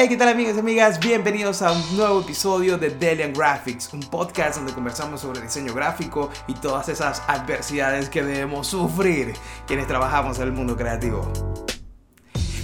Hey, 0.00 0.08
¿qué 0.08 0.16
tal 0.16 0.28
amigos 0.28 0.54
y 0.54 0.60
amigas? 0.60 1.00
Bienvenidos 1.00 1.60
a 1.60 1.72
un 1.72 1.96
nuevo 1.96 2.20
episodio 2.20 2.78
de 2.78 2.90
Delian 2.90 3.32
Graphics, 3.32 3.92
un 3.92 3.98
podcast 3.98 4.58
donde 4.58 4.72
conversamos 4.72 5.22
sobre 5.22 5.40
diseño 5.40 5.74
gráfico 5.74 6.30
y 6.46 6.54
todas 6.54 6.88
esas 6.88 7.20
adversidades 7.26 8.08
que 8.08 8.22
debemos 8.22 8.68
sufrir 8.68 9.34
quienes 9.66 9.88
trabajamos 9.88 10.38
en 10.38 10.44
el 10.44 10.52
mundo 10.52 10.76
creativo. 10.76 11.28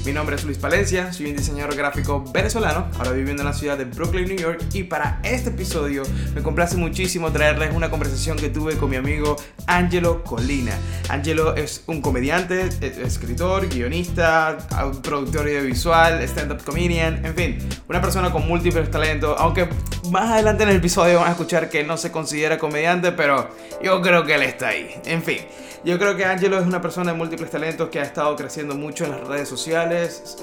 Mi 0.04 0.12
nombre 0.12 0.36
es 0.36 0.44
Luis 0.44 0.58
Palencia, 0.58 1.14
soy 1.14 1.30
un 1.30 1.36
diseñador 1.36 1.76
gráfico 1.76 2.22
venezolano, 2.30 2.88
ahora 2.98 3.12
viviendo 3.12 3.40
en 3.40 3.48
la 3.48 3.54
ciudad 3.54 3.78
de 3.78 3.86
Brooklyn, 3.86 4.26
New 4.28 4.36
York, 4.36 4.62
y 4.74 4.82
para 4.82 5.18
este 5.22 5.48
episodio 5.48 6.02
me 6.34 6.42
complace 6.42 6.76
muchísimo 6.76 7.32
traerles 7.32 7.74
una 7.74 7.88
conversación 7.88 8.36
que 8.36 8.50
tuve 8.50 8.76
con 8.76 8.90
mi 8.90 8.96
amigo 8.96 9.36
Angelo 9.66 10.22
Colina. 10.22 10.76
Angelo 11.08 11.56
es 11.56 11.84
un 11.86 12.02
comediante, 12.02 12.68
e- 12.82 13.02
escritor, 13.02 13.66
guionista, 13.66 14.58
productor 15.02 15.46
audiovisual, 15.46 16.20
stand-up 16.28 16.62
comedian, 16.64 17.24
en 17.24 17.34
fin, 17.34 17.58
una 17.88 18.02
persona 18.02 18.30
con 18.30 18.46
múltiples 18.46 18.90
talentos, 18.90 19.34
aunque 19.38 19.70
más 20.10 20.32
adelante 20.32 20.64
en 20.64 20.68
el 20.68 20.76
episodio 20.76 21.20
van 21.20 21.28
a 21.28 21.30
escuchar 21.30 21.70
que 21.70 21.82
no 21.82 21.96
se 21.96 22.12
considera 22.12 22.58
comediante, 22.58 23.12
pero 23.12 23.48
yo 23.82 24.02
creo 24.02 24.22
que 24.24 24.34
él 24.34 24.42
está 24.42 24.68
ahí. 24.68 24.94
En 25.06 25.22
fin. 25.22 25.38
Yo 25.84 25.98
creo 25.98 26.16
que 26.16 26.24
Angelo 26.24 26.58
es 26.58 26.66
una 26.66 26.80
persona 26.80 27.12
de 27.12 27.18
múltiples 27.18 27.50
talentos 27.50 27.90
que 27.90 28.00
ha 28.00 28.04
estado 28.04 28.34
creciendo 28.36 28.74
mucho 28.74 29.04
en 29.04 29.10
las 29.10 29.20
redes 29.28 29.50
sociales. 29.50 29.93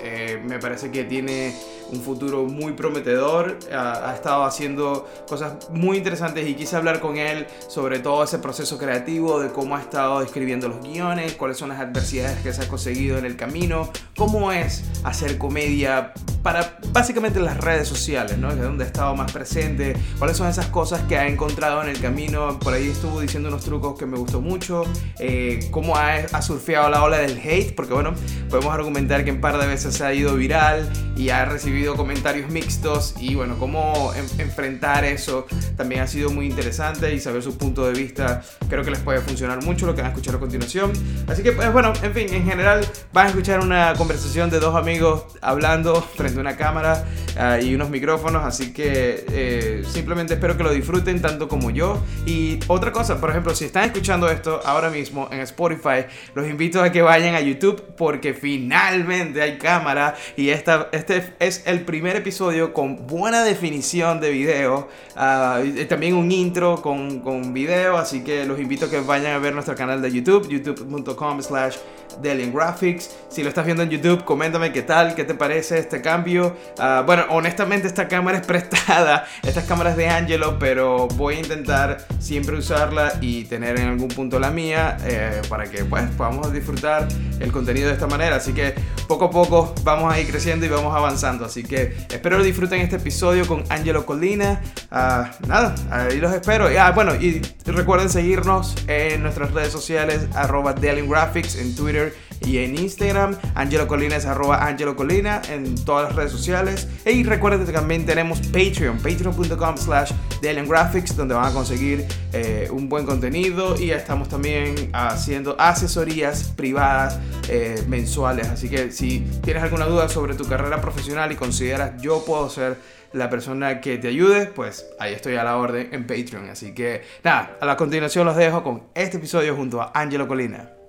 Eh, 0.02 0.42
me 0.44 0.60
parece 0.60 0.92
que 0.92 1.04
tiene 1.04 1.54
un 1.92 2.02
futuro 2.02 2.44
muy 2.46 2.74
prometedor. 2.74 3.58
Ha, 3.72 4.14
estado 4.14 4.44
haciendo 4.44 5.08
cosas 5.28 5.70
muy 5.72 5.98
interesantes 5.98 6.48
y 6.48 6.56
quise 6.56 6.76
hablar 6.76 7.00
con 7.00 7.18
él 7.18 7.48
sobre 7.68 8.00
todo 8.00 8.24
ese 8.24 8.40
proceso 8.40 8.78
creativo, 8.78 9.40
de 9.40 9.52
cómo 9.52 9.76
ha 9.76 9.82
estado 9.82 10.22
escribiendo 10.22 10.68
los 10.68 10.82
guiones, 10.82 11.34
cuáles 11.34 11.58
son 11.58 11.70
las 11.70 11.80
adversidades 11.80 12.40
que 12.40 12.54
se 12.54 12.64
ha 12.64 12.68
conseguido 12.68 13.18
en 13.18 13.26
el 13.26 13.36
camino, 13.36 13.90
cómo 14.16 14.52
es 14.52 14.84
hacer 15.04 15.38
comedia 15.38 16.14
para 16.44 16.78
básicamente 16.92 17.40
las 17.40 17.58
redes 17.58 17.88
sociales, 17.88 18.38
¿no? 18.38 18.50
Es 18.50 18.60
donde 18.60 18.84
ha 18.84 18.88
estado 18.88 19.16
más 19.16 19.32
presente, 19.32 19.96
cuáles 20.18 20.38
son 20.38 20.48
esas 20.48 20.68
cosas 20.68 21.02
que 21.02 21.18
ha 21.18 21.28
encontrado 21.28 21.84
en 21.84 21.90
el 21.90 22.00
camino. 22.00 22.58
Por 22.60 22.74
ahí 22.74 22.90
estuvo 22.90 23.20
diciendo 23.22 23.50
unos 23.50 23.64
trucos 23.64 23.98
que 23.98 24.06
me 24.06 24.18
gustó 24.18 24.42
mucho. 24.42 24.84
Eh, 25.20 25.68
cómo 25.72 25.96
ha, 25.96 26.16
ha, 26.16 26.42
surfeado 26.42 26.90
la 26.90 27.04
ola 27.04 27.20
del 27.20 27.38
hate, 27.38 27.76
porque 27.76 27.94
bueno, 27.94 28.14
podemos 28.50 28.74
argumentar 28.74 29.24
que 29.24 29.30
par 29.42 29.60
de 29.60 29.68
veces 29.68 29.96
se 29.96 30.06
ha 30.06 30.14
ido 30.14 30.36
viral 30.36 30.90
y 31.16 31.30
ha 31.30 31.46
recibido 31.46 31.96
comentarios 31.96 32.50
mixtos 32.50 33.16
y 33.20 33.36
bueno, 33.36 33.58
cómo 33.60 34.14
en, 34.16 34.42
enfrentar 34.42 35.04
eso 35.04 35.46
también 35.76 36.02
ha 36.02 36.08
sido 36.08 36.30
muy 36.30 36.46
interesante 36.46 37.14
y 37.14 37.20
saber 37.20 37.44
su 37.44 37.58
punto 37.58 37.86
de 37.86 37.94
vista 37.94 38.42
creo 38.70 38.84
que 38.84 38.92
les 38.92 39.00
puede 39.00 39.20
funcionar 39.20 39.64
mucho 39.64 39.86
lo 39.86 39.94
que 39.94 40.02
van 40.02 40.12
a 40.12 40.14
escuchar 40.14 40.36
a 40.36 40.40
continuación. 40.40 40.92
Así 41.28 41.44
que 41.44 41.52
pues 41.52 41.72
bueno, 41.74 41.92
en 42.02 42.14
fin, 42.14 42.34
en 42.34 42.46
general 42.46 42.86
van 43.12 43.26
a 43.26 43.30
escuchar 43.30 43.60
una 43.60 43.94
conversación 43.96 44.50
de 44.50 44.60
dos 44.60 44.76
amigos 44.76 45.26
hablando 45.42 46.02
frente 46.02 46.38
a 46.38 46.42
una 46.42 46.56
cámara 46.56 47.06
uh, 47.36 47.64
y 47.64 47.76
unos 47.76 47.90
micrófonos, 47.90 48.44
así 48.44 48.72
que 48.72 49.26
eh, 49.32 49.84
simplemente 49.86 50.36
espero 50.36 50.56
que 50.56 50.64
lo 50.64 50.72
disfruten 50.72 51.22
tanto 51.22 51.48
como 51.48 51.72
yo. 51.72 52.02
Y 52.26 52.60
otra 52.68 52.92
cosa, 52.92 53.20
por 53.20 53.30
ejemplo, 53.30 53.56
si 53.56 53.66
están 53.66 53.86
escuchando 53.86 54.30
esto 54.30 54.62
ahora 54.66 54.90
mismo, 54.90 55.28
en 55.32 55.40
Spotify, 55.42 56.06
los 56.36 56.48
invito 56.48 56.82
a 56.82 56.92
que 56.92 57.02
vayan 57.02 57.36
a 57.36 57.42
YouTube 57.42 57.82
porque 57.98 58.34
finalmente 58.34 59.31
hay 59.40 59.58
cámara 59.58 60.16
y 60.36 60.50
esta, 60.50 60.90
este 60.92 61.34
es 61.40 61.64
el 61.66 61.82
primer 61.82 62.16
episodio 62.16 62.74
con 62.74 63.08
buena 63.08 63.44
definición 63.44 64.20
de 64.20 64.32
video, 64.32 64.90
uh, 65.16 65.86
también 65.88 66.16
un 66.16 66.32
intro 66.32 66.82
con, 66.82 67.20
con 67.20 67.54
video, 67.54 67.98
así 67.98 68.24
que 68.24 68.46
los 68.46 68.60
invito 68.60 68.88
a 68.88 68.90
que 68.90 69.00
vayan 69.02 69.34
a 69.34 69.40
ver 69.40 69.54
nuestro 69.54 69.76
canal 69.76 70.02
de 70.02 70.12
YouTube, 70.12 70.50
youtube.com 70.50 71.42
slash 71.42 71.78
Graphics. 72.22 73.10
Si 73.30 73.44
lo 73.44 73.50
estás 73.50 73.66
viendo 73.66 73.84
en 73.84 73.90
YouTube, 73.90 74.24
coméntame 74.26 74.72
qué 74.72 74.82
tal, 74.82 75.16
qué 75.16 75.24
te 75.24 75.34
parece 75.34 75.80
este 75.80 76.02
cambio. 76.02 76.56
Uh, 76.78 77.04
bueno, 77.06 77.26
honestamente 77.30 77.88
esta 77.88 78.08
cámara 78.08 78.40
es 78.40 78.48
prestada, 78.52 79.26
estas 79.44 79.66
cámaras 79.66 79.96
de 79.96 80.10
Angelo, 80.10 80.58
pero 80.60 81.08
voy 81.10 81.36
a 81.36 81.40
intentar 81.40 82.06
siempre 82.20 82.58
usarla 82.58 83.14
y 83.22 83.46
tener 83.46 83.80
en 83.80 83.88
algún 83.88 84.10
punto 84.10 84.40
la 84.40 84.52
mía 84.52 84.98
eh, 85.04 85.42
para 85.50 85.66
que 85.66 85.86
pues 85.86 86.10
podamos 86.18 86.52
disfrutar 86.52 87.08
el 87.40 87.52
contenido 87.52 87.88
de 87.88 87.94
esta 87.94 88.08
manera. 88.08 88.36
Así 88.36 88.54
que 88.54 88.74
poco 89.08 89.21
a 89.26 89.32
poco 89.32 89.74
vamos 89.84 90.14
a 90.14 90.20
ir 90.20 90.28
creciendo 90.28 90.66
y 90.66 90.70
vamos 90.70 90.96
avanzando. 90.96 91.46
Así 91.46 91.64
que 91.64 91.96
espero 92.10 92.38
que 92.38 92.44
disfruten 92.44 92.82
este 92.82 92.98
episodio 92.98 93.48
con 93.48 93.64
Angelo 93.70 94.06
Colina. 94.06 94.62
Uh, 94.92 95.48
nada, 95.48 95.76
ahí 95.90 96.18
los 96.20 96.34
espero. 96.34 96.68
Ah, 96.80 96.92
bueno, 96.92 97.16
y 97.16 97.42
recuerden 97.66 98.10
seguirnos 98.10 98.76
en 98.88 99.24
nuestras 99.24 99.52
redes 99.52 99.72
sociales, 99.72 100.28
arroba 100.34 100.74
Graphics 100.74 101.56
en 101.56 101.76
Twitter 101.76 102.14
y 102.46 102.58
en 102.60 102.78
Instagram. 102.78 103.38
Angelo 103.56 103.88
Colina 103.88 104.16
es 104.16 104.26
arroba 104.26 104.66
Angelo 104.66 104.96
Colina 104.96 105.42
en 105.50 105.76
todas 105.86 106.08
las 106.08 106.16
redes 106.16 106.32
sociales. 106.32 106.88
Y 107.06 107.24
recuerden 107.24 107.66
que 107.66 107.72
también 107.72 108.06
tenemos 108.06 108.40
Patreon, 108.48 108.98
patreon.com 108.98 109.78
slash 109.78 110.12
Graphics, 110.42 111.16
donde 111.16 111.36
van 111.36 111.46
a 111.46 111.54
conseguir 111.54 112.06
eh, 112.34 112.68
un 112.72 112.90
buen 112.90 113.06
contenido 113.06 113.80
y 113.80 113.92
estamos 113.92 114.30
también 114.30 114.90
haciendo 114.94 115.56
asesorías 115.60 116.54
privadas 116.56 117.20
eh, 117.50 117.84
mensuales. 117.88 118.48
Así 118.48 118.70
que 118.70 118.92
si 118.92 119.20
tienes 119.44 119.64
alguna 119.64 119.86
duda 119.86 120.10
sobre 120.10 120.36
tu 120.36 120.48
carrera 120.48 120.82
profesional 120.82 121.32
y 121.32 121.36
consideras 121.36 122.02
yo 122.02 122.24
puedo 122.26 122.50
ser 122.50 122.78
la 123.14 123.30
persona 123.30 123.82
que 123.82 123.98
te 123.98 124.08
ayude, 124.08 124.46
pues 124.46 124.88
ahí 125.00 125.14
estoy 125.14 125.36
a 125.36 125.44
la 125.44 125.58
orden 125.58 125.90
en 125.92 126.08
Patreon. 126.08 126.50
Así 126.50 126.74
que 126.74 127.02
nada, 127.24 127.58
a 127.60 127.66
la 127.66 127.76
continuación 127.76 128.26
los 128.26 128.36
dejo 128.36 128.64
con 128.64 128.84
este 128.96 129.18
episodio 129.18 129.56
junto 129.56 129.82
a 129.82 129.92
Angelo 129.94 130.28
Colina. 130.28 130.81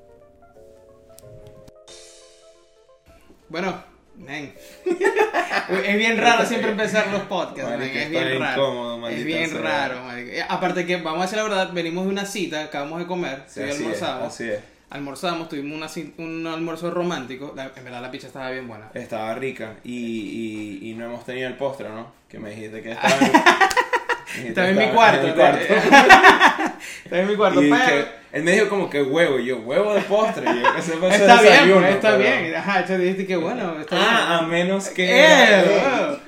Bueno, 3.52 3.82
man. 4.16 4.50
es 5.84 5.96
bien 5.98 6.16
raro 6.18 6.44
siempre 6.46 6.70
empezar 6.70 7.08
los 7.12 7.22
podcasts, 7.22 7.70
man. 7.70 7.82
es 7.82 8.10
bien 8.10 8.38
raro. 8.40 8.62
Incómodo, 8.62 9.08
es 9.08 9.24
bien 9.24 9.50
sea. 9.50 9.60
raro. 9.60 10.00
Aparte 10.48 10.86
que, 10.86 10.96
vamos 10.96 11.20
a 11.20 11.22
decir 11.22 11.36
la 11.36 11.42
verdad, 11.44 11.70
venimos 11.72 12.04
de 12.04 12.10
una 12.10 12.24
cita, 12.24 12.62
acabamos 12.64 12.98
de 12.98 13.06
comer, 13.06 13.42
Sí, 13.46 13.60
sí, 13.60 13.68
así 13.70 13.82
almorzamos. 13.82 14.26
es, 14.28 14.32
así 14.34 14.48
es. 14.50 14.60
Almorzamos, 14.90 15.48
tuvimos 15.48 15.76
una 15.76 16.24
un 16.24 16.46
almuerzo 16.46 16.90
romántico. 16.90 17.52
La- 17.56 17.70
en 17.76 17.84
verdad 17.84 18.02
la 18.02 18.10
pizza 18.10 18.26
estaba 18.26 18.50
bien 18.50 18.66
buena. 18.68 18.90
Estaba 18.94 19.34
rica 19.34 19.74
y, 19.84 20.80
y, 20.82 20.90
y 20.90 20.94
no 20.94 21.04
hemos 21.06 21.24
tenido 21.24 21.48
el 21.48 21.54
postre, 21.56 21.88
¿no? 21.90 22.12
Que 22.28 22.38
me 22.38 22.50
dijiste 22.50 22.82
que 22.82 22.92
estaba 22.92 23.10
Estaba 24.46 24.68
en 24.68 24.78
mi 24.78 24.86
cuarto. 24.88 25.26
en 25.28 25.34
cuarto. 25.34 25.64
Estaba 27.04 27.22
en 27.22 27.28
mi 27.28 27.36
cuarto, 27.36 27.62
y 27.62 27.70
pero... 27.70 27.84
que, 27.86 28.22
él 28.32 28.42
me 28.44 28.52
dijo 28.52 28.68
como 28.68 28.88
que 28.88 29.02
huevo, 29.02 29.38
y 29.38 29.46
yo, 29.46 29.58
huevo 29.58 29.94
de 29.94 30.00
postre. 30.02 30.44
Y 30.50 30.62
yo, 30.62 30.74
que 30.74 30.82
se 30.82 30.92
puede 30.92 31.14
Está 31.16 31.40
bien, 31.42 31.52
desayuno, 31.52 31.86
está 31.86 32.16
pero- 32.16 32.18
bien. 32.40 32.54
Ajá, 32.56 32.86
yo 32.86 32.98
dijiste 32.98 33.26
que 33.26 33.36
bueno, 33.36 33.78
está 33.80 33.96
Ah, 33.98 34.38
a 34.38 34.38
bien. 34.46 34.50
menos 34.50 34.88
que... 34.88 35.06
Eh, 35.10 35.64
wow. 35.66 36.18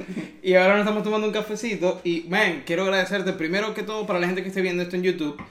Y 0.42 0.54
ahora 0.54 0.74
nos 0.74 0.80
estamos 0.80 1.02
tomando 1.02 1.26
un 1.26 1.32
cafecito. 1.32 2.00
Y, 2.04 2.26
man, 2.28 2.62
quiero 2.66 2.82
agradecerte 2.82 3.32
primero 3.32 3.72
que 3.72 3.82
todo 3.82 4.06
para 4.06 4.18
la 4.20 4.26
gente 4.26 4.42
que 4.42 4.48
esté 4.48 4.60
viendo 4.60 4.82
esto 4.82 4.96
en 4.96 5.02
YouTube. 5.02 5.42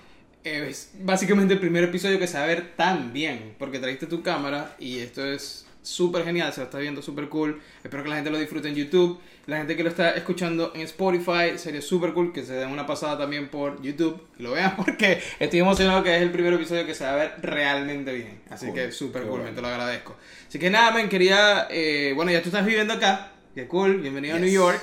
Es 0.43 0.91
básicamente 0.99 1.55
el 1.55 1.59
primer 1.59 1.85
episodio 1.85 2.19
que 2.19 2.27
se 2.27 2.37
va 2.37 2.43
a 2.43 2.47
ver 2.47 2.73
tan 2.75 3.11
bien. 3.13 3.55
Porque 3.57 3.79
trajiste 3.79 4.05
tu 4.05 4.21
cámara 4.21 4.75
y 4.77 4.99
esto 4.99 5.25
es 5.25 5.65
súper 5.83 6.23
genial. 6.25 6.51
Se 6.51 6.61
lo 6.61 6.65
está 6.65 6.79
viendo 6.79 7.01
súper 7.03 7.29
cool. 7.29 7.61
Espero 7.83 8.01
que 8.03 8.09
la 8.09 8.15
gente 8.15 8.31
lo 8.31 8.39
disfrute 8.39 8.69
en 8.69 8.75
YouTube. 8.75 9.19
La 9.45 9.57
gente 9.57 9.75
que 9.75 9.83
lo 9.83 9.89
está 9.89 10.11
escuchando 10.11 10.71
en 10.73 10.81
Spotify 10.81 11.57
sería 11.57 11.81
súper 11.81 12.13
cool 12.13 12.33
que 12.33 12.43
se 12.43 12.53
den 12.53 12.69
una 12.69 12.85
pasada 12.87 13.17
también 13.17 13.49
por 13.49 13.81
YouTube. 13.81 14.21
Y 14.39 14.43
lo 14.43 14.51
vean 14.53 14.75
porque 14.77 15.21
estoy 15.39 15.59
emocionado 15.59 16.01
que 16.01 16.15
es 16.15 16.21
el 16.21 16.31
primer 16.31 16.53
episodio 16.53 16.85
que 16.85 16.95
se 16.95 17.03
va 17.03 17.11
a 17.11 17.15
ver 17.17 17.33
realmente 17.41 18.13
bien. 18.13 18.41
Así 18.49 18.67
Cool, 18.67 18.75
que 18.75 18.91
súper 18.91 19.23
cool, 19.23 19.41
bueno. 19.41 19.45
me 19.45 19.51
te 19.51 19.61
lo 19.61 19.67
agradezco. 19.67 20.15
Así 20.47 20.57
que 20.57 20.69
nada, 20.69 20.91
man, 20.91 21.09
quería. 21.09 21.67
eh, 21.69 22.13
bueno, 22.15 22.31
ya 22.31 22.41
tú 22.41 22.49
estás 22.49 22.65
viviendo 22.65 22.93
acá. 22.93 23.31
Qué 23.53 23.67
cool, 23.67 23.97
bienvenido 23.99 24.35
a. 24.35 24.39
New 24.39 24.49
York. 24.49 24.81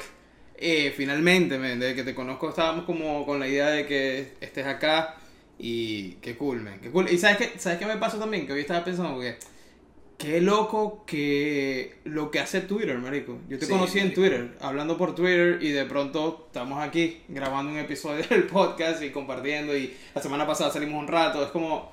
Eh, 0.56 0.92
finalmente, 0.94 1.58
man, 1.58 1.80
desde 1.80 1.94
que 1.94 2.02
te 2.04 2.14
conozco 2.14 2.50
estábamos 2.50 2.84
como 2.84 3.24
con 3.24 3.40
la 3.40 3.48
idea 3.48 3.70
de 3.70 3.86
que 3.86 4.34
estés 4.40 4.66
acá. 4.66 5.16
Y 5.58 6.12
qué 6.22 6.36
cool, 6.36 6.60
man, 6.60 6.78
qué 6.82 6.90
cool. 6.90 7.08
Y 7.10 7.18
sabes 7.18 7.38
qué, 7.38 7.58
¿sabes 7.58 7.78
qué 7.78 7.86
me 7.86 7.96
pasó 7.96 8.18
también? 8.18 8.46
Que 8.46 8.52
hoy 8.52 8.60
estaba 8.60 8.84
pensando 8.84 9.18
que. 9.20 9.36
Qué 10.20 10.38
loco 10.42 11.02
que 11.06 11.94
lo 12.04 12.30
que 12.30 12.40
hace 12.40 12.60
Twitter, 12.60 12.98
marico. 12.98 13.38
Yo 13.48 13.58
te 13.58 13.64
Sí, 13.64 13.72
conocí 13.72 13.98
en. 14.00 14.12
Twitter, 14.12 14.54
hablando 14.60 14.98
por 14.98 15.14
Twitter 15.14 15.58
y 15.62 15.70
de 15.70 15.86
pronto 15.86 16.44
estamos 16.48 16.78
aquí 16.82 17.22
grabando 17.28 17.72
un 17.72 17.78
episodio 17.78 18.22
del 18.28 18.44
podcast 18.44 19.02
y 19.02 19.10
compartiendo 19.10 19.74
y 19.74 19.94
la 20.14 20.20
semana 20.20 20.46
pasada 20.46 20.70
salimos 20.70 21.00
un 21.00 21.08
rato. 21.08 21.42
Es 21.42 21.48
como, 21.50 21.90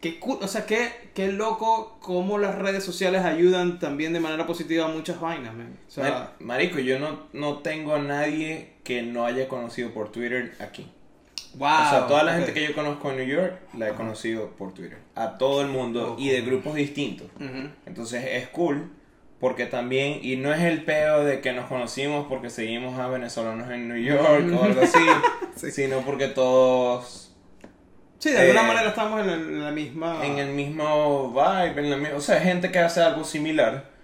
qué 0.00 0.18
o 0.20 0.48
sea, 0.48 0.66
qué, 0.66 0.88
qué 1.14 1.30
loco 1.30 1.98
cómo 2.00 2.38
las 2.38 2.56
redes 2.58 2.82
sociales 2.82 3.22
ayudan 3.24 3.78
también 3.78 4.12
de 4.12 4.18
manera 4.18 4.44
positiva 4.44 4.86
a 4.86 4.88
muchas 4.88 5.20
vainas, 5.20 5.54
man. 5.54 5.78
O 5.86 5.90
sea, 5.90 6.02
Mar- 6.10 6.34
Marico, 6.40 6.80
yo 6.80 6.98
no, 6.98 7.28
no 7.32 7.58
tengo 7.58 7.94
a 7.94 8.00
nadie 8.00 8.72
que 8.82 9.02
no 9.02 9.24
haya 9.24 9.46
conocido 9.46 9.90
por 9.94 10.10
Twitter 10.10 10.52
aquí. 10.58 10.90
Wow. 11.58 11.68
o 11.86 11.90
sea, 11.90 12.06
toda 12.06 12.22
la 12.22 12.32
ok. 12.32 12.36
gente 12.38 12.52
que 12.54 12.66
yo 12.68 12.74
conozco 12.74 13.10
en 13.10 13.16
New 13.18 13.26
York 13.26 13.58
la 13.76 13.88
he 13.88 13.92
conocido 13.94 14.50
por 14.56 14.72
Twitter. 14.74 14.98
A 15.14 15.36
todo 15.38 15.60
el 15.62 15.68
mundo 15.68 16.16
y 16.18 16.28
de 16.30 16.40
grupos 16.42 16.74
distintos. 16.74 17.26
Ujú. 17.36 17.68
Entonces 17.86 18.24
es 18.30 18.48
cool 18.48 18.90
porque 19.40 19.66
también, 19.66 20.18
y 20.22 20.34
no 20.36 20.52
es 20.52 20.60
el 20.62 20.82
peo 20.84 21.24
de 21.24 21.40
que 21.40 21.52
nos 21.52 21.66
conocimos 21.66 22.26
porque 22.28 22.50
seguimos 22.50 22.98
a 22.98 23.06
venezolanos 23.08 23.70
en 23.70 23.86
New 23.88 23.96
York 24.02 24.22
o 24.52 24.64
algo 24.64 24.80
así, 24.82 24.98
Sí. 25.56 25.70
sino 25.70 26.00
porque 26.00 26.28
todos 26.28 27.24
Sí, 28.18 28.30
de 28.30 28.38
alguna 28.40 28.62
Eh, 28.62 28.66
manera 28.66 28.88
estamos 28.88 29.20
en 29.20 29.26
la, 29.28 29.34
en 29.34 29.64
la 29.64 29.70
misma... 29.70 30.26
en 30.26 30.38
el 30.38 30.48
mismo 30.48 31.30
vibe, 31.30 31.80
en 31.94 32.02
la 32.10 32.16
o 32.16 32.20
sea, 32.20 32.40
gente 32.40 32.72
que 32.72 32.80
hace 32.80 33.00
algo 33.00 33.22
similar. 33.22 33.96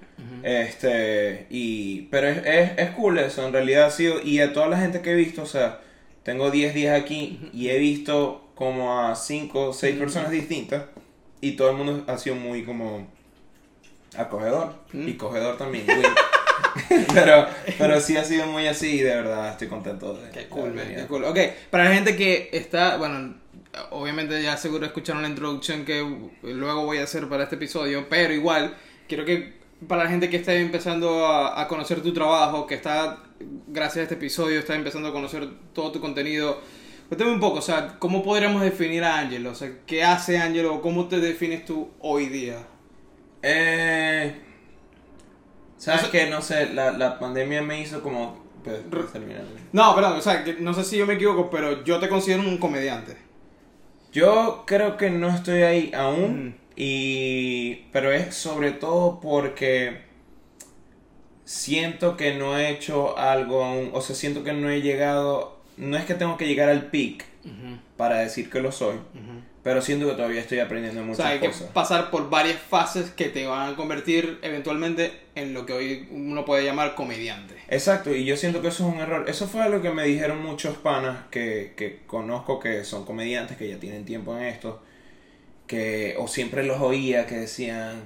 Este, 0.45 1.47
y, 1.51 2.03
pero 2.13 2.29
es, 2.29 2.39
es, 2.45 2.71
es 2.79 2.91
cool 2.91 3.19
eso, 3.19 3.47
en 3.47 3.53
realidad 3.53 3.87
ha 3.87 3.91
sido, 3.91 4.21
y 4.23 4.41
a 4.41 4.53
toda 4.53 4.69
la 4.69 4.79
gente 4.79 5.01
que 5.01 5.11
he 5.13 5.15
visto, 5.15 5.43
o 5.43 5.47
sea, 5.47 5.81
tengo 6.25 6.51
10 6.51 6.75
días 6.75 7.01
aquí 7.01 7.51
y 7.53 7.69
he 7.69 7.79
visto 7.79 8.51
como 8.55 9.01
a 9.01 9.15
5 9.15 9.69
o 9.69 9.73
6 9.73 9.97
personas 9.97 10.31
distintas 10.31 10.85
y 11.41 11.53
todo 11.53 11.71
el 11.71 11.77
mundo 11.77 12.05
ha 12.07 12.19
sido 12.19 12.35
muy 12.35 12.65
como 12.65 13.07
acogedor 14.17 14.75
y 14.93 15.15
cogedor 15.15 15.59
también. 15.59 15.87
pero, 17.15 17.47
pero 17.79 18.01
sí 18.01 18.17
ha 18.17 18.25
sido 18.25 18.47
muy 18.47 18.67
así 18.67 18.97
y 18.97 19.03
de 19.03 19.15
verdad 19.15 19.51
estoy 19.51 19.69
contento 19.69 20.15
de 20.15 20.31
Qué 20.31 20.47
cool, 20.47 20.73
man, 20.73 20.87
qué 20.95 21.05
cool. 21.07 21.25
Ok, 21.25 21.39
para 21.71 21.85
la 21.85 21.95
gente 21.95 22.17
que 22.17 22.49
está, 22.53 22.97
bueno, 22.97 23.35
obviamente 23.91 24.43
ya 24.43 24.57
seguro 24.57 24.87
escucharon 24.87 25.23
la 25.23 25.29
introducción 25.29 25.85
que 25.85 26.03
luego 26.43 26.87
voy 26.87 26.99
a 26.99 27.05
hacer 27.05 27.29
para 27.29 27.45
este 27.45 27.57
episodio, 27.57 28.07
pero 28.09 28.33
igual, 28.33 28.75
quiero 29.09 29.25
que 29.25 29.53
para 29.87 30.05
la 30.05 30.11
gente 30.11 30.31
que 30.31 30.37
está 30.37 30.55
empezando 30.55 31.27
a, 31.27 31.61
a 31.61 31.69
conocer 31.69 32.01
tu 32.01 32.15
trabajo, 32.15 32.67
que 32.67 32.75
está, 32.77 33.23
gracias 33.69 33.99
a 33.99 34.03
este 34.03 34.15
episodio, 34.15 34.59
está 34.59 34.75
empezando 34.75 35.09
a 35.09 35.13
conocer 35.13 35.49
todo 35.73 35.93
tu 35.93 36.01
contenido, 36.01 36.61
cuéntame 37.09 37.33
un 37.33 37.41
poco, 37.41 37.59
o 37.59 37.63
sea, 37.63 37.97
¿cómo 37.99 38.23
podríamos 38.23 38.63
definir 38.63 39.05
a 39.05 39.19
Angelo? 39.19 39.51
O 39.51 39.55
sea, 39.55 39.71
¿qué 39.87 40.05
hace 40.05 40.39
Angelo? 40.39 40.81
¿Cómo 40.81 41.09
te 41.09 41.21
defines 41.21 41.65
tú 41.65 41.91
hoy 42.01 42.27
día? 42.27 42.59
Eh, 43.43 44.35
¿Sabes 45.77 46.05
qué? 46.05 46.31
No 46.31 46.41
sé, 46.41 46.73
la, 46.73 46.93
la 46.93 47.19
pandemia 47.19 47.63
me 47.63 47.81
hizo 47.81 48.03
como... 48.03 48.43
Pues. 48.65 48.81
No, 49.73 49.95
perdón, 49.95 50.15
o 50.17 50.23
sea, 50.23 50.43
que 50.43 50.55
no 50.55 50.73
sé 50.73 50.85
si 50.85 50.97
yo 50.97 51.07
me 51.07 51.15
equivoco, 51.15 51.51
pero 51.51 51.85
yo 51.85 51.99
te 51.99 52.09
considero 52.09 52.41
un 52.41 52.57
comediante. 52.57 53.19
Yo 54.11 54.65
creo 54.67 54.97
que 54.97 55.11
no 55.11 55.29
estoy 55.29 55.63
ahí 55.63 55.93
aún, 55.95 56.57
y 56.77 57.87
pero 57.93 58.13
es 58.13 58.35
sobre 58.35 58.73
todo 58.73 59.21
porque 59.21 60.04
siento 61.45 62.17
que 62.17 62.35
no 62.35 62.59
he 62.59 62.71
hecho 62.71 63.19
algo 63.19 63.65
aún, 63.65 63.91
o 63.93 64.01
sea, 64.01 64.17
siento 64.17 64.45
que 64.45 64.53
no 64.53 64.71
he 64.71 64.81
llegado, 64.81 65.59
no 65.77 65.97
es 65.97 66.05
que 66.05 66.15
tengo 66.15 66.37
que 66.37 66.47
llegar 66.47 66.69
al 66.69 66.87
peak 66.87 67.25
para 67.97 68.19
decir 68.21 68.49
que 68.51 68.61
lo 68.61 68.73
soy, 68.73 68.97
pero 69.63 69.81
siento 69.83 70.07
que 70.07 70.15
todavía 70.15 70.41
estoy 70.41 70.59
aprendiendo 70.59 71.01
O 71.01 71.05
muchas 71.05 71.19
sea, 71.19 71.29
hay 71.29 71.41
que 71.41 71.47
cosas. 71.49 71.71
pasar 71.71 72.11
por 72.11 72.29
varias 72.31 72.59
fases 72.59 73.11
que 73.11 73.27
te 73.27 73.47
van 73.47 73.73
a 73.73 73.77
convertir 73.77 74.39
eventualmente 74.43 75.13
en 75.35 75.55
lo 75.55 75.65
que 75.67 75.73
hoy 75.73 76.09
uno 76.11 76.45
puede 76.45 76.65
llamar 76.65 76.95
comediante. 76.95 77.55
Exacto, 77.69 78.15
y 78.15 78.25
yo 78.25 78.37
siento 78.37 78.61
que 78.63 78.69
eso 78.69 78.87
es 78.87 78.95
un 78.95 79.01
error. 79.01 79.25
Eso 79.29 79.47
fue 79.47 79.63
algo 79.63 79.81
que 79.83 79.91
me 79.91 80.05
dijeron 80.05 80.43
muchos 80.43 80.77
panas 80.77 81.19
que, 81.31 81.73
que 81.77 82.01
conozco 82.07 82.61
que 82.61 82.85
son 82.85 83.05
comediantes, 83.05 83.57
que 83.57 83.69
ya 83.69 83.79
tienen 83.79 84.05
tiempo 84.05 84.37
en 84.37 84.45
esto, 84.45 84.83
que 85.67 86.15
o 86.19 86.29
siempre 86.29 86.65
los 86.65 86.81
oía 86.81 87.27
que 87.27 87.37
decían, 87.37 88.03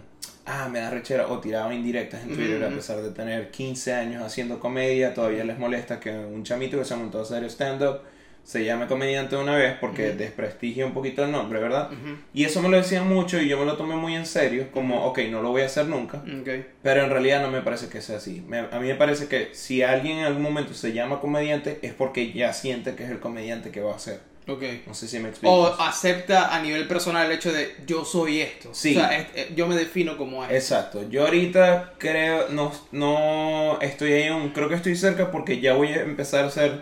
ah, 0.49 0.69
me 0.71 0.81
da 0.81 0.91
rechera, 0.91 1.29
o 1.29 1.39
tiraban 1.39 1.73
indirectas 1.75 2.23
en 2.23 2.35
Twitter, 2.35 2.65
a 2.65 2.69
pesar 2.71 3.01
de 3.03 3.11
tener 3.11 3.51
15 3.51 3.93
años 3.95 4.23
haciendo 4.23 4.59
comedia, 4.59 5.15
todavía 5.15 5.45
les 5.45 5.59
molesta 5.59 6.01
que 6.01 6.11
un 6.11 6.43
chamito 6.43 6.79
que 6.79 6.85
se 6.85 6.97
montó 6.97 7.19
a 7.19 7.23
hacer 7.23 7.45
stand-up 7.45 8.01
se 8.45 8.65
llame 8.65 8.87
comediante 8.87 9.37
de 9.37 9.43
una 9.43 9.55
vez 9.57 9.77
porque 9.79 10.13
desprestigia 10.17 10.87
un 10.87 10.95
poquito 10.95 11.23
el 11.23 11.31
nombre, 11.31 11.61
¿verdad? 11.61 11.91
Y 12.33 12.45
eso 12.45 12.63
me 12.63 12.71
lo 12.71 12.79
decían 12.79 13.07
mucho 13.07 13.39
y 13.39 13.47
yo 13.47 13.59
me 13.59 13.67
lo 13.67 13.77
tomé 13.77 13.95
muy 13.95 14.15
en 14.15 14.25
serio, 14.25 14.69
como, 14.73 15.05
ok, 15.05 15.19
no 15.31 15.43
lo 15.43 15.51
voy 15.51 15.61
a 15.63 15.67
hacer 15.67 15.85
nunca. 15.85 16.23
Ok. 16.41 16.49
Pero 16.83 17.03
en 17.05 17.11
realidad 17.11 17.43
no 17.43 17.51
me 17.51 17.61
parece 17.61 17.89
que 17.91 18.01
sea 18.01 18.17
así. 18.17 18.43
Me- 18.49 18.61
a 18.61 18.81
mí 18.81 18.89
me 18.89 18.95
parece 18.95 19.27
que 19.29 19.51
si 19.53 19.83
alguien 19.83 20.19
en 20.21 20.25
algún 20.25 20.43
momento 20.43 20.73
se 20.73 20.95
llama 20.95 21.21
comediante 21.21 21.79
es 21.83 21.93
porque 21.93 22.33
ya 22.33 22.55
siente 22.55 22.95
que 22.95 23.05
es 23.05 23.11
el 23.11 23.21
comediante 23.21 23.71
que 23.71 23.83
va 23.83 23.95
a 23.95 23.99
ser. 23.99 24.21
Ok. 24.49 24.63
No 24.87 24.95
sé 24.95 25.07
si 25.07 25.19
me 25.19 25.29
explico. 25.29 25.55
O 25.55 25.81
acepta 25.81 26.55
a 26.55 26.63
nivel 26.63 26.89
personal 26.89 27.27
el 27.27 27.33
hecho 27.33 27.53
de 27.53 27.77
yo 27.87 28.05
soy 28.05 28.41
esto. 28.41 28.71
Sí. 28.73 28.97
O 28.97 29.01
sea, 29.01 29.17
es- 29.19 29.27
es- 29.35 29.55
yo 29.55 29.67
me 29.67 29.77
defino 29.77 30.17
como 30.17 30.43
esto. 30.43 30.55
Exacto. 30.55 31.09
Yo 31.11 31.25
ahorita 31.27 31.93
creo, 31.99 32.49
no, 32.51 32.73
no 32.93 33.79
estoy 33.81 34.13
ahí 34.15 34.29
aún, 34.29 34.49
creo 34.51 34.69
que 34.69 34.75
estoy 34.77 34.97
cerca 34.97 35.31
porque 35.31 35.61
ya 35.61 35.75
voy 35.75 35.89
a 35.89 36.01
empezar 36.03 36.45
a 36.45 36.49
hacer, 36.49 36.81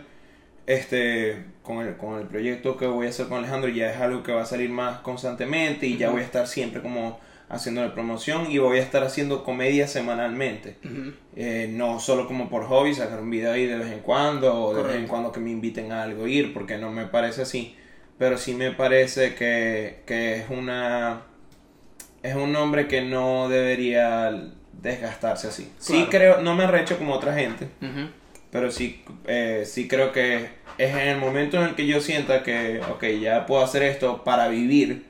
este, 0.66 1.44
con 1.62 1.84
el, 1.86 1.96
con 1.96 2.18
el 2.20 2.26
proyecto 2.26 2.76
que 2.76 2.86
voy 2.86 3.06
a 3.06 3.10
hacer 3.10 3.26
con 3.26 3.38
Alejandro, 3.38 3.68
ya 3.70 3.90
es 3.92 4.00
algo 4.00 4.22
que 4.22 4.32
va 4.32 4.42
a 4.42 4.46
salir 4.46 4.70
más 4.70 5.00
constantemente 5.00 5.86
y 5.86 5.96
ya 5.96 6.10
voy 6.10 6.20
a 6.22 6.24
estar 6.24 6.46
siempre 6.46 6.80
como 6.82 7.18
haciendo 7.48 7.82
la 7.82 7.94
promoción 7.94 8.50
y 8.50 8.58
voy 8.58 8.78
a 8.78 8.82
estar 8.82 9.04
haciendo 9.04 9.44
comedia 9.44 9.86
semanalmente. 9.86 10.76
Eh, 11.36 11.68
no 11.72 12.00
solo 12.00 12.26
como 12.26 12.48
por 12.48 12.64
hobby, 12.64 12.94
sacar 12.94 13.20
un 13.20 13.30
video 13.30 13.52
ahí 13.52 13.66
de 13.66 13.78
vez 13.78 13.92
en 13.92 14.00
cuando, 14.00 14.54
o 14.54 14.74
de 14.74 14.82
vez 14.82 14.96
en 14.96 15.06
cuando 15.06 15.32
que 15.32 15.40
me 15.40 15.50
inviten 15.50 15.92
a 15.92 16.02
algo 16.02 16.26
ir, 16.26 16.52
porque 16.52 16.78
no 16.78 16.90
me 16.90 17.06
parece 17.06 17.42
así. 17.42 17.76
Pero 18.18 18.38
sí 18.38 18.54
me 18.54 18.72
parece 18.72 19.34
que, 19.34 20.02
que 20.06 20.36
es 20.36 20.50
una. 20.50 21.22
Es 22.22 22.34
un 22.34 22.52
nombre 22.52 22.88
que 22.88 23.02
no 23.02 23.48
debería 23.48 24.50
desgastarse 24.72 25.48
así. 25.48 25.70
Sí 25.78 26.06
creo, 26.10 26.40
no 26.40 26.54
me 26.54 26.64
arrecho 26.64 26.98
como 26.98 27.14
otra 27.14 27.34
gente. 27.34 27.68
Pero 28.56 28.70
sí, 28.72 29.02
eh, 29.26 29.64
sí 29.66 29.86
creo 29.86 30.12
que 30.12 30.46
es 30.78 30.90
en 30.94 31.08
el 31.08 31.18
momento 31.18 31.58
en 31.58 31.64
el 31.68 31.74
que 31.74 31.86
yo 31.86 32.00
sienta 32.00 32.42
que, 32.42 32.80
ok, 32.90 33.04
ya 33.20 33.44
puedo 33.44 33.62
hacer 33.62 33.82
esto 33.82 34.24
para 34.24 34.48
vivir, 34.48 35.04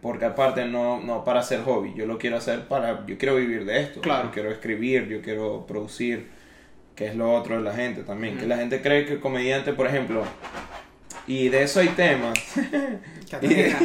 porque 0.00 0.24
aparte 0.24 0.66
no, 0.66 1.00
no 1.00 1.24
para 1.24 1.40
hacer 1.40 1.62
hobby, 1.62 1.94
yo 1.96 2.06
lo 2.06 2.16
quiero 2.16 2.36
hacer 2.36 2.68
para, 2.68 3.04
yo 3.06 3.18
quiero 3.18 3.34
vivir 3.34 3.64
de 3.64 3.80
esto, 3.80 4.00
Claro. 4.02 4.26
yo 4.26 4.30
quiero 4.30 4.52
escribir, 4.52 5.08
yo 5.08 5.20
quiero 5.20 5.66
producir, 5.66 6.28
que 6.94 7.08
es 7.08 7.16
lo 7.16 7.32
otro 7.34 7.56
de 7.56 7.62
la 7.62 7.74
gente 7.74 8.02
también, 8.04 8.38
que 8.38 8.46
la 8.46 8.56
gente 8.56 8.80
cree 8.82 9.04
que 9.04 9.14
el 9.14 9.20
comediante, 9.20 9.72
por 9.72 9.88
ejemplo, 9.88 10.22
y 11.26 11.48
de 11.48 11.64
eso 11.64 11.80
hay 11.80 11.88
temas, 11.88 12.38
y 13.42 13.48
de, 13.48 13.68
Catalina. 13.70 13.78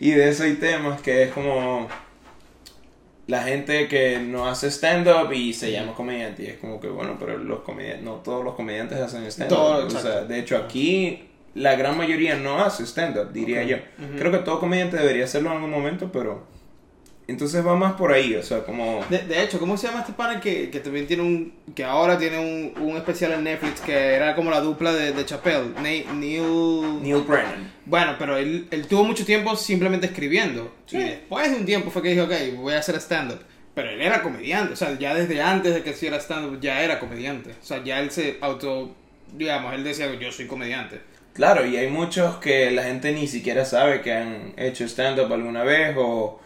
y 0.00 0.10
de 0.10 0.28
eso 0.28 0.42
hay 0.42 0.54
temas 0.54 1.00
que 1.02 1.22
es 1.22 1.30
como 1.30 1.86
la 3.26 3.42
gente 3.42 3.88
que 3.88 4.18
no 4.18 4.46
hace 4.46 4.70
stand-up 4.70 5.32
y 5.32 5.52
se 5.52 5.72
llama 5.72 5.94
comediante, 5.94 6.44
y 6.44 6.46
es 6.46 6.58
como 6.58 6.80
que 6.80 6.88
bueno, 6.88 7.16
pero 7.18 7.36
los 7.36 7.60
comediantes, 7.60 8.04
no 8.04 8.14
todos 8.16 8.44
los 8.44 8.54
comediantes 8.54 8.98
hacen 8.98 9.24
stand-up, 9.26 9.86
o 9.86 9.90
sea, 9.90 10.22
de 10.24 10.38
hecho 10.38 10.56
aquí 10.56 11.24
la 11.54 11.74
gran 11.74 11.96
mayoría 11.96 12.36
no 12.36 12.62
hace 12.62 12.84
stand-up, 12.84 13.32
diría 13.32 13.62
yo. 13.64 13.78
Creo 14.18 14.30
que 14.30 14.38
todo 14.38 14.60
comediante 14.60 14.96
debería 14.96 15.24
hacerlo 15.24 15.50
en 15.50 15.56
algún 15.56 15.70
momento, 15.70 16.10
pero 16.12 16.44
entonces 17.28 17.66
va 17.66 17.74
más 17.74 17.94
por 17.94 18.12
ahí, 18.12 18.34
o 18.36 18.42
sea, 18.42 18.62
como 18.64 19.04
De, 19.10 19.18
de 19.18 19.42
hecho, 19.42 19.58
¿cómo 19.58 19.76
se 19.76 19.88
llama 19.88 20.00
este 20.00 20.12
pana 20.12 20.40
que, 20.40 20.70
que 20.70 20.80
también 20.80 21.06
tiene 21.06 21.22
un. 21.22 21.54
que 21.74 21.84
ahora 21.84 22.16
tiene 22.18 22.38
un, 22.38 22.82
un 22.82 22.96
especial 22.96 23.32
en 23.32 23.44
Netflix 23.44 23.80
que 23.80 23.92
era 24.14 24.34
como 24.36 24.50
la 24.50 24.60
dupla 24.60 24.92
de, 24.92 25.12
de 25.12 25.24
Chappelle? 25.24 25.70
Ne- 25.82 26.04
Neil. 26.14 27.02
Neil 27.02 27.22
Brennan. 27.22 27.72
Bueno, 27.84 28.14
pero 28.18 28.36
él, 28.36 28.68
él 28.70 28.86
tuvo 28.86 29.04
mucho 29.04 29.24
tiempo 29.24 29.56
simplemente 29.56 30.06
escribiendo. 30.06 30.72
Sí. 30.86 30.96
Y 30.98 31.00
después 31.00 31.50
de 31.50 31.56
un 31.56 31.64
tiempo 31.66 31.90
fue 31.90 32.02
que 32.02 32.10
dijo, 32.10 32.24
ok, 32.24 32.32
voy 32.56 32.74
a 32.74 32.78
hacer 32.78 32.94
stand-up. 32.96 33.40
Pero 33.74 33.90
él 33.90 34.00
era 34.00 34.22
comediante, 34.22 34.72
o 34.72 34.76
sea, 34.76 34.98
ya 34.98 35.14
desde 35.14 35.42
antes 35.42 35.74
de 35.74 35.82
que 35.82 35.90
hiciera 35.90 36.16
stand-up 36.18 36.60
ya 36.60 36.82
era 36.82 36.98
comediante. 36.98 37.50
O 37.50 37.64
sea, 37.64 37.82
ya 37.84 38.00
él 38.00 38.10
se 38.10 38.38
auto. 38.40 38.94
digamos, 39.34 39.74
él 39.74 39.84
decía, 39.84 40.12
yo 40.14 40.32
soy 40.32 40.46
comediante. 40.46 41.00
Claro, 41.34 41.66
y 41.66 41.76
hay 41.76 41.88
muchos 41.90 42.36
que 42.36 42.70
la 42.70 42.84
gente 42.84 43.12
ni 43.12 43.26
siquiera 43.26 43.64
sabe 43.66 44.00
que 44.00 44.12
han 44.14 44.54
hecho 44.56 44.84
stand-up 44.84 45.30
alguna 45.30 45.64
vez 45.64 45.94
o 45.98 46.40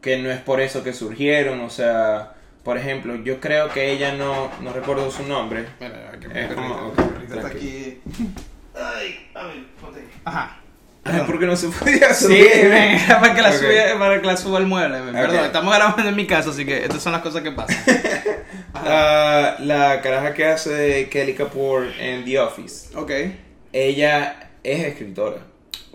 que 0.00 0.18
no 0.18 0.30
es 0.30 0.38
por 0.40 0.60
eso 0.60 0.82
que 0.84 0.92
surgieron, 0.92 1.60
o 1.60 1.70
sea, 1.70 2.32
por 2.62 2.76
ejemplo, 2.78 3.14
yo 3.16 3.40
creo 3.40 3.68
que 3.70 3.90
ella 3.92 4.12
no, 4.14 4.50
no 4.60 4.72
recuerdo 4.72 5.10
su 5.10 5.22
nombre. 5.24 5.66
Que 5.78 5.86
Eh, 6.32 6.48
como- 6.54 6.92
perrito 6.92 7.34
está 7.36 7.48
aquí. 7.48 8.00
Ay, 8.74 9.28
a 9.34 9.46
ver, 9.46 9.64
ponte. 9.80 10.00
Ajá. 10.24 10.60
Ay, 11.04 11.20
¿Por 11.24 11.38
qué 11.38 11.46
no 11.46 11.54
se 11.56 11.68
podía 11.68 12.12
Sí, 12.12 12.24
subir? 12.24 12.68
ven, 12.68 12.98
era 13.06 13.20
para 13.20 13.34
que 13.34 13.42
la 13.42 13.50
Ok. 13.50 13.54
suba, 13.56 13.98
para 13.98 14.20
que 14.20 14.26
la 14.26 14.36
suba 14.36 14.58
al 14.58 14.66
mueble. 14.66 14.98
Perdón, 15.12 15.44
estamos 15.44 15.74
grabando 15.74 16.08
en 16.08 16.16
mi 16.16 16.26
casa, 16.26 16.50
así 16.50 16.66
que 16.66 16.82
estas 16.84 17.00
son 17.02 17.12
las 17.12 17.22
cosas 17.22 17.42
que 17.42 17.52
pasan. 17.52 17.76
La 18.84 20.00
caraja 20.02 20.34
que 20.34 20.44
hace 20.46 21.08
Kelly 21.08 21.34
Kapoor 21.34 21.86
en 21.98 22.24
The 22.24 22.38
Office. 22.40 22.96
ok. 22.96 23.10
Ella 23.72 24.50
es 24.62 24.84
escritora. 24.84 25.38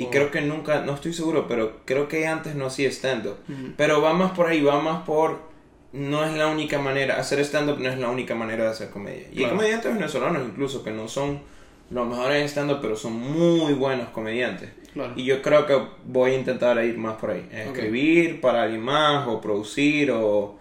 Y 0.02 0.08
creo 0.08 0.32
que 0.32 0.42
nunca, 0.42 0.82
no 0.82 0.96
estoy 0.96 1.14
seguro, 1.14 1.48
pero 1.48 1.78
creo 1.86 2.08
que 2.08 2.26
antes 2.28 2.56
no 2.56 2.66
hacía 2.66 2.90
stand-up. 2.90 3.38
Pero 3.78 4.02
va 4.02 4.14
más 4.14 4.32
por 4.32 4.48
ahí, 4.48 4.62
va 4.62 4.82
más 4.82 5.04
por... 5.04 5.52
No 5.94 6.24
es 6.24 6.34
la 6.34 6.48
única 6.48 6.80
manera, 6.80 7.18
hacer 7.18 7.40
stand-up 7.42 7.78
no 7.80 7.90
es 7.90 8.00
la 8.00 8.10
única 8.10 8.34
manera 8.34 8.64
de 8.64 8.70
hacer 8.70 8.90
comedia. 8.90 9.28
Y 9.34 9.44
hay 9.44 9.50
comediantes 9.50 9.94
venezolanos 9.94 10.42
incluso 10.48 10.84
que 10.84 10.92
no 10.92 11.10
son 11.10 11.42
los 11.90 12.08
mejores 12.08 12.42
en 12.42 12.48
stand-up, 12.48 12.80
pero 12.82 12.96
son 12.96 13.14
muy 13.14 13.74
buenos 13.74 14.08
comediantes. 14.10 14.70
Claro. 14.94 15.14
Y 15.16 15.26
yo 15.26 15.42
creo 15.42 15.66
que 15.66 15.78
voy 16.06 16.32
a 16.32 16.38
intentar 16.38 16.84
ir 16.84 16.98
más 16.98 17.18
por 17.18 17.32
ahí. 17.32 17.46
Escribir 17.52 18.40
para 18.40 18.64
alguien 18.64 18.82
más, 18.82 19.28
o 19.28 19.42
producir, 19.42 20.12
o, 20.12 20.58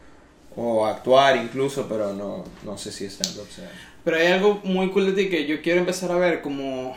o 0.56 0.86
actuar 0.86 1.36
incluso, 1.36 1.86
pero 1.88 2.12
no, 2.12 2.44
no 2.64 2.76
sé 2.76 2.90
si 2.90 3.04
stand-up 3.06 3.48
sea. 3.48 3.70
Pero 4.02 4.16
hay 4.16 4.26
algo 4.26 4.60
muy 4.64 4.90
cool 4.90 5.06
de 5.06 5.12
ti 5.12 5.30
que 5.30 5.46
yo 5.46 5.62
quiero 5.62 5.80
empezar 5.80 6.10
a 6.10 6.16
ver 6.16 6.42
como... 6.42 6.96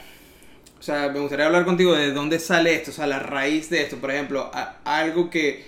O 0.83 0.85
sea, 0.85 1.07
me 1.07 1.19
gustaría 1.21 1.45
hablar 1.45 1.63
contigo 1.63 1.93
de 1.95 2.11
dónde 2.11 2.39
sale 2.39 2.75
esto, 2.75 2.91
o 2.91 2.93
sea, 2.93 3.07
la 3.07 3.17
raíz 3.19 3.69
de 3.69 3.83
esto. 3.83 3.95
Por 3.99 4.11
ejemplo, 4.11 4.51
a- 4.53 4.75
algo 4.83 5.29
que 5.29 5.63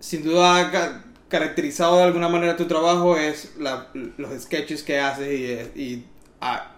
sin 0.00 0.24
duda 0.24 0.56
ha 0.58 0.70
ca- 0.72 1.04
caracterizado 1.28 1.98
de 1.98 2.02
alguna 2.02 2.28
manera 2.28 2.56
tu 2.56 2.64
trabajo 2.66 3.16
es 3.16 3.52
la- 3.60 3.86
los 4.16 4.42
sketches 4.42 4.82
que 4.82 4.98
haces 4.98 5.70
y, 5.76 5.80
y, 5.80 6.04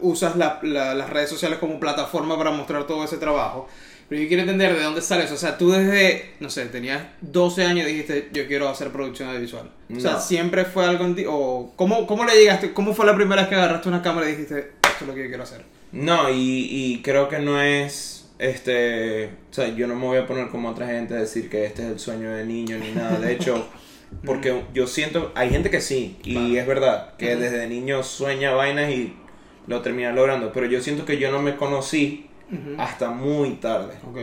usas 0.01 0.37
la- 0.37 0.61
la- 0.65 0.95
las 0.95 1.09
redes 1.09 1.31
sociales 1.31 1.59
como 1.59 1.81
plataforma 1.81 2.37
para 2.37 2.51
mostrar 2.51 2.87
todo 2.87 3.03
ese 3.05 3.17
trabajo. 3.17 3.67
Pero 4.11 4.21
yo 4.21 4.29
quiero 4.29 4.43
entender 4.43 4.77
de 4.77 4.83
dónde 4.83 5.01
sale 5.01 5.25
eso. 5.25 5.33
O 5.33 5.39
sea, 5.39 5.57
tú 5.57 5.71
desde, 5.73 6.35
no 6.41 6.51
sé, 6.51 6.67
tenías 6.67 7.05
12 7.23 7.65
años 7.65 7.89
y 7.89 7.93
dijiste, 7.93 8.29
yo 8.35 8.47
quiero 8.47 8.69
hacer 8.69 8.91
producción 8.93 9.31
audiovisual. 9.31 9.71
O 9.97 9.99
sea, 9.99 10.13
No. 10.13 10.21
siempre 10.21 10.67
fue 10.67 10.85
algo 10.85 11.07
en 11.07 11.17
ti. 11.17 11.25
O, 11.27 11.73
¿cómo, 11.75 12.07
¿Cómo 12.07 12.27
le 12.27 12.37
llegaste? 12.39 12.75
¿Cómo 12.75 12.93
fue 12.95 13.07
la 13.07 13.17
primera 13.17 13.41
vez 13.41 13.49
que 13.49 13.55
agarraste 13.55 13.89
una 13.89 14.03
cámara 14.03 14.29
y 14.29 14.33
dijiste, 14.33 14.73
esto 14.83 14.99
es 15.01 15.07
lo 15.09 15.15
que 15.15 15.23
yo 15.23 15.29
quiero 15.29 15.43
hacer? 15.43 15.65
No, 15.97 16.31
y, 16.31 16.69
y 16.71 17.03
creo 17.03 17.29
que 17.29 17.38
no 17.38 17.61
es, 17.61 18.29
este, 18.38 19.26
o 19.26 19.53
sea, 19.55 19.69
yo 19.69 19.87
no 19.87 19.95
me 19.95 20.07
voy 20.07 20.19
a 20.19 20.26
poner 20.26 20.49
como 20.49 20.69
otra 20.69 20.87
gente 20.87 21.15
a 21.15 21.19
decir 21.19 21.49
que 21.49 21.65
este 21.65 21.83
es 21.83 21.88
el 21.88 21.99
sueño 21.99 22.31
de 22.31 22.45
niño 22.45 22.76
ni 22.79 22.91
nada. 22.91 23.19
De 23.19 23.33
hecho, 23.33 23.67
porque 24.25 24.62
yo 24.75 24.87
siento, 24.87 25.33
hay 25.35 25.49
gente 25.50 25.71
que 25.71 25.81
sí, 25.81 26.19
y 26.23 26.57
es 26.57 26.67
verdad, 26.67 27.17
que 27.17 27.37
desde 27.37 27.67
niño 27.67 28.03
sueña 28.03 28.53
vainas 28.53 28.91
y 28.91 29.17
lo 29.67 29.81
termina 29.81 30.12
logrando, 30.12 30.53
pero 30.53 30.67
yo 30.67 30.81
siento 30.83 31.07
que 31.07 31.19
yo 31.19 31.31
no 31.31 31.41
me 31.41 31.57
conocí 31.57 32.26
hasta 32.79 33.11
muy 33.11 33.53
tarde. 33.53 33.95
Ok. 34.09 34.19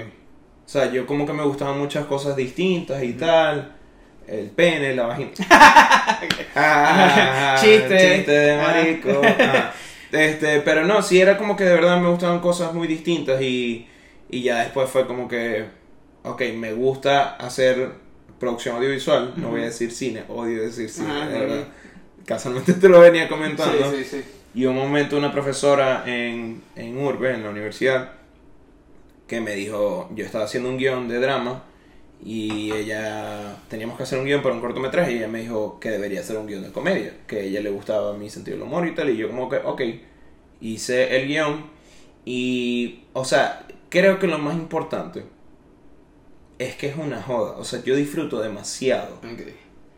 O 0.65 0.69
sea, 0.69 0.91
yo 0.91 1.05
como 1.05 1.25
que 1.25 1.33
me 1.33 1.43
gustaban 1.43 1.77
muchas 1.77 2.05
cosas 2.05 2.35
distintas 2.35 3.03
y 3.03 3.13
tal. 3.13 3.75
El 4.27 4.49
pene, 4.51 4.95
la 4.95 5.07
vagina. 5.07 5.31
Ah, 6.55 7.57
Chiste. 7.59 7.97
Chiste 7.97 8.31
de 8.31 8.57
marico. 8.57 9.21
Ah. 9.39 9.73
Este, 10.13 10.61
pero 10.61 10.85
no, 10.85 11.01
sí 11.01 11.19
era 11.19 11.37
como 11.37 11.55
que 11.55 11.63
de 11.63 11.73
verdad 11.73 11.99
me 11.99 12.07
gustaban 12.07 12.39
cosas 12.39 12.73
muy 12.73 12.87
distintas 12.87 13.41
y, 13.41 13.87
y 14.29 14.43
ya 14.43 14.59
después 14.59 14.89
fue 14.89 15.07
como 15.07 15.27
que, 15.27 15.65
ok, 16.23 16.41
me 16.55 16.71
gusta 16.71 17.35
hacer 17.35 17.89
producción 18.39 18.75
audiovisual, 18.75 19.33
no 19.37 19.49
voy 19.49 19.61
a 19.61 19.65
decir 19.65 19.91
cine, 19.91 20.23
odio 20.29 20.61
decir 20.61 20.89
cine, 20.89 21.27
de 21.27 21.39
verdad. 21.39 21.67
Casualmente 22.25 22.73
te 22.73 22.89
lo 22.89 22.99
venía 22.99 23.27
comentando. 23.27 23.91
Sí, 23.91 24.03
sí, 24.03 24.21
sí. 24.21 24.23
Y 24.53 24.65
un 24.65 24.75
momento 24.75 25.17
una 25.17 25.31
profesora 25.31 26.03
en, 26.05 26.61
en 26.75 26.97
Urbe, 26.97 27.33
en 27.33 27.43
la 27.43 27.49
universidad, 27.49 28.11
que 29.27 29.41
me 29.41 29.55
dijo, 29.55 30.11
yo 30.13 30.23
estaba 30.23 30.45
haciendo 30.45 30.69
un 30.69 30.77
guion 30.77 31.07
de 31.07 31.19
drama 31.19 31.63
y 32.25 32.71
ella, 32.71 33.57
teníamos 33.69 33.97
que 33.97 34.03
hacer 34.03 34.19
un 34.19 34.25
guion 34.25 34.41
para 34.41 34.55
un 34.55 34.61
cortometraje 34.61 35.13
y 35.13 35.17
ella 35.17 35.27
me 35.27 35.41
dijo 35.41 35.79
que 35.79 35.89
debería 35.89 36.21
hacer 36.21 36.37
un 36.37 36.47
guion 36.47 36.63
de 36.63 36.71
comedia, 36.71 37.13
que 37.27 37.37
a 37.37 37.41
ella 37.41 37.61
le 37.61 37.69
gustaba 37.69 38.13
mi 38.13 38.29
sentido 38.29 38.57
del 38.57 38.65
humor 38.65 38.87
y 38.87 38.95
tal, 38.95 39.09
y 39.09 39.17
yo 39.17 39.27
como 39.27 39.49
que, 39.49 39.57
ok, 39.57 39.81
hice 40.61 41.17
el 41.17 41.27
guion 41.27 41.65
y, 42.25 43.03
o 43.13 43.25
sea, 43.25 43.67
creo 43.89 44.19
que 44.19 44.27
lo 44.27 44.37
más 44.37 44.55
importante 44.55 45.23
es 46.59 46.75
que 46.75 46.87
es 46.87 46.95
una 46.95 47.21
joda, 47.21 47.57
o 47.57 47.65
sea, 47.65 47.83
yo 47.83 47.95
disfruto 47.95 48.39
demasiado. 48.41 49.15
Ok. 49.17 49.41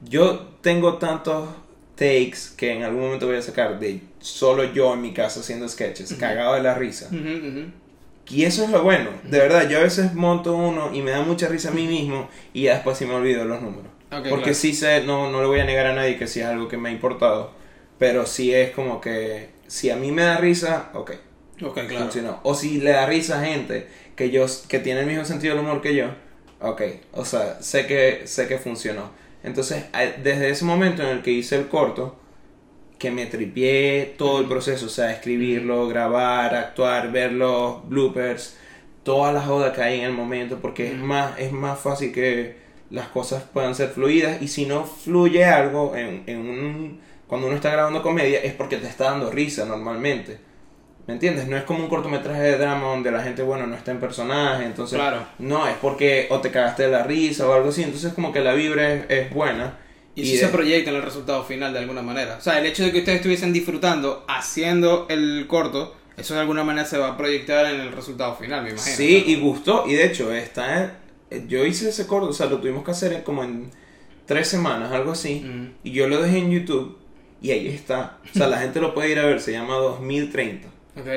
Yo 0.07 0.39
tengo 0.61 0.97
tantos 0.97 1.49
takes 1.95 2.55
que 2.57 2.73
en 2.73 2.83
algún 2.83 3.01
momento 3.03 3.27
voy 3.27 3.37
a 3.37 3.41
sacar 3.41 3.79
de 3.79 4.01
solo 4.19 4.63
yo 4.73 4.93
en 4.93 5.01
mi 5.01 5.13
casa 5.13 5.39
haciendo 5.39 5.67
sketches, 5.69 6.13
cagado 6.15 6.55
de 6.55 6.63
la 6.63 6.75
risa. 6.75 7.07
Ujú, 7.07 7.17
ujú. 7.17 7.84
Y 8.29 8.43
eso 8.45 8.63
es 8.63 8.69
lo 8.71 8.83
bueno, 8.83 9.11
de 9.23 9.37
verdad, 9.39 9.69
yo 9.69 9.77
a 9.79 9.83
veces 9.83 10.13
monto 10.15 10.55
uno 10.55 10.93
y 10.93 11.01
me 11.01 11.11
da 11.11 11.21
mucha 11.21 11.47
risa 11.47 11.69
a 11.69 11.71
mí 11.73 11.85
mismo 11.87 12.27
y 12.53 12.63
ya 12.63 12.73
después 12.75 12.97
sí 12.97 13.05
me 13.05 13.13
olvido 13.13 13.45
los 13.45 13.61
números. 13.61 13.91
Porque 14.09 14.25
claro. 14.43 14.53
sí 14.53 14.73
sé, 14.73 15.03
no, 15.03 15.29
no 15.29 15.41
le 15.41 15.47
voy 15.47 15.59
a 15.59 15.65
negar 15.65 15.85
a 15.87 15.93
nadie 15.93 16.17
que 16.17 16.27
sí 16.27 16.39
es 16.39 16.45
algo 16.45 16.67
que 16.67 16.77
me 16.77 16.89
ha 16.89 16.91
importado, 16.91 17.51
pero 17.99 18.25
sí 18.25 18.53
es 18.53 18.71
como 18.71 18.99
que 19.01 19.49
si 19.67 19.89
a 19.89 19.95
mí 19.95 20.11
me 20.11 20.23
da 20.23 20.37
risa, 20.37 20.89
ok, 20.93 21.11
Ok, 21.61 21.79
claro. 21.87 22.05
funcionó. 22.05 22.39
O 22.43 22.55
si 22.55 22.79
le 22.81 22.91
da 22.91 23.05
risa 23.05 23.39
a 23.41 23.45
gente 23.45 23.87
que 24.15 24.29
yo 24.31 24.45
que 24.67 24.79
tiene 24.79 25.01
el 25.01 25.07
mismo 25.07 25.25
sentido 25.25 25.55
del 25.55 25.63
humor 25.63 25.81
que 25.81 25.95
yo, 25.95 26.07
ok, 26.61 26.81
o 27.13 27.25
sea, 27.25 27.61
sé 27.61 27.85
que 27.87 28.27
sé 28.27 28.47
que 28.47 28.57
funcionó. 28.57 29.11
Entonces, 29.43 29.85
desde 30.23 30.49
ese 30.49 30.65
momento 30.65 31.03
en 31.03 31.09
el 31.09 31.21
que 31.21 31.31
hice 31.31 31.55
el 31.57 31.67
corto, 31.67 32.17
que 32.97 33.11
me 33.11 33.25
tripié 33.25 34.15
todo 34.17 34.39
el 34.39 34.47
proceso, 34.47 34.85
o 34.85 34.89
sea, 34.89 35.11
escribirlo, 35.11 35.87
grabar, 35.87 36.55
actuar, 36.55 37.11
ver 37.11 37.33
los 37.33 37.87
bloopers, 37.87 38.57
todas 39.03 39.33
las 39.33 39.45
jodas 39.45 39.75
que 39.75 39.81
hay 39.81 39.99
en 39.99 40.05
el 40.05 40.13
momento, 40.13 40.59
porque 40.61 40.87
es 40.87 40.97
más 40.97 41.37
es 41.39 41.51
más 41.51 41.79
fácil 41.79 42.11
que 42.13 42.57
las 42.89 43.07
cosas 43.09 43.43
puedan 43.43 43.75
ser 43.75 43.89
fluidas 43.89 44.41
y 44.41 44.47
si 44.47 44.65
no 44.65 44.85
fluye 44.85 45.43
algo 45.45 45.95
en, 45.95 46.23
en 46.27 46.39
un 46.39 46.99
cuando 47.27 47.47
uno 47.47 47.55
está 47.55 47.71
grabando 47.71 48.03
comedia 48.03 48.39
es 48.39 48.53
porque 48.53 48.77
te 48.77 48.87
está 48.87 49.05
dando 49.05 49.31
risa 49.31 49.65
normalmente. 49.65 50.37
¿Me 51.07 51.13
entiendes? 51.13 51.47
No 51.47 51.55
es 51.55 51.63
como 51.63 51.83
un 51.83 51.89
cortometraje 51.89 52.41
de 52.41 52.57
drama 52.57 52.87
donde 52.87 53.11
la 53.11 53.21
gente, 53.21 53.43
bueno, 53.43 53.67
no 53.67 53.75
está 53.75 53.91
en 53.91 53.99
personaje, 53.99 54.65
entonces... 54.65 54.97
Claro. 54.97 55.23
No, 55.37 55.67
es 55.67 55.75
porque 55.75 56.27
o 56.31 56.41
te 56.41 56.49
cagaste 56.49 56.83
de 56.83 56.89
la 56.89 57.03
risa 57.03 57.47
o 57.47 57.53
algo 57.53 57.69
así, 57.69 57.83
entonces 57.83 58.13
como 58.13 58.33
que 58.33 58.41
la 58.41 58.53
vibra 58.53 58.91
es, 58.91 59.05
es 59.09 59.33
buena. 59.33 59.77
Y, 60.15 60.31
de- 60.31 60.37
se 60.37 60.47
proyecta 60.47 60.89
en 60.91 60.95
el 60.97 61.01
resultado 61.01 61.43
final 61.43 61.73
de 61.73 61.79
alguna 61.79 62.01
manera. 62.01 62.37
O 62.37 62.41
sea, 62.41 62.57
el 62.59 62.65
hecho 62.65 62.83
de 62.83 62.91
que 62.91 62.99
ustedes 62.99 63.17
estuviesen 63.17 63.51
disfrutando 63.51 64.23
haciendo 64.27 65.05
el 65.09 65.45
corto, 65.47 65.93
eso 66.17 66.33
de 66.33 66.39
alguna 66.39 66.63
manera 66.63 66.87
se 66.87 66.97
va 66.97 67.09
a 67.09 67.17
proyectar 67.17 67.65
en 67.73 67.81
el 67.81 67.91
resultado 67.91 68.35
final, 68.35 68.63
me 68.63 68.69
imagino. 68.71 68.95
Sí, 68.95 69.23
y 69.27 69.35
gustó, 69.35 69.83
y 69.87 69.93
de 69.95 70.05
hecho, 70.05 70.31
está 70.33 70.97
en- 71.29 71.47
yo 71.49 71.65
hice 71.65 71.89
ese 71.89 72.07
corto, 72.07 72.29
o 72.29 72.33
sea, 72.33 72.45
lo 72.45 72.59
tuvimos 72.59 72.85
que 72.85 72.91
hacer 72.91 73.11
en 73.11 73.21
como 73.23 73.43
en 73.43 73.69
tres 74.25 74.47
semanas, 74.47 74.91
algo 74.93 75.11
así, 75.11 75.41
Mm. 75.41 75.73
y 75.83 75.91
yo 75.91 76.07
lo 76.07 76.21
dejé 76.21 76.37
en 76.37 76.51
YouTube, 76.51 76.97
y 77.41 77.51
ahí 77.51 77.67
está. 77.67 78.19
O 78.33 78.37
sea, 78.37 78.47
la 78.47 78.59
gente 78.59 78.79
lo 78.79 78.93
puede 78.93 79.11
ir 79.11 79.19
a 79.19 79.25
ver, 79.25 79.41
se 79.41 79.51
llama 79.51 79.75
2030. 79.75 80.69
Ok. 80.97 81.07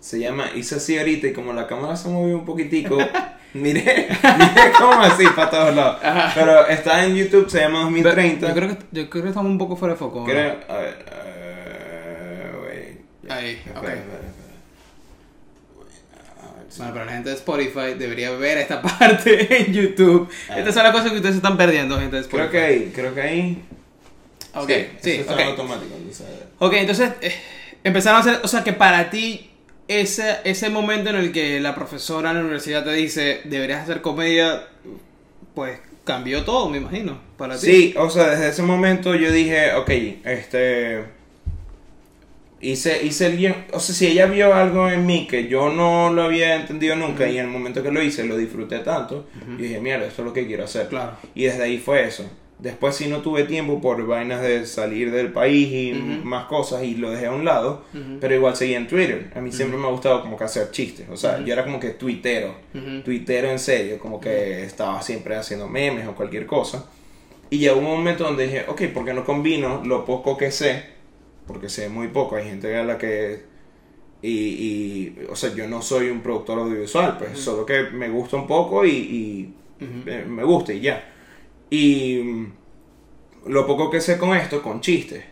Se 0.00 0.18
llama, 0.18 0.50
hice 0.56 0.74
así 0.76 0.98
ahorita, 0.98 1.28
y 1.28 1.32
como 1.32 1.52
la 1.52 1.66
cámara 1.68 1.94
se 1.96 2.08
movió 2.08 2.36
un 2.38 2.44
poquitico, 2.44 2.98
miré, 3.54 4.08
miré 4.38 4.72
como 4.78 5.00
así 5.02 5.24
para 5.34 5.50
todos 5.50 5.74
lados. 5.74 5.98
Ajá. 6.02 6.32
Pero 6.34 6.66
está 6.68 7.04
en 7.04 7.14
YouTube, 7.16 7.48
se 7.50 7.60
llama 7.60 7.80
2030. 7.82 8.48
Yo 8.48 8.54
creo, 8.54 8.68
que, 8.68 8.76
yo 8.92 9.10
creo 9.10 9.22
que 9.24 9.28
estamos 9.30 9.50
un 9.50 9.58
poco 9.58 9.76
fuera 9.76 9.94
de 9.94 9.98
foco. 9.98 10.20
¿no? 10.20 10.24
Creo, 10.26 10.56
a 10.68 10.76
ver, 10.76 11.04
eh, 11.12 12.52
wait. 13.22 13.30
Ahí, 13.30 13.50
Espera, 13.50 13.78
ok. 13.80 13.84
espera, 13.88 14.00
espera. 14.00 14.20
A 16.42 16.56
ver, 16.56 16.66
sí. 16.68 16.78
Bueno, 16.78 16.92
pero 16.94 17.04
la 17.04 17.12
gente 17.12 17.30
de 17.30 17.36
Spotify 17.36 17.94
debería 17.98 18.30
ver 18.32 18.58
esta 18.58 18.82
parte 18.98 19.62
en 19.66 19.72
YouTube. 19.72 20.28
Ah. 20.48 20.58
Estas 20.58 20.74
son 20.74 20.82
las 20.84 20.92
cosas 20.92 21.10
que 21.10 21.16
ustedes 21.16 21.36
están 21.36 21.56
perdiendo, 21.56 21.98
gente 21.98 22.16
de 22.16 22.22
Spotify. 22.22 22.48
Creo 22.48 22.50
que 22.50 22.66
ahí, 22.66 22.92
creo 22.94 23.14
que 23.14 23.20
ahí. 23.20 23.62
Ok, 24.54 24.68
eso 24.70 24.90
sí, 25.02 25.10
está 25.12 25.34
ok. 25.34 25.40
en 25.40 25.46
automático. 25.48 25.94
entonces, 25.96 26.26
Ok, 26.58 26.72
entonces 26.74 27.10
eh, 27.20 27.34
empezaron 27.84 28.16
a 28.18 28.20
hacer, 28.20 28.40
o 28.42 28.48
sea 28.48 28.64
que 28.64 28.72
para 28.72 29.08
ti 29.08 29.48
ese, 29.90 30.36
ese 30.44 30.70
momento 30.70 31.10
en 31.10 31.16
el 31.16 31.32
que 31.32 31.58
la 31.58 31.74
profesora 31.74 32.30
en 32.30 32.36
la 32.36 32.42
universidad 32.42 32.84
te 32.84 32.92
dice 32.92 33.40
deberías 33.44 33.82
hacer 33.82 34.00
comedia, 34.00 34.68
pues 35.54 35.80
cambió 36.04 36.44
todo, 36.44 36.68
me 36.68 36.78
imagino, 36.78 37.20
para 37.36 37.58
ti. 37.58 37.66
Sí, 37.66 37.94
o 37.96 38.08
sea, 38.08 38.30
desde 38.30 38.50
ese 38.50 38.62
momento 38.62 39.16
yo 39.16 39.32
dije, 39.32 39.74
ok, 39.74 39.90
este. 40.24 41.04
Hice, 42.62 43.04
hice 43.04 43.26
el 43.26 43.38
guion. 43.38 43.56
O 43.72 43.80
sea, 43.80 43.94
si 43.94 44.06
ella 44.06 44.26
vio 44.26 44.54
algo 44.54 44.88
en 44.90 45.06
mí 45.06 45.26
que 45.26 45.48
yo 45.48 45.70
no 45.70 46.12
lo 46.12 46.22
había 46.22 46.56
entendido 46.56 46.94
nunca 46.94 47.26
y 47.26 47.38
en 47.38 47.46
el 47.46 47.50
momento 47.50 47.82
que 47.82 47.90
lo 47.90 48.02
hice 48.02 48.22
lo 48.24 48.36
disfruté 48.36 48.80
tanto, 48.80 49.28
yo 49.48 49.56
dije, 49.56 49.80
mierda, 49.80 50.06
esto 50.06 50.22
es 50.22 50.26
lo 50.26 50.32
que 50.34 50.46
quiero 50.46 50.64
hacer. 50.64 50.88
Claro. 50.88 51.16
Y 51.34 51.44
desde 51.44 51.62
ahí 51.62 51.78
fue 51.78 52.06
eso. 52.06 52.30
Después 52.62 52.94
sí 52.94 53.08
no 53.08 53.22
tuve 53.22 53.44
tiempo 53.44 53.80
por 53.80 54.06
vainas 54.06 54.42
de 54.42 54.66
salir 54.66 55.10
del 55.12 55.32
país 55.32 55.68
y 55.72 55.92
más 56.24 56.44
cosas 56.44 56.82
y 56.84 56.94
lo 56.96 57.10
dejé 57.10 57.26
a 57.26 57.32
un 57.32 57.44
lado, 57.44 57.84
pero 58.20 58.34
igual 58.34 58.54
seguía 58.54 58.76
en 58.76 58.86
Twitter. 58.86 59.30
A 59.34 59.40
mí 59.40 59.50
siempre 59.50 59.78
me 59.78 59.86
ha 59.86 59.90
gustado 59.90 60.20
como 60.20 60.36
que 60.36 60.44
hacer 60.44 60.70
chistes, 60.70 61.08
o 61.10 61.16
sea, 61.16 61.42
yo 61.42 61.52
era 61.52 61.64
como 61.64 61.80
que 61.80 61.90
tuitero, 61.90 62.54
tuitero 63.04 63.50
en 63.50 63.58
serio, 63.58 63.98
como 63.98 64.20
que 64.20 64.62
estaba 64.64 65.00
siempre 65.02 65.36
haciendo 65.36 65.68
memes 65.68 66.06
o 66.06 66.14
cualquier 66.14 66.46
cosa. 66.46 66.86
Y 67.48 67.58
llegó 67.58 67.78
un 67.78 67.84
momento 67.84 68.24
donde 68.24 68.44
dije, 68.44 68.64
ok, 68.68 68.82
¿por 68.94 69.04
qué 69.04 69.12
no 69.14 69.24
combino 69.24 69.82
lo 69.84 70.04
poco 70.04 70.36
que 70.36 70.50
sé? 70.50 70.84
Porque 71.46 71.68
sé 71.68 71.88
muy 71.88 72.08
poco, 72.08 72.36
hay 72.36 72.44
gente 72.44 72.76
a 72.76 72.84
la 72.84 72.96
que... 72.98 73.48
Y, 74.22 74.28
y, 74.30 75.16
o 75.30 75.34
sea, 75.34 75.54
yo 75.54 75.66
no 75.66 75.80
soy 75.82 76.10
un 76.10 76.20
productor 76.20 76.58
audiovisual, 76.58 77.16
pues 77.18 77.38
solo 77.38 77.64
que 77.64 77.84
me 77.84 78.08
gusta 78.10 78.36
un 78.36 78.46
poco 78.46 78.84
y, 78.84 78.90
y 78.90 79.54
me 80.28 80.44
gusta 80.44 80.74
y 80.74 80.80
ya. 80.80 81.02
Y 81.70 82.46
lo 83.46 83.66
poco 83.66 83.90
que 83.90 84.00
sé 84.00 84.18
con 84.18 84.36
esto, 84.36 84.62
con 84.62 84.80
chistes. 84.80 85.24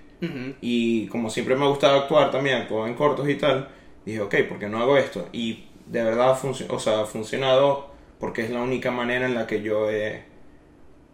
Y 0.61 1.07
como 1.09 1.31
siempre 1.31 1.55
me 1.55 1.65
ha 1.65 1.69
gustado 1.69 2.01
actuar 2.01 2.31
también, 2.33 2.57
actuar 2.57 2.89
en 2.89 2.95
cortos 2.95 3.29
y 3.29 3.37
tal, 3.37 3.69
dije, 4.05 4.21
ok, 4.21 4.35
¿por 4.49 4.59
qué 4.59 4.69
no 4.69 4.81
hago 4.81 4.97
esto? 4.97 5.29
Y 5.33 5.67
de 5.87 6.03
verdad 6.03 6.37
o 6.71 6.79
sea, 6.81 7.01
ha 7.03 7.07
funcionado 7.07 7.91
porque 8.19 8.43
es 8.45 8.51
la 8.51 8.61
única 8.63 8.91
manera 8.91 9.27
en 9.27 9.35
la 9.35 9.47
que 9.47 9.63
yo 9.63 9.89
he, 9.91 10.25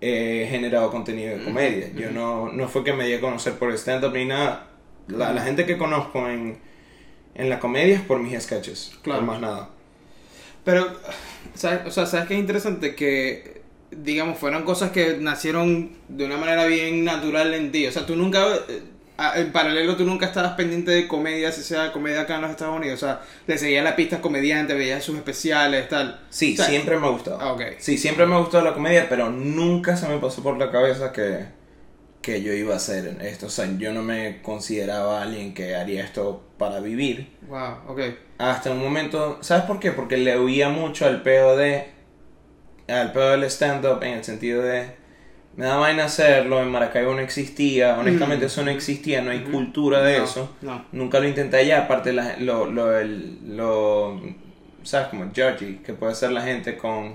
he 0.01 0.47
generado 0.51 0.91
contenido 0.91 1.37
de 1.37 1.45
comedia. 1.45 1.91
Yo 1.95 2.11
no, 2.11 2.51
no 2.53 2.69
fue 2.69 2.85
que 2.85 2.93
me 2.95 3.07
di 3.07 3.15
a 3.15 3.21
conocer 3.21 3.55
por 3.59 3.73
stand-up 3.75 4.13
ni 4.15 4.25
nada. 4.27 4.69
La, 5.09 5.33
la 5.35 5.43
gente 5.43 5.67
que 5.67 5.77
conozco 5.77 6.27
en, 6.29 6.59
en 7.35 7.51
la 7.51 7.61
comedia 7.61 7.97
es 7.97 8.03
por 8.03 8.21
mis 8.21 8.41
sketches, 8.43 8.97
Claro. 9.03 9.21
por 9.21 9.29
más 9.29 9.41
nada. 9.41 9.71
Pero, 10.65 10.87
¿sabes? 11.55 11.87
O 11.87 11.91
sea, 11.91 12.07
¿sabes 12.07 12.27
qué 12.29 12.35
es 12.35 12.41
interesante? 12.41 12.95
Que, 12.95 13.63
digamos, 14.03 14.39
fueron 14.39 14.65
cosas 14.65 14.91
que 14.91 15.19
nacieron 15.19 15.91
de 16.09 16.25
una 16.27 16.37
manera 16.37 16.67
bien 16.67 17.05
natural 17.05 17.55
en 17.55 17.73
ti. 17.73 17.87
O 17.87 17.93
sea, 17.93 18.07
tú 18.07 18.17
nunca, 18.17 18.45
eh, 18.69 18.83
en 19.37 19.53
paralelo, 19.53 19.97
tú 19.97 20.05
nunca 20.05 20.27
estabas 20.27 20.53
pendiente 20.53 20.91
de 20.91 21.07
comedia, 21.07 21.53
si 21.53 21.63
sea 21.63 21.93
comedia 21.93 22.23
acá 22.23 22.37
en 22.37 22.43
los 22.43 22.51
Estados 22.51 22.77
Unidos. 22.77 23.03
O 23.03 23.07
sea, 23.07 23.21
le 23.47 23.59
seguías 23.59 23.85
la 23.85 23.97
pista 23.97 24.21
comediante, 24.21 24.75
veías 24.75 25.05
sus 25.05 25.17
especiales, 25.17 25.89
tal. 25.89 26.21
Sí, 26.31 26.55
O 26.55 26.57
sea, 26.57 26.67
siempre 26.67 26.99
me 26.99 27.07
ha 27.07 27.11
gustado. 27.11 27.39
Ah, 27.41 27.53
ok. 27.53 27.63
Sí, 27.79 27.97
siempre 27.99 28.27
me 28.27 28.35
ha 28.35 28.39
gustado 28.39 28.65
la 28.65 28.75
comedia, 28.75 29.09
pero 29.09 29.31
nunca 29.31 29.97
se 29.97 30.09
me 30.09 30.19
pasó 30.19 30.43
por 30.43 30.59
la 30.59 30.71
cabeza 30.71 31.13
que, 31.13 31.47
que 32.21 32.43
yo 32.43 32.53
iba 32.53 32.75
a 32.75 32.79
hacer 32.79 33.19
esto. 33.23 33.47
O 33.47 33.51
sea, 33.51 33.69
yo 33.79 33.93
no 33.93 34.03
me 34.03 34.43
consideraba 34.43 35.23
alguien 35.23 35.55
que 35.55 35.77
haría 35.77 36.03
esto 36.05 36.43
para 36.59 36.81
vivir. 36.81 37.29
Wow, 37.49 37.79
ok. 37.89 38.01
Hasta 38.39 38.73
un 38.73 38.83
momento, 38.83 39.39
¿sabes 39.43 39.65
por 39.65 39.79
qué? 39.79 39.93
Porque 39.93 40.17
le 40.17 40.37
oía 40.37 40.69
mucho 40.71 41.07
al 41.07 41.23
pedo 41.23 41.57
de. 41.57 41.94
Al 42.89 43.13
pedo 43.13 43.31
del 43.33 43.45
stand-up 43.45 44.03
en 44.03 44.15
el 44.19 44.25
sentido 44.25 44.63
de. 44.63 45.03
Me 45.57 45.67
da 45.67 45.77
vaina 45.77 46.07
hacerlo, 46.07 46.61
en 46.61 46.69
Maracaibo 46.69 47.15
no 47.15 47.21
existía, 47.21 47.97
honestamente 47.97 48.45
Mm. 48.45 48.49
eso 48.49 48.65
no 48.65 48.71
existía, 48.73 49.23
no 49.23 49.31
hay 49.31 49.41
cultura 49.45 50.03
de 50.03 50.19
No, 50.19 50.25
eso. 50.25 50.57
No. 50.63 50.85
Nunca 50.91 51.21
lo 51.21 51.29
intenté 51.29 51.59
allá, 51.59 51.83
aparte 51.85 52.13
la, 52.13 52.37
lo, 52.39 52.67
lo, 52.67 52.99
el- 52.99 53.39
lo, 53.57 54.21
¿sabes? 54.83 55.09
Como 55.09 55.27
judgy, 55.27 55.77
que 55.85 55.93
puede 55.95 56.13
ser 56.17 56.33
la 56.33 56.43
gente 56.43 56.77
con, 56.77 57.15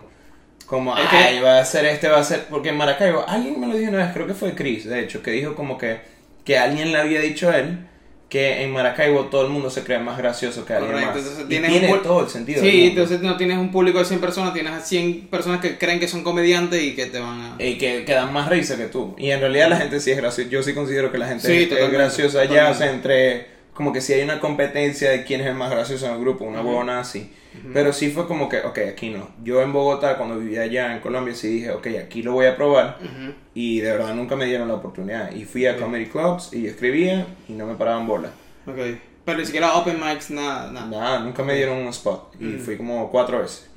como, 0.65 0.97
Es 0.97 1.09
que- 1.09 1.17
ay, 1.17 1.41
va 1.41 1.57
a 1.57 1.61
hacer 1.61 1.83
este, 1.85 2.07
va 2.07 2.17
a 2.17 2.21
hacer, 2.21 2.45
porque 2.49 2.69
en 2.69 2.77
Maracaibo, 2.77 3.25
alguien 3.27 3.59
me 3.59 3.67
lo 3.67 3.75
dijo 3.75 3.89
una 3.91 4.05
vez, 4.05 4.13
creo 4.13 4.25
que 4.25 4.33
fue 4.33 4.55
Chris, 4.55 4.85
de 4.85 5.01
hecho, 5.01 5.21
que 5.21 5.31
dijo 5.31 5.53
como 5.53 5.77
que, 5.77 5.99
que 6.45 6.57
alguien 6.57 6.93
le 6.93 6.97
había 6.97 7.19
dicho 7.19 7.49
a 7.49 7.57
él, 7.57 7.87
que 8.29 8.61
en 8.63 8.71
Maracaibo 8.71 9.25
todo 9.25 9.41
el 9.43 9.49
mundo 9.49 9.69
se 9.71 9.83
cree 9.83 9.97
más 9.99 10.17
gracioso 10.19 10.63
que 10.63 10.73
alguien 10.73 10.91
Correcto, 10.91 11.13
más. 11.15 11.17
entonces 11.23 11.45
y 11.45 11.49
tienes 11.49 11.71
tiene 11.71 11.91
un 11.93 12.03
todo 12.03 12.21
el 12.23 12.29
sentido. 12.29 12.61
Sí, 12.61 12.85
entonces 12.89 13.21
no 13.21 13.35
tienes 13.37 13.57
un 13.57 13.71
público 13.71 13.97
de 13.97 14.05
100 14.05 14.19
personas, 14.21 14.53
tienes 14.53 14.71
a 14.71 14.79
100 14.81 15.27
personas 15.31 15.59
que 15.61 15.77
creen 15.79 15.99
que 15.99 16.07
son 16.07 16.23
comediantes 16.23 16.81
y 16.83 16.95
que 16.95 17.07
te 17.07 17.19
van 17.19 17.41
a... 17.41 17.55
Y 17.63 17.79
que, 17.79 18.05
que 18.05 18.13
dan 18.13 18.31
más 18.31 18.47
risa 18.47 18.77
que 18.77 18.85
tú. 18.85 19.15
Y 19.17 19.31
en 19.31 19.39
realidad 19.39 19.67
la 19.69 19.77
gente 19.77 19.99
sí 19.99 20.11
es 20.11 20.17
graciosa. 20.17 20.49
Yo 20.49 20.61
sí 20.61 20.73
considero 20.75 21.11
que 21.11 21.17
la 21.17 21.27
gente 21.27 21.47
Sí, 21.47 21.67
es- 21.75 21.91
graciosa 21.91 22.41
allá. 22.41 22.71
totalmente. 22.71 22.75
O 22.75 22.77
sea, 22.77 22.91
entre. 22.93 23.58
Como 23.79 23.93
que 23.93 24.01
si 24.01 24.11
hay 24.11 24.23
una 24.23 24.41
competencia 24.41 25.09
de 25.09 25.23
quién 25.23 25.39
es 25.39 25.47
el 25.47 25.55
más 25.55 25.71
gracioso 25.71 26.05
en 26.05 26.11
el 26.15 26.19
grupo, 26.19 26.43
una 26.43 26.61
huevona 26.61 26.99
así. 26.99 27.31
Pero 27.73 27.93
sí 27.93 28.11
fue 28.11 28.27
como 28.27 28.49
que, 28.49 28.59
ok, 28.59 28.77
aquí 28.91 29.09
no. 29.09 29.29
Yo 29.41 29.61
en 29.61 29.71
Bogotá, 29.71 30.17
cuando 30.17 30.37
vivía 30.37 30.63
allá 30.63 30.93
en 30.93 30.99
Colombia, 30.99 31.33
sí 31.33 31.47
dije, 31.47 31.71
ok, 31.71 31.87
aquí 32.03 32.21
lo 32.21 32.33
voy 32.33 32.47
a 32.47 32.57
probar. 32.57 32.97
Ujú. 33.01 33.33
Y 33.53 33.79
de 33.79 33.91
verdad 33.93 34.13
nunca 34.15 34.35
me 34.35 34.47
dieron 34.47 34.67
la 34.67 34.73
oportunidad. 34.73 35.31
Y 35.31 35.45
fui 35.45 35.65
a 35.65 35.77
comedy 35.77 36.07
clubs 36.07 36.51
y 36.51 36.67
escribía 36.67 37.25
y 37.47 37.53
no 37.53 37.67
me 37.67 37.75
paraban 37.75 38.05
bola. 38.05 38.31
Ok. 38.67 38.97
Pero 39.23 39.37
ni 39.39 39.45
siquiera 39.45 39.73
open 39.75 39.97
mics, 39.97 40.29
nada, 40.29 40.69
nada. 40.73 40.87
Nada, 40.87 41.19
nunca 41.19 41.41
me 41.41 41.55
dieron 41.55 41.77
un 41.77 41.87
spot. 41.87 42.35
Y 42.37 42.57
fui 42.57 42.75
como 42.75 43.09
cuatro 43.09 43.39
veces. 43.39 43.69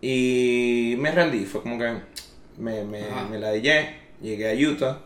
Y 0.00 0.94
me 1.00 1.10
rendí, 1.10 1.46
fue 1.46 1.62
como 1.62 1.78
que 1.78 1.94
me, 2.58 2.84
me, 2.84 3.00
me 3.28 3.40
la 3.40 3.50
dije, 3.50 3.92
llegué 4.20 4.52
a 4.52 4.70
Utah. 4.70 5.00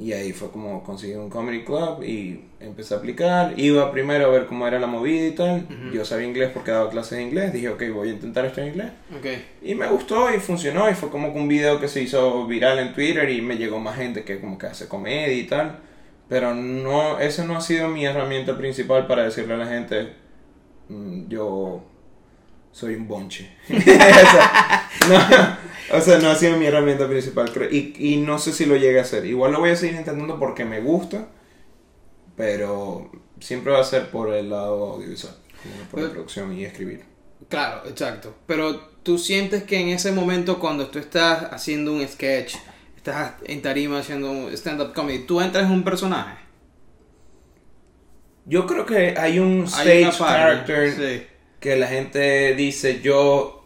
Y 0.00 0.14
ahí 0.14 0.32
fue 0.32 0.50
como 0.50 0.82
conseguí 0.82 1.12
un 1.12 1.28
comedy 1.28 1.62
club 1.62 2.02
y 2.02 2.40
empecé 2.58 2.94
a 2.94 2.96
aplicar. 2.96 3.52
Iba 3.58 3.92
primero 3.92 4.24
a 4.24 4.28
ver 4.30 4.46
cómo 4.46 4.66
era 4.66 4.78
la 4.78 4.86
movida 4.86 5.26
y 5.26 5.32
tal. 5.32 5.66
Ujú. 5.68 5.92
Yo 5.94 6.06
sabía 6.06 6.26
inglés 6.26 6.50
porque 6.54 6.70
daba 6.70 6.88
clases 6.88 7.18
de 7.18 7.24
inglés. 7.24 7.52
Dije, 7.52 7.68
ok, 7.68 7.82
voy 7.92 8.08
a 8.08 8.12
intentar 8.12 8.46
esto 8.46 8.62
en 8.62 8.68
inglés. 8.68 8.86
Ok. 9.18 9.26
Y 9.62 9.74
me 9.74 9.86
gustó 9.88 10.34
y 10.34 10.38
funcionó. 10.38 10.88
Y 10.88 10.94
fue 10.94 11.10
como 11.10 11.34
que 11.34 11.38
un 11.38 11.48
video 11.48 11.78
que 11.78 11.86
se 11.86 12.00
hizo 12.00 12.46
viral 12.46 12.78
en 12.78 12.94
Twitter 12.94 13.28
y 13.28 13.42
me 13.42 13.58
llegó 13.58 13.78
más 13.78 13.96
gente 13.96 14.24
que 14.24 14.40
como 14.40 14.56
que 14.56 14.68
hace 14.68 14.88
comedia 14.88 15.34
y 15.34 15.46
tal. 15.46 15.80
Pero 16.30 16.54
no, 16.54 17.18
esa 17.20 17.44
no 17.44 17.56
ha 17.56 17.60
sido 17.60 17.88
mi 17.88 18.06
herramienta 18.06 18.56
principal 18.56 19.06
para 19.06 19.24
decirle 19.24 19.52
a 19.52 19.58
la 19.58 19.66
gente, 19.66 20.14
"Mm, 20.88 21.28
yo 21.28 21.84
soy 22.72 22.94
un 22.94 23.06
bonche. 23.08 23.56
o, 23.70 23.80
sea, 23.80 24.88
no, 25.08 25.98
o 25.98 26.00
sea, 26.00 26.18
no 26.18 26.30
ha 26.30 26.34
sido 26.34 26.56
mi 26.56 26.66
herramienta 26.66 27.08
principal. 27.08 27.50
creo- 27.52 27.70
Y, 27.70 27.94
y 27.98 28.16
no 28.18 28.38
sé 28.38 28.52
si 28.52 28.66
lo 28.66 28.76
llegue 28.76 28.98
a 28.98 29.02
hacer. 29.02 29.24
Igual 29.26 29.52
lo 29.52 29.60
voy 29.60 29.70
a 29.70 29.76
seguir 29.76 29.96
intentando 29.96 30.38
porque 30.38 30.64
me 30.64 30.80
gusta, 30.80 31.28
pero 32.36 33.10
siempre 33.40 33.72
va 33.72 33.80
a 33.80 33.84
ser 33.84 34.10
por 34.10 34.32
el 34.32 34.50
lado 34.50 34.94
audiovisual, 34.94 35.34
por 35.90 36.00
la 36.00 36.10
producción 36.10 36.52
y 36.56 36.64
escribir. 36.64 37.04
Claro, 37.48 37.88
exacto. 37.88 38.34
Pero 38.46 38.78
tú 39.02 39.18
sientes 39.18 39.64
que 39.64 39.78
en 39.80 39.88
ese 39.88 40.12
momento 40.12 40.58
cuando 40.60 40.88
tú 40.88 40.98
estás 40.98 41.52
haciendo 41.52 41.92
un 41.92 42.06
sketch, 42.06 42.54
estás 42.96 43.32
en 43.44 43.60
tarima 43.62 43.98
haciendo 43.98 44.30
un 44.30 44.52
stand-up 44.52 44.92
comedy, 44.94 45.20
tú 45.26 45.40
entras 45.40 45.64
en 45.64 45.72
un 45.72 45.82
personaje. 45.82 46.36
Yo 48.46 48.66
creo 48.66 48.86
que 48.86 49.14
hay 49.18 49.38
un 49.38 49.64
stage 49.64 50.04
parte, 50.18 50.66
character 50.66 50.92
Sí. 50.92 51.26
Que 51.60 51.76
la 51.76 51.86
gente 51.86 52.54
dice, 52.54 53.00
yo 53.00 53.64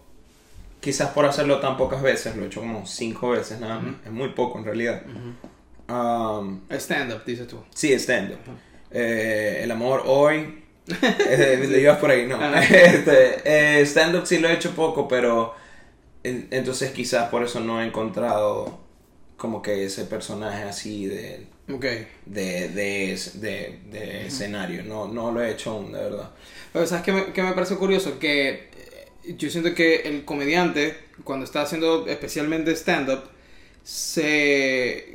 quizás 0.80 1.10
por 1.10 1.24
hacerlo 1.24 1.60
tan 1.60 1.76
pocas 1.76 2.02
veces, 2.02 2.36
lo 2.36 2.42
he 2.44 2.46
hecho 2.46 2.60
como 2.60 2.86
cinco 2.86 3.30
veces 3.30 3.60
nada 3.60 3.78
más, 3.78 3.94
es 4.04 4.10
muy 4.12 4.30
poco 4.30 4.58
en 4.58 4.64
realidad. 4.64 5.02
Um, 5.88 6.60
Stand-up, 6.70 7.24
dices 7.24 7.46
tú. 7.46 7.62
sí, 7.74 7.92
stand-up. 7.98 8.38
Eh, 8.90 9.60
el 9.62 9.70
amor 9.70 10.02
hoy, 10.06 10.62
eh, 11.28 11.58
lo 11.62 11.76
llevas 11.76 11.98
por 11.98 12.10
ahí, 12.10 12.26
no. 12.26 12.38
Este, 12.56 13.42
eh, 13.80 13.82
stand-up 13.86 14.26
sí 14.26 14.38
lo 14.38 14.48
he 14.48 14.54
hecho 14.54 14.70
poco, 14.72 15.06
pero 15.08 15.54
en- 16.22 16.48
entonces 16.50 16.90
quizás 16.92 17.28
por 17.28 17.42
eso 17.42 17.60
no 17.60 17.80
he 17.82 17.86
encontrado 17.86 18.78
como 19.36 19.60
que 19.62 19.84
ese 19.84 20.04
personaje 20.04 20.62
así 20.64 21.06
de, 21.06 21.46
Ok. 21.70 21.84
de, 22.26 22.68
de, 22.68 23.18
de, 23.34 23.78
de 23.90 24.26
escenario, 24.26 24.82
no, 24.82 25.08
no 25.08 25.32
lo 25.32 25.42
he 25.42 25.50
hecho 25.52 25.70
aún, 25.70 25.92
de 25.92 25.98
verdad. 25.98 26.30
Pero 26.72 26.86
¿sabes 26.86 27.04
qué 27.04 27.12
me, 27.12 27.32
qué 27.32 27.42
me 27.42 27.52
parece 27.52 27.76
curioso? 27.76 28.18
Que 28.18 28.68
eh, 29.24 29.34
yo 29.38 29.48
siento 29.50 29.74
que 29.74 29.96
el 30.02 30.24
comediante, 30.24 30.94
cuando 31.24 31.44
está 31.44 31.62
haciendo 31.62 32.06
especialmente 32.06 32.72
stand-up, 32.76 33.24
se... 33.82 35.14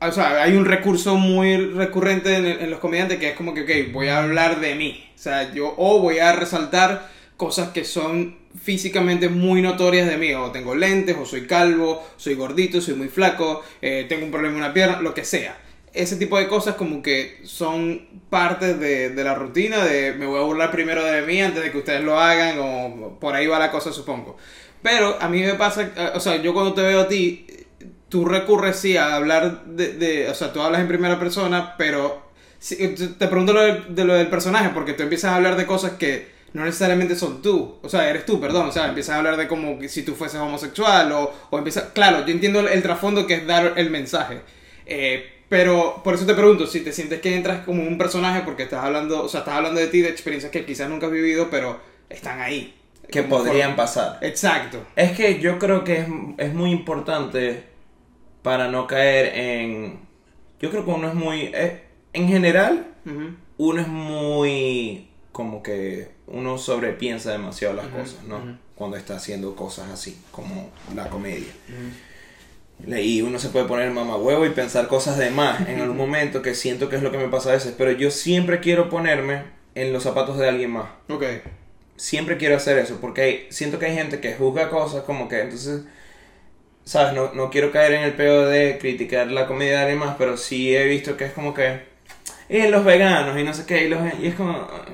O 0.00 0.12
sea, 0.12 0.42
hay 0.42 0.56
un 0.56 0.64
recurso 0.66 1.16
muy 1.16 1.56
recurrente 1.56 2.36
en, 2.36 2.46
en 2.46 2.70
los 2.70 2.80
comediantes 2.80 3.18
que 3.18 3.30
es 3.30 3.36
como 3.36 3.54
que, 3.54 3.62
ok, 3.62 3.92
voy 3.92 4.08
a 4.08 4.22
hablar 4.22 4.60
de 4.60 4.74
mí. 4.76 5.04
O 5.14 5.18
sea, 5.18 5.52
yo 5.52 5.74
o 5.76 6.00
voy 6.00 6.18
a 6.18 6.32
resaltar 6.32 7.10
cosas 7.36 7.70
que 7.70 7.84
son 7.84 8.38
físicamente 8.60 9.28
muy 9.28 9.62
notorias 9.62 10.08
de 10.08 10.16
mí. 10.16 10.32
O 10.34 10.50
tengo 10.52 10.74
lentes, 10.76 11.16
o 11.16 11.26
soy 11.26 11.46
calvo, 11.46 12.04
soy 12.16 12.34
gordito, 12.34 12.80
soy 12.80 12.94
muy 12.94 13.08
flaco, 13.08 13.62
eh, 13.82 14.06
tengo 14.08 14.24
un 14.24 14.30
problema 14.30 14.56
en 14.56 14.64
una 14.64 14.74
pierna, 14.74 15.00
lo 15.00 15.14
que 15.14 15.24
sea 15.24 15.58
ese 15.94 16.16
tipo 16.16 16.38
de 16.38 16.48
cosas 16.48 16.74
como 16.76 17.02
que 17.02 17.40
son 17.44 18.06
parte 18.30 18.74
de, 18.74 19.10
de 19.10 19.24
la 19.24 19.34
rutina 19.34 19.84
de 19.84 20.12
me 20.14 20.26
voy 20.26 20.38
a 20.40 20.42
burlar 20.44 20.70
primero 20.70 21.04
de 21.04 21.22
mí 21.22 21.40
antes 21.42 21.62
de 21.62 21.70
que 21.72 21.78
ustedes 21.78 22.02
lo 22.04 22.18
hagan 22.20 22.56
o 22.60 23.18
por 23.20 23.34
ahí 23.34 23.46
va 23.46 23.58
la 23.58 23.70
cosa 23.70 23.92
supongo. 23.92 24.36
Pero 24.82 25.16
a 25.20 25.28
mí 25.28 25.42
me 25.42 25.54
pasa, 25.54 25.82
eh, 25.96 26.10
o 26.14 26.20
sea, 26.20 26.36
yo 26.36 26.52
cuando 26.54 26.74
te 26.74 26.82
veo 26.82 27.00
a 27.00 27.08
ti, 27.08 27.46
tú 28.08 28.24
recurres 28.24 28.76
sí 28.76 28.96
a 28.96 29.16
hablar 29.16 29.64
de, 29.66 29.94
de- 29.94 30.30
o 30.30 30.34
sea, 30.34 30.52
tú 30.52 30.60
hablas 30.62 30.80
en 30.80 30.88
primera 30.88 31.18
persona, 31.18 31.74
pero 31.76 32.22
sí, 32.58 32.76
te 33.18 33.28
pregunto 33.28 33.52
lo 33.52 33.60
de 33.62 34.04
lo 34.04 34.14
del 34.14 34.28
personaje 34.28 34.70
porque 34.70 34.94
tú 34.94 35.02
empiezas 35.02 35.32
a 35.32 35.36
hablar 35.36 35.56
de 35.56 35.66
cosas 35.66 35.92
que 35.92 36.36
no 36.54 36.64
necesariamente 36.64 37.14
son 37.14 37.42
tú, 37.42 37.78
o 37.82 37.88
sea, 37.90 38.08
eres 38.08 38.24
tú, 38.24 38.40
perdón, 38.40 38.68
o 38.68 38.72
sea, 38.72 38.88
empiezas 38.88 39.14
a 39.14 39.18
hablar 39.18 39.36
de 39.36 39.46
como 39.48 39.78
si 39.86 40.02
tú 40.02 40.14
fueses 40.14 40.40
homosexual 40.40 41.12
o, 41.12 41.34
o 41.50 41.58
empiezas, 41.58 41.90
claro, 41.94 42.24
yo 42.24 42.32
entiendo 42.32 42.60
el, 42.60 42.68
el 42.68 42.82
trasfondo 42.82 43.26
que 43.26 43.34
es 43.34 43.46
dar 43.46 43.74
el 43.76 43.90
mensaje, 43.90 44.40
eh, 44.86 45.37
pero 45.48 46.00
por 46.04 46.14
eso 46.14 46.26
te 46.26 46.34
pregunto, 46.34 46.66
si 46.66 46.80
te 46.80 46.92
sientes 46.92 47.20
que 47.20 47.34
entras 47.36 47.64
como 47.64 47.82
un 47.82 47.96
personaje 47.98 48.42
porque 48.44 48.64
estás 48.64 48.84
hablando, 48.84 49.24
o 49.24 49.28
sea, 49.28 49.40
estás 49.40 49.54
hablando 49.54 49.80
de 49.80 49.86
ti, 49.88 50.00
de 50.00 50.08
experiencias 50.10 50.52
que 50.52 50.64
quizás 50.66 50.88
nunca 50.90 51.06
has 51.06 51.12
vivido, 51.12 51.48
pero 51.50 51.80
están 52.08 52.40
ahí. 52.40 52.74
Que 53.10 53.22
podrían 53.22 53.70
forma- 53.70 53.76
pasar. 53.76 54.18
Exacto. 54.20 54.84
Es 54.94 55.12
que 55.12 55.40
yo 55.40 55.58
creo 55.58 55.82
que 55.84 56.00
es, 56.00 56.06
es 56.36 56.52
muy 56.52 56.70
importante 56.72 57.64
para 58.42 58.68
no 58.68 58.86
caer 58.86 59.32
en... 59.34 60.00
Yo 60.60 60.70
creo 60.70 60.84
que 60.84 60.90
uno 60.90 61.08
es 61.08 61.14
muy... 61.14 61.50
eh, 61.54 61.84
en 62.12 62.28
general, 62.28 62.86
uno 63.56 63.80
es 63.80 63.88
muy... 63.88 65.08
Como 65.32 65.62
que 65.62 66.10
uno 66.26 66.58
sobrepiensa 66.58 67.30
demasiado 67.32 67.74
las 67.74 67.86
cosas, 67.86 68.24
¿no? 68.24 68.58
Cuando 68.74 68.96
está 68.96 69.16
haciendo 69.16 69.54
cosas 69.56 69.88
así, 69.90 70.20
como 70.30 70.70
la 70.94 71.08
comedia. 71.08 71.52
Y 72.86 73.22
uno 73.22 73.38
se 73.38 73.48
puede 73.48 73.66
poner 73.66 73.90
mamahuevo 73.90 74.46
y 74.46 74.50
pensar 74.50 74.86
cosas 74.88 75.18
de 75.18 75.30
más 75.30 75.68
en 75.68 75.80
algún 75.80 75.96
momento 75.96 76.42
que 76.42 76.54
siento 76.54 76.88
que 76.88 76.96
es 76.96 77.02
lo 77.02 77.10
que 77.10 77.18
me 77.18 77.28
pasa 77.28 77.50
a 77.50 77.52
veces. 77.54 77.74
Pero 77.76 77.90
yo 77.92 78.10
siempre 78.10 78.60
quiero 78.60 78.88
ponerme 78.88 79.42
en 79.74 79.92
los 79.92 80.04
zapatos 80.04 80.38
de 80.38 80.48
alguien 80.48 80.70
más. 80.70 80.86
Ok. 81.08 81.24
Siempre 81.96 82.36
quiero 82.36 82.56
hacer 82.56 82.78
eso 82.78 82.98
porque 83.00 83.20
hay- 83.22 83.46
siento 83.50 83.78
que 83.78 83.86
hay 83.86 83.94
gente 83.96 84.20
que 84.20 84.34
juzga 84.34 84.70
cosas 84.70 85.02
como 85.02 85.28
que 85.28 85.40
entonces, 85.40 85.82
¿sabes? 86.84 87.12
No, 87.14 87.32
no 87.34 87.50
quiero 87.50 87.70
caer 87.72 87.92
en 87.94 88.02
el 88.02 88.14
pedo 88.14 88.48
de 88.48 88.78
criticar 88.80 89.30
la 89.30 89.46
comedia 89.46 89.72
de 89.72 89.78
alguien 89.80 89.98
más, 89.98 90.16
pero 90.16 90.36
sí 90.36 90.74
he 90.74 90.84
visto 90.86 91.16
que 91.16 91.24
es 91.26 91.32
como 91.32 91.52
que, 91.54 91.80
eh, 92.48 92.70
los 92.70 92.84
veganos 92.84 93.38
y 93.38 93.44
no 93.44 93.52
sé 93.52 93.66
qué, 93.66 93.84
y, 93.84 93.88
los, 93.88 94.00
y 94.20 94.26
es 94.28 94.34
como, 94.36 94.52
ah, 94.52 94.84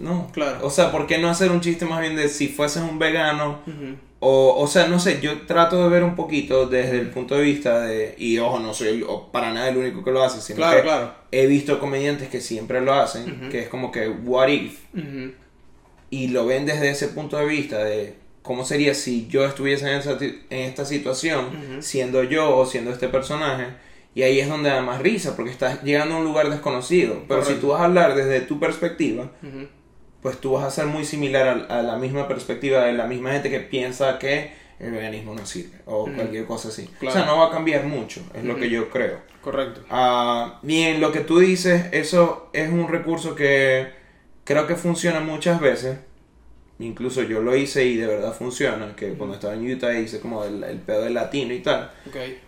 no. 0.00 0.30
Claro. 0.32 0.58
O 0.66 0.70
sea, 0.70 0.90
¿por 0.90 1.06
qué 1.06 1.18
no 1.18 1.28
hacer 1.30 1.50
un 1.50 1.60
chiste 1.60 1.84
más 1.86 2.00
bien 2.00 2.16
de 2.16 2.28
si 2.28 2.48
fueses 2.48 2.82
un 2.82 2.98
vegano? 2.98 3.60
Ujú. 3.66 3.96
O, 4.24 4.54
o 4.56 4.66
sea, 4.68 4.86
no 4.86 5.00
sé, 5.00 5.20
yo 5.20 5.42
trato 5.48 5.82
de 5.82 5.88
ver 5.88 6.04
un 6.04 6.14
poquito 6.14 6.66
desde 6.66 7.00
el 7.00 7.10
punto 7.10 7.34
de 7.34 7.42
vista 7.42 7.80
de, 7.80 8.14
y 8.18 8.38
ojo, 8.38 8.60
no 8.60 8.72
soy 8.72 8.88
el- 8.88 9.04
para 9.32 9.52
nada 9.52 9.68
el 9.68 9.76
único 9.76 10.04
que 10.04 10.12
lo 10.12 10.22
hace, 10.22 10.40
sino 10.40 10.58
Claro, 10.58 10.76
que 10.76 10.82
claro. 10.84 11.14
he 11.32 11.46
visto 11.46 11.80
comediantes 11.80 12.28
que 12.28 12.40
siempre 12.40 12.80
lo 12.80 12.94
hacen, 12.94 13.48
que 13.50 13.58
es 13.62 13.68
como 13.68 13.90
que, 13.90 14.08
what 14.08 14.46
if? 14.46 14.78
Y 16.10 16.28
lo 16.28 16.46
ven 16.46 16.66
desde 16.66 16.90
ese 16.90 17.08
punto 17.08 17.36
de 17.36 17.46
vista 17.46 17.82
de 17.82 18.14
cómo 18.42 18.64
sería 18.64 18.94
si 18.94 19.26
yo 19.28 19.44
estuviese 19.44 19.90
en, 19.90 19.98
esa 19.98 20.16
en 20.20 20.40
esta 20.50 20.84
situación, 20.84 21.48
siendo 21.80 22.22
yo 22.22 22.56
o 22.56 22.66
siendo 22.66 22.90
este 22.92 23.08
personaje. 23.08 23.66
Y 24.14 24.22
ahí 24.22 24.40
es 24.40 24.48
donde 24.48 24.68
da 24.68 24.82
más 24.82 25.00
risa, 25.00 25.34
porque 25.34 25.50
estás 25.50 25.82
llegando 25.82 26.14
a 26.16 26.18
un 26.18 26.24
lugar 26.24 26.50
desconocido. 26.50 27.22
Pero 27.26 27.44
si 27.44 27.54
tú 27.54 27.68
vas 27.68 27.80
a 27.80 27.84
hablar 27.86 28.14
desde 28.14 28.40
tu 28.42 28.60
perspectiva. 28.60 29.30
Pues 30.22 30.38
tú 30.38 30.52
vas 30.52 30.64
a 30.64 30.70
ser 30.70 30.86
muy 30.86 31.04
similar 31.04 31.66
a, 31.68 31.78
a 31.78 31.82
la 31.82 31.96
misma 31.96 32.28
perspectiva 32.28 32.84
de 32.84 32.92
la 32.92 33.06
misma 33.06 33.32
gente 33.32 33.50
que 33.50 33.60
piensa 33.60 34.18
que 34.18 34.52
el 34.78 34.90
veganismo 34.90 35.34
no 35.34 35.46
sirve 35.46 35.78
o 35.86 36.04
cualquier 36.04 36.44
cosa 36.44 36.68
así. 36.68 36.88
Claro. 36.98 37.14
O 37.14 37.18
sea, 37.18 37.26
no 37.26 37.38
va 37.38 37.46
a 37.46 37.50
cambiar 37.50 37.84
mucho, 37.84 38.20
es 38.34 38.44
lo 38.44 38.56
que 38.56 38.68
yo 38.68 38.90
creo. 38.90 39.18
Correcto. 39.40 39.82
Ah, 39.90 40.58
bien, 40.62 41.00
lo 41.00 41.12
que 41.12 41.20
tú 41.20 41.38
dices, 41.38 41.86
eso 41.92 42.50
es 42.52 42.70
un 42.70 42.88
recurso 42.88 43.34
que 43.34 43.88
creo 44.44 44.66
que 44.66 44.76
funciona 44.76 45.20
muchas 45.20 45.60
veces. 45.60 45.98
Incluso 46.78 47.22
yo 47.22 47.42
lo 47.42 47.54
hice 47.54 47.84
y 47.84 47.96
de 47.96 48.08
verdad 48.08 48.32
funciona, 48.32 48.96
que 48.96 49.12
cuando 49.12 49.36
estaba 49.36 49.54
en 49.54 49.70
Utah 49.70 49.96
hice 49.96 50.18
como 50.18 50.44
el, 50.44 50.64
el 50.64 50.78
pedo 50.78 51.04
del 51.04 51.14
latino 51.14 51.54
y 51.54 51.60
tal. 51.60 51.92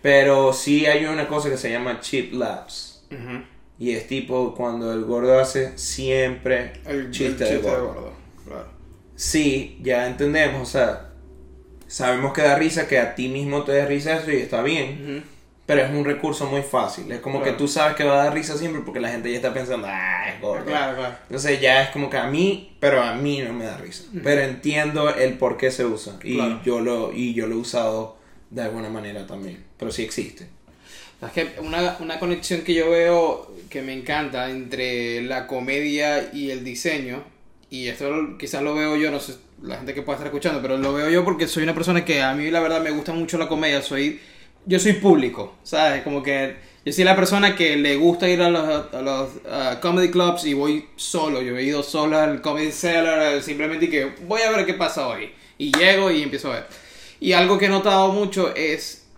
Pero 0.01 0.51
sí 0.51 0.85
hay 0.85 1.05
una 1.05 1.27
cosa 1.27 1.49
que 1.49 1.57
se 1.57 1.69
llama 1.69 2.01
chip 2.01 2.33
labs. 2.33 3.05
Ujú. 3.11 3.43
Y 3.77 3.91
es 3.91 4.07
tipo 4.07 4.53
cuando 4.55 4.93
el 4.93 5.03
gordo 5.03 5.39
hace 5.39 5.77
siempre 5.77 6.73
El 6.85 7.11
chiste, 7.11 7.25
el 7.25 7.37
de 7.39 7.45
chiste 7.47 7.55
de 7.69 7.75
gordo. 7.77 7.87
gordo. 7.93 8.13
Claro. 8.47 8.65
Sí, 9.15 9.79
ya 9.81 10.07
entendemos, 10.07 10.61
o 10.61 10.71
sea, 10.71 11.09
sabemos 11.87 12.33
que 12.33 12.41
da 12.41 12.55
risa, 12.55 12.87
que 12.87 12.99
a 12.99 13.15
ti 13.15 13.27
mismo 13.27 13.63
te 13.63 13.75
da 13.77 13.85
risa 13.85 14.17
eso 14.17 14.31
y 14.31 14.37
está 14.37 14.61
bien. 14.61 15.01
Ujú. 15.17 15.27
Pero 15.65 15.81
es 15.81 15.89
un 15.89 16.05
recurso 16.05 16.45
muy 16.45 16.61
fácil. 16.61 17.11
Es 17.11 17.19
como 17.21 17.39
Claro. 17.39 17.51
que 17.53 17.57
tú 17.57 17.67
sabes 17.67 17.95
que 17.95 18.03
va 18.03 18.21
a 18.21 18.25
dar 18.25 18.33
risa 18.35 18.55
siempre 18.55 18.81
porque 18.85 18.99
la 18.99 19.09
gente 19.09 19.31
ya 19.31 19.37
está 19.37 19.51
pensando, 19.51 19.87
ah, 19.89 20.29
es 20.29 20.39
gordo. 20.39 20.63
Claro, 20.65 20.95
claro. 20.95 21.15
Entonces 21.23 21.59
ya 21.59 21.81
es 21.81 21.89
como 21.89 22.07
que 22.09 22.17
a 22.17 22.27
mí, 22.27 22.77
pero 22.79 23.01
a 23.01 23.15
mí 23.15 23.39
no 23.41 23.51
me 23.51 23.65
da 23.65 23.75
risa. 23.77 24.03
Pero 24.23 24.41
entiendo 24.41 25.09
el 25.15 25.33
por 25.39 25.57
qué 25.57 25.71
se 25.71 25.83
usa. 25.85 26.19
Y, 26.23 26.35
Claro. 26.35 26.61
yo 26.63 26.81
lo, 26.81 27.11
y 27.11 27.33
yo 27.33 27.47
lo 27.47 27.55
he 27.55 27.57
usado 27.57 28.15
de 28.51 28.61
alguna 28.61 28.89
manera 28.89 29.25
también. 29.25 29.63
Pero 29.79 29.91
sí 29.91 30.03
existe. 30.03 30.47
Es 31.25 31.31
que 31.31 31.55
una, 31.59 31.97
una 31.99 32.19
conexión 32.19 32.61
que 32.61 32.75
yo 32.75 32.91
veo 32.91 33.51
que 33.75 33.81
me 33.81 33.91
encanta 33.91 34.49
entre 34.49 35.21
la 35.23 35.47
comedia 35.47 36.29
y 36.31 36.49
el 36.49 36.63
diseño, 36.63 37.25
y 37.69 37.89
esto 37.89 38.37
quizás 38.39 38.63
lo 38.63 38.73
veo 38.73 38.95
yo, 38.95 39.11
no 39.11 39.19
sé, 39.19 39.35
la 39.61 39.75
gente 39.75 39.93
que 39.93 40.01
pueda 40.01 40.15
estar 40.15 40.27
escuchando, 40.27 40.61
pero 40.61 40.77
lo 40.77 40.93
veo 40.93 41.09
yo 41.09 41.25
porque 41.25 41.45
soy 41.45 41.63
una 41.63 41.73
persona 41.73 42.05
que 42.05 42.21
a 42.21 42.33
mí 42.33 42.49
la 42.49 42.61
verdad 42.61 42.81
me 42.81 42.91
gusta 42.91 43.11
mucho 43.11 43.37
la 43.37 43.49
comedia, 43.49 43.81
soy 43.81 44.21
yo 44.65 44.79
soy 44.79 44.93
público, 44.93 45.55
¿sabes? 45.63 46.03
Como 46.03 46.23
que 46.23 46.55
yo 46.85 46.93
soy 46.93 47.03
la 47.03 47.17
persona 47.17 47.53
que 47.53 47.75
le 47.75 47.97
gusta 47.97 48.29
ir 48.29 48.41
a 48.41 48.49
los, 48.49 49.29
comedy 49.81 50.09
clubs 50.09 50.45
y 50.45 50.53
voy 50.53 50.87
solo, 50.95 51.41
yo 51.41 51.57
he 51.57 51.63
ido 51.63 51.83
solo 51.83 52.17
al 52.17 52.39
comedy 52.39 52.71
cellar, 52.71 53.41
simplemente 53.43 53.89
que 53.89 54.13
voy 54.25 54.41
a 54.43 54.51
ver 54.51 54.65
qué 54.65 54.75
pasa 54.75 55.05
hoy, 55.05 55.31
y 55.57 55.77
llego 55.77 56.11
y 56.11 56.23
empiezo 56.23 56.49
a 56.49 56.55
ver. 56.55 56.67
Y 57.19 57.33
algo 57.33 57.57
que 57.57 57.65
he 57.65 57.69
notado 57.69 58.13
mucho 58.13 58.55
es 58.55 59.09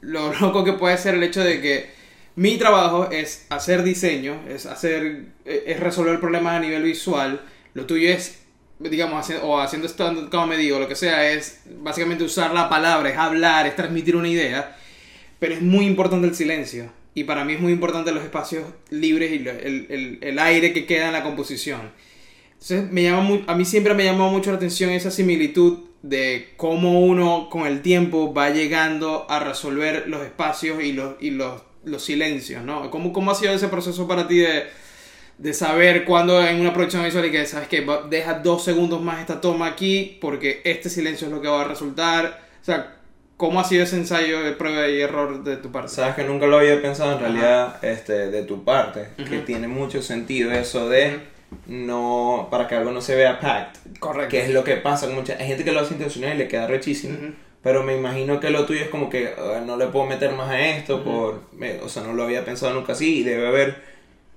lo 0.00 0.32
loco 0.40 0.64
que 0.64 0.72
puede 0.72 0.98
ser 0.98 1.14
el 1.14 1.22
hecho 1.22 1.44
de 1.44 1.60
que 1.60 1.97
mi 2.38 2.56
trabajo 2.56 3.10
es 3.10 3.46
hacer 3.50 3.82
diseño, 3.82 4.40
es 4.48 4.66
hacer, 4.66 5.26
eh, 5.44 5.64
es 5.66 5.80
resolver 5.80 6.20
problemas 6.20 6.54
a 6.56 6.60
nivel 6.60 6.82
visual. 6.82 7.40
Lo 7.74 7.84
tuyo 7.86 8.08
es, 8.10 8.38
digamos, 8.78 9.28
o 9.42 9.58
haciendo 9.60 9.88
stand-up 9.88 10.30
comedy 10.30 10.70
o 10.70 10.78
lo 10.78 10.88
que 10.88 10.94
sea, 10.96 11.30
es 11.32 11.60
básicamente 11.80 12.24
usar 12.24 12.52
la 12.54 12.68
palabra, 12.68 13.10
es 13.10 13.16
hablar, 13.18 13.66
es 13.66 13.76
transmitir 13.76 14.14
una 14.16 14.28
idea. 14.28 14.76
Pero 15.40 15.54
es 15.54 15.62
muy 15.62 15.86
importante 15.86 16.26
el 16.26 16.34
silencio. 16.34 16.90
Y 17.14 17.24
para 17.24 17.44
mí 17.44 17.54
es 17.54 17.60
muy 17.60 17.72
importante 17.72 18.12
los 18.12 18.22
espacios 18.22 18.64
libres 18.90 19.32
y 19.32 19.36
el, 19.36 19.86
el- 19.90 20.18
el 20.20 20.38
aire 20.38 20.72
que 20.72 20.86
queda 20.86 21.06
en 21.08 21.12
la 21.14 21.22
composición. 21.24 21.80
Entonces, 22.52 22.90
me 22.92 23.02
llama 23.04 23.22
mu- 23.22 23.42
a 23.46 23.54
mí 23.54 23.64
siempre 23.64 23.94
me 23.94 24.04
llamó 24.04 24.30
mucho 24.30 24.50
la 24.50 24.56
atención 24.56 24.90
esa 24.90 25.10
similitud 25.10 25.78
de 26.02 26.50
cómo 26.56 27.00
uno 27.00 27.48
con 27.50 27.66
el 27.66 27.82
tiempo 27.82 28.32
va 28.32 28.50
llegando 28.50 29.26
a 29.28 29.40
resolver 29.40 30.04
los 30.08 30.22
espacios 30.24 30.82
y 30.82 30.92
los, 30.92 31.14
y 31.20 31.30
los, 31.30 31.62
los 31.84 32.04
silencios, 32.04 32.62
¿no? 32.64 32.90
¿Cómo, 32.90 33.12
¿Cómo 33.12 33.30
ha 33.30 33.34
sido 33.34 33.52
ese 33.52 33.68
proceso 33.68 34.06
para 34.08 34.26
ti 34.28 34.38
de, 34.38 34.64
de 35.38 35.54
saber 35.54 36.04
cuándo 36.04 36.44
en 36.46 36.60
una 36.60 36.72
producción 36.72 37.04
visual 37.04 37.24
y 37.26 37.30
que 37.30 37.46
sabes 37.46 37.68
que 37.68 37.80
va- 37.82 38.02
deja 38.08 38.34
dos 38.34 38.64
segundos 38.64 39.00
más 39.00 39.20
esta 39.20 39.40
toma 39.40 39.66
aquí 39.66 40.18
porque 40.20 40.60
este 40.64 40.90
silencio 40.90 41.28
es 41.28 41.32
lo 41.32 41.40
que 41.40 41.48
va 41.48 41.62
a 41.62 41.68
resultar? 41.68 42.40
O 42.60 42.64
sea, 42.64 42.96
¿cómo 43.36 43.60
ha 43.60 43.64
sido 43.64 43.84
ese 43.84 43.96
ensayo 43.96 44.40
de 44.42 44.52
prueba 44.52 44.88
y 44.88 45.00
error 45.00 45.44
de 45.44 45.56
tu 45.56 45.70
parte? 45.70 45.88
Sabes 45.90 46.16
que 46.16 46.24
nunca 46.24 46.46
lo 46.46 46.58
había 46.58 46.82
pensado 46.82 47.10
en 47.12 47.16
Ajá. 47.18 47.24
realidad 47.26 47.84
este, 47.84 48.30
de 48.30 48.42
tu 48.42 48.64
parte. 48.64 49.08
Que 49.16 49.38
tiene 49.38 49.68
mucho 49.68 50.02
sentido 50.02 50.50
eso 50.52 50.88
de 50.88 51.20
no. 51.66 52.48
para 52.50 52.66
que 52.68 52.74
algo 52.74 52.90
no 52.90 53.00
se 53.00 53.14
vea 53.14 53.38
packed. 53.40 53.98
Correcto. 54.00 54.30
Que 54.30 54.42
es 54.44 54.50
lo 54.50 54.64
que 54.64 54.76
pasa 54.76 55.06
con 55.06 55.14
mucha. 55.14 55.34
Hay 55.38 55.46
gente 55.46 55.64
que 55.64 55.72
lo 55.72 55.80
hace 55.80 55.94
intencional 55.94 56.34
y 56.34 56.38
le 56.38 56.48
queda 56.48 56.66
rechísimo. 56.66 57.16
Pero 57.62 57.82
me 57.82 57.96
imagino 57.96 58.38
que 58.40 58.50
lo 58.50 58.64
tuyo 58.66 58.82
es 58.82 58.88
como 58.88 59.10
que 59.10 59.30
"Ah, 59.36 59.60
no 59.64 59.76
le 59.76 59.86
puedo 59.88 60.06
meter 60.06 60.32
más 60.32 60.48
a 60.50 60.60
esto. 60.60 61.02
Por 61.02 61.42
me- 61.52 61.80
O 61.80 61.88
sea, 61.88 62.02
no 62.04 62.12
lo 62.12 62.22
había 62.22 62.44
pensado 62.44 62.72
nunca 62.74 62.92
así. 62.92 63.20
Y 63.20 63.22
debe 63.24 63.46
haber 63.48 63.82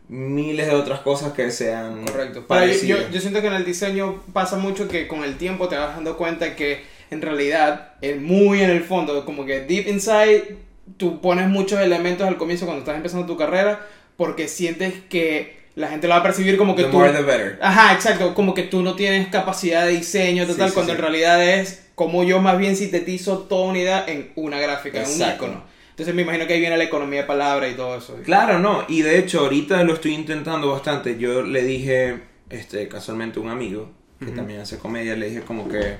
miles 0.10 0.68
de 0.68 0.74
otras 0.74 1.00
cosas 1.02 1.32
que 1.34 1.52
sean. 1.52 2.06
Correcto. 2.06 2.42
Yo, 2.42 2.48
parecidas. 2.48 3.12
yo- 3.12 3.20
siento 3.22 3.42
que 3.42 3.48
en 3.48 3.54
el 3.54 3.64
diseño 3.66 4.22
pasa 4.34 4.58
mucho 4.58 4.88
que 4.88 5.08
con 5.08 5.24
el 5.24 5.38
tiempo 5.38 5.68
te 5.70 5.78
vas 5.78 5.96
dando 5.96 6.18
cuenta 6.18 6.56
que 6.56 6.82
en 7.12 7.22
realidad, 7.22 7.94
muy 8.20 8.62
en 8.62 8.70
el 8.70 8.84
fondo, 8.84 9.24
como 9.26 9.46
que 9.46 9.62
deep 9.62 9.88
inside, 9.88 10.56
tú 10.98 11.22
pones 11.22 11.48
muchos 11.48 11.80
elementos 11.80 12.28
al 12.28 12.38
comienzo 12.38 12.66
cuando 12.66 12.80
estás 12.82 12.96
empezando 12.98 13.26
tu 13.28 13.38
carrera 13.38 13.86
porque 14.18 14.48
sientes 14.48 14.94
que 15.10 15.61
la 15.76 15.88
gente 15.88 16.08
lo 16.08 16.14
va 16.14 16.20
a 16.20 16.24
percibir 16.24 16.58
como 16.58 16.76
que 16.76 16.84
The 16.84 16.90
tú... 16.90 16.98
more 16.98 17.12
the 17.12 17.22
better. 17.24 17.60
Ajá, 17.62 17.94
exacto, 17.94 18.34
como 18.34 18.54
que 18.54 18.64
tú 18.64 18.82
no 18.82 18.96
tienes 18.96 19.28
capacidad 19.30 19.86
de 19.86 19.94
diseño 19.94 20.46
total, 20.46 20.66
Sí, 20.66 20.70
sí, 20.70 20.74
cuando 20.74 20.92
sí. 20.94 20.96
en 20.98 21.02
realidad 21.02 21.44
es 21.44 21.88
como 21.96 22.24
yo 22.24 22.40
más 22.42 22.58
bien 22.58 22.76
sintetizo 22.76 23.40
toda 23.40 23.68
una 23.70 23.80
idea 23.80 24.06
en 24.08 24.32
una 24.36 24.60
gráfica, 24.60 25.04
en 25.04 25.10
un 25.10 25.34
icono. 25.36 25.64
Entonces 25.92 26.16
me 26.16 26.24
imagino 26.24 26.48
que 26.48 26.54
ahí 26.54 26.60
viene 26.60 26.78
la 26.78 26.84
economía 26.86 27.22
de 27.22 27.28
palabra 27.28 27.68
y 27.70 27.76
todo 27.76 27.98
eso. 27.98 28.18
Claro, 28.24 28.60
no, 28.60 28.86
y 28.88 29.02
de 29.02 29.20
hecho 29.20 29.42
ahorita 29.42 29.84
lo 29.84 29.94
estoy 29.94 30.14
intentando 30.16 30.72
bastante. 30.72 31.18
Yo 31.20 31.42
le 31.44 31.62
dije, 31.64 32.22
este, 32.50 32.88
casualmente 32.88 33.40
a 33.40 33.44
un 33.44 33.50
amigo 33.50 33.92
que 34.20 34.32
también 34.32 34.62
hace 34.62 34.78
comedia, 34.78 35.16
le 35.16 35.30
dije 35.30 35.42
como 35.42 35.68
que 35.68 35.98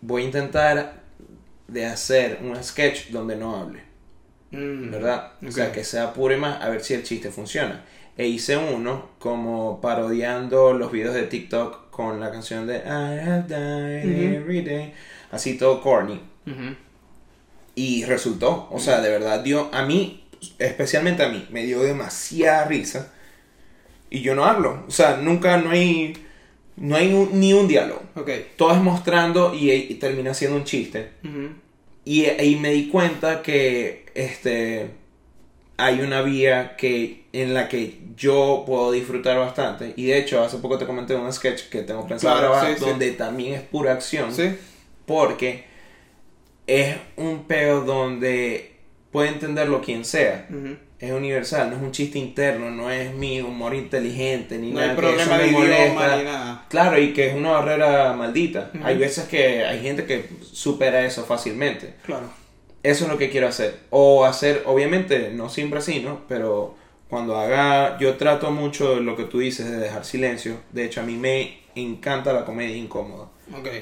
voy 0.00 0.22
a 0.22 0.24
intentar 0.26 1.02
de 1.68 1.86
hacer 1.86 2.38
un 2.42 2.62
sketch 2.62 3.08
donde 3.08 3.36
no 3.36 3.56
hable, 3.56 3.80
Mm. 4.50 4.90
¿verdad? 4.90 5.32
O 5.46 5.50
sea, 5.50 5.72
que 5.72 5.82
sea 5.84 6.12
pure 6.12 6.36
más 6.36 6.60
a 6.62 6.68
ver 6.68 6.82
si 6.82 6.92
el 6.92 7.02
chiste 7.02 7.30
funciona. 7.30 7.84
E 8.18 8.26
hice 8.28 8.56
uno 8.56 9.08
como 9.18 9.80
parodiando 9.80 10.74
los 10.74 10.92
videos 10.92 11.14
de 11.14 11.22
TikTok 11.24 11.90
con 11.90 12.20
la 12.20 12.30
canción 12.30 12.66
de 12.66 12.76
I 12.78 13.18
have 13.28 13.44
died 13.48 14.34
every 14.34 14.62
day, 14.62 14.92
así 15.30 15.56
todo 15.56 15.80
corny. 15.80 16.20
Y 17.74 18.04
resultó, 18.04 18.68
o 18.70 18.78
sea, 18.78 19.00
de 19.00 19.08
verdad 19.10 19.40
dio, 19.40 19.70
a 19.72 19.84
mí, 19.86 20.24
especialmente 20.58 21.22
a 21.22 21.28
mí, 21.30 21.46
me 21.50 21.64
dio 21.64 21.80
demasiada 21.82 22.66
risa. 22.66 23.12
Y 24.10 24.20
yo 24.20 24.34
no 24.34 24.44
hablo, 24.44 24.84
o 24.86 24.90
sea, 24.90 25.16
nunca, 25.16 25.56
no 25.56 25.70
hay, 25.70 26.12
no 26.76 26.96
hay 26.96 27.14
un- 27.14 27.40
ni 27.40 27.54
un 27.54 27.66
diálogo. 27.66 28.02
Ok. 28.14 28.28
Todo 28.56 28.72
es 28.72 28.78
mostrando 28.78 29.54
y, 29.54 29.70
y 29.72 29.94
termina 29.94 30.34
siendo 30.34 30.58
un 30.58 30.64
chiste. 30.64 31.12
Y, 32.04 32.26
y 32.28 32.56
me 32.56 32.72
di 32.72 32.88
cuenta 32.88 33.40
que, 33.40 34.04
este, 34.14 34.90
hay 35.76 36.00
una 36.00 36.22
vía 36.22 36.76
que, 36.76 37.24
en 37.32 37.54
la 37.54 37.68
que 37.68 37.98
yo 38.16 38.62
puedo 38.66 38.92
disfrutar 38.92 39.38
bastante. 39.38 39.94
Y 39.96 40.06
de 40.06 40.18
hecho, 40.18 40.42
hace 40.44 40.58
poco 40.58 40.78
te 40.78 40.86
comenté 40.86 41.14
un 41.14 41.32
sketch 41.32 41.68
que 41.70 41.82
tengo 41.82 42.06
pensado 42.06 42.36
Claro, 42.38 42.52
grabar, 42.52 42.72
sí, 42.74 42.78
sí. 42.78 42.90
donde 42.90 43.10
también 43.12 43.54
es 43.54 43.62
pura 43.62 43.92
acción 43.92 44.32
Sí. 44.34 44.54
porque 45.06 45.64
es 46.66 46.96
un 47.16 47.44
peo 47.44 47.80
donde 47.82 48.72
puede 49.10 49.28
entenderlo 49.30 49.80
quien 49.82 50.04
sea. 50.04 50.46
Es 50.98 51.10
universal, 51.10 51.68
no 51.70 51.76
es 51.76 51.82
un 51.82 51.90
chiste 51.90 52.16
interno, 52.20 52.70
no 52.70 52.88
es 52.88 53.12
mi 53.12 53.40
humor 53.40 53.74
inteligente 53.74 54.56
ni 54.58 54.70
No 54.70 54.78
nada 54.80 54.90
hay 54.92 54.96
que 54.96 55.02
de 55.06 55.26
me 55.36 55.46
idioma 55.48 55.58
molesta. 55.64 56.16
ni 56.16 56.22
nada. 56.24 56.66
Claro, 56.68 56.98
y 57.00 57.12
que 57.12 57.26
es 57.26 57.34
una 57.34 57.50
barrera 57.52 58.12
maldita. 58.12 58.70
Hay 58.84 58.96
veces 58.98 59.24
que 59.26 59.64
hay 59.64 59.80
gente 59.80 60.04
que 60.04 60.28
supera 60.52 61.04
eso 61.04 61.24
fácilmente. 61.24 61.94
Claro. 62.06 62.30
Eso 62.82 63.04
es 63.04 63.10
lo 63.10 63.18
que 63.18 63.30
quiero 63.30 63.48
hacer. 63.48 63.80
O 63.90 64.24
hacer, 64.24 64.62
obviamente, 64.66 65.30
no 65.32 65.48
siempre 65.48 65.78
así, 65.78 66.00
¿no? 66.00 66.20
Pero 66.28 66.74
cuando 67.08 67.36
haga, 67.36 67.98
yo 67.98 68.16
trato 68.16 68.50
mucho 68.50 68.96
de 68.96 69.00
lo 69.02 69.16
que 69.16 69.24
tú 69.24 69.38
dices 69.38 69.70
de 69.70 69.78
dejar 69.78 70.04
silencio. 70.04 70.56
De 70.72 70.84
hecho, 70.84 71.00
a 71.00 71.04
mí 71.04 71.16
me 71.16 71.60
encanta 71.74 72.32
la 72.32 72.44
comedia 72.44 72.76
incómoda 72.76 73.28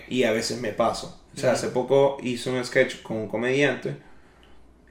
y 0.09 0.25
a 0.25 0.33
veces 0.33 0.61
me 0.61 0.73
paso. 0.73 1.21
O 1.35 1.39
sea, 1.39 1.53
hace 1.53 1.69
poco 1.69 2.19
hice 2.23 2.51
un 2.51 2.63
sketch 2.65 3.03
con 3.03 3.17
un 3.17 3.29
comediante 3.29 3.97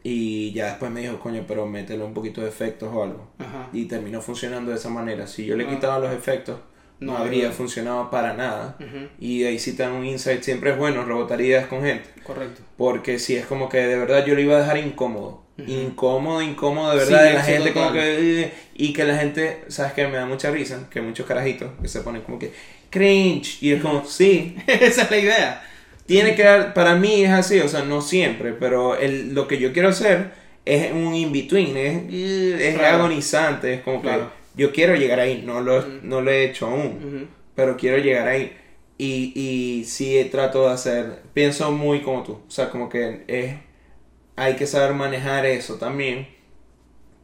y 0.02 0.54
ya 0.54 0.68
después 0.68 0.90
me 0.92 1.02
dijo, 1.02 1.20
coño, 1.20 1.44
pero 1.48 1.66
métele 1.66 2.04
un 2.04 2.14
poquito 2.14 2.42
de 2.42 2.48
efectos 2.50 2.90
o 2.94 3.04
algo. 3.04 3.28
Y 3.74 3.86
terminó 3.86 4.22
funcionando 4.22 4.72
de 4.72 4.78
esa 4.78 4.90
manera. 4.90 5.28
Si 5.28 5.46
yo 5.46 5.56
le 5.58 5.66
Ah. 5.66 5.70
quitaba 5.70 6.00
los 6.00 6.12
efectos, 6.14 6.60
no, 7.00 7.14
No, 7.14 7.18
habría 7.18 7.44
verdad. 7.44 7.56
funcionado 7.58 8.10
para 8.10 8.34
nada. 8.34 8.78
Y 9.20 9.44
ahí 9.46 9.58
sí 9.60 9.74
te 9.74 9.84
dan 9.84 9.94
un 9.94 10.06
insight. 10.06 10.42
Siempre 10.44 10.72
es 10.72 10.78
bueno 10.78 11.04
rebotar 11.06 11.40
ideas 11.42 11.68
con 11.68 11.82
gente. 11.84 12.10
Correcto. 12.24 12.62
Porque 12.78 13.20
si 13.20 13.36
es 13.36 13.46
como 13.46 13.70
que 13.70 13.78
de 13.80 13.98
verdad 13.98 14.26
yo 14.26 14.36
lo 14.36 14.42
iba 14.42 14.56
a 14.58 14.60
dejar 14.60 14.78
incómodo. 14.78 15.44
Incómodo, 15.68 16.42
incómodo, 16.42 16.92
de 16.92 16.98
verdad. 16.98 17.24
de 17.24 17.34
la 17.34 17.44
gente 17.44 17.74
como 17.74 17.92
que... 17.92 18.42
"Eh", 18.44 18.54
Y 18.76 18.94
que 18.94 19.04
la 19.04 19.18
gente, 19.18 19.64
¿sabes 19.68 19.92
qué? 19.94 20.08
Me 20.08 20.16
da 20.18 20.26
mucha 20.26 20.52
risa. 20.52 20.88
Que 20.90 21.02
muchos 21.02 21.26
carajitos 21.26 21.70
que 21.82 21.88
se 21.88 22.02
ponen 22.02 22.22
como 22.22 22.40
que... 22.40 22.52
Cringe. 22.90 23.58
Y 23.62 23.74
es 23.74 23.82
como, 23.82 24.06
sí, 24.06 24.56
Esa 24.68 25.04
es 25.04 25.12
la 25.12 25.18
idea. 25.18 25.64
tiene 26.06 26.34
que 26.36 26.44
dar, 26.44 26.74
para 26.74 26.96
mí 26.96 27.24
es 27.24 27.30
así, 27.32 27.60
o 27.60 27.68
sea, 27.68 27.84
no 27.84 28.02
siempre, 28.02 28.54
pero 28.54 28.96
el, 28.98 29.34
lo 29.36 29.48
que 29.48 29.60
yo 29.60 29.72
quiero 29.74 29.90
hacer 29.90 30.32
es 30.66 30.92
un 30.92 31.14
in-between, 31.14 31.78
es, 31.78 32.14
es 32.62 32.76
Claro. 32.76 32.98
agonizante, 32.98 33.76
es 33.76 33.82
como 33.82 34.02
Claro. 34.02 34.32
que 34.32 34.49
yo 34.60 34.72
quiero 34.72 34.96
llegar 34.96 35.20
ahí, 35.20 35.42
no 35.46 35.62
lo, 35.62 35.84
no 36.04 36.22
lo 36.22 36.30
he 36.30 36.46
hecho 36.46 36.68
aún, 36.68 37.28
pero 37.56 37.76
quiero 37.78 37.98
llegar 37.98 38.28
ahí. 38.28 38.56
Y, 38.98 39.32
y 39.34 39.86
sí 39.86 40.28
trato 40.30 40.68
de 40.68 40.74
hacer, 40.74 41.24
pienso 41.34 41.72
muy 41.72 42.02
como 42.02 42.22
tú, 42.24 42.34
o 42.34 42.52
sea, 42.52 42.70
como 42.70 42.90
que 42.90 43.24
es, 43.28 43.56
hay 44.36 44.56
que 44.56 44.68
saber 44.68 44.94
manejar 44.94 45.46
eso 45.46 45.76
también, 45.76 46.28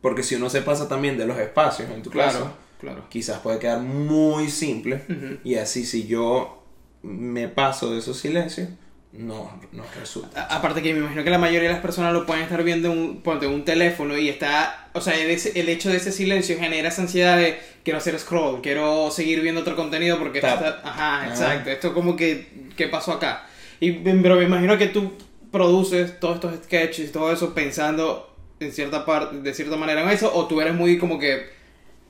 porque 0.02 0.24
si 0.24 0.36
uno 0.36 0.50
se 0.50 0.62
pasa 0.62 0.88
también 0.88 1.18
de 1.18 1.26
los 1.26 1.38
espacios 1.38 1.90
en 1.90 2.02
tu 2.02 2.10
clase, 2.10 2.38
Claro, 2.38 2.54
claro. 2.80 3.04
quizás 3.10 3.40
puede 3.40 3.60
quedar 3.60 3.80
muy 3.82 4.50
simple, 4.50 5.02
y 5.44 5.56
así 5.56 5.86
si 5.86 6.08
yo 6.08 6.64
me 7.04 7.50
paso 7.50 7.92
de 7.92 8.00
esos 8.00 8.18
silencios, 8.20 8.70
no, 9.18 9.60
no 9.72 9.84
resulta. 10.00 10.42
A- 10.48 10.58
Aparte 10.58 10.82
que 10.82 10.94
me 10.94 11.00
imagino 11.00 11.24
que 11.24 11.30
la 11.30 11.38
mayoría 11.38 11.70
de 11.70 11.74
las 11.74 11.82
personas 11.82 12.14
lo 12.14 12.26
pueden 12.26 12.44
estar 12.44 12.64
viendo 12.64 12.92
en 12.92 12.98
un, 12.98 13.22
ponte, 13.22 13.48
un 13.48 13.64
teléfono 13.66 14.18
y 14.18 14.30
está, 14.30 14.90
o 14.94 15.02
sea, 15.02 15.16
el, 15.16 15.30
el 15.30 15.70
hecho 15.70 15.90
de 15.90 15.98
ese 15.98 16.12
silencio 16.12 16.58
genera 16.60 16.90
esa 16.90 17.02
ansiedad 17.02 17.38
de 17.38 17.60
quiero 17.84 17.98
hacer 18.00 18.18
scroll, 18.20 18.62
quiero 18.62 19.10
seguir 19.12 19.42
viendo 19.42 19.62
otro 19.62 19.76
contenido 19.76 20.18
porque 20.20 20.42
Tap. 20.42 20.56
está, 20.56 20.82
ajá, 20.84 21.16
Ajá. 21.24 21.28
exacto, 21.30 21.70
esto 21.70 21.94
como 21.94 22.16
que, 22.16 22.48
¿qué 22.76 22.88
pasó 22.88 23.14
acá? 23.14 23.46
Y, 23.80 23.92
pero 23.92 24.36
me 24.38 24.44
imagino 24.46 24.78
que 24.78 24.88
tú 24.88 25.14
produces 25.52 26.20
todos 26.20 26.36
estos 26.36 26.56
sketches 26.66 27.10
y 27.10 27.12
todo 27.12 27.32
eso 27.32 27.54
pensando 27.54 28.36
en 28.60 28.72
cierta 28.72 29.06
parte, 29.06 29.38
de 29.40 29.54
cierta 29.54 29.78
manera 29.78 30.02
en 30.04 30.10
eso, 30.10 30.32
o 30.34 30.48
tú 30.48 30.60
eres 30.62 30.74
muy 30.74 30.98
como 30.98 31.20
que 31.20 31.55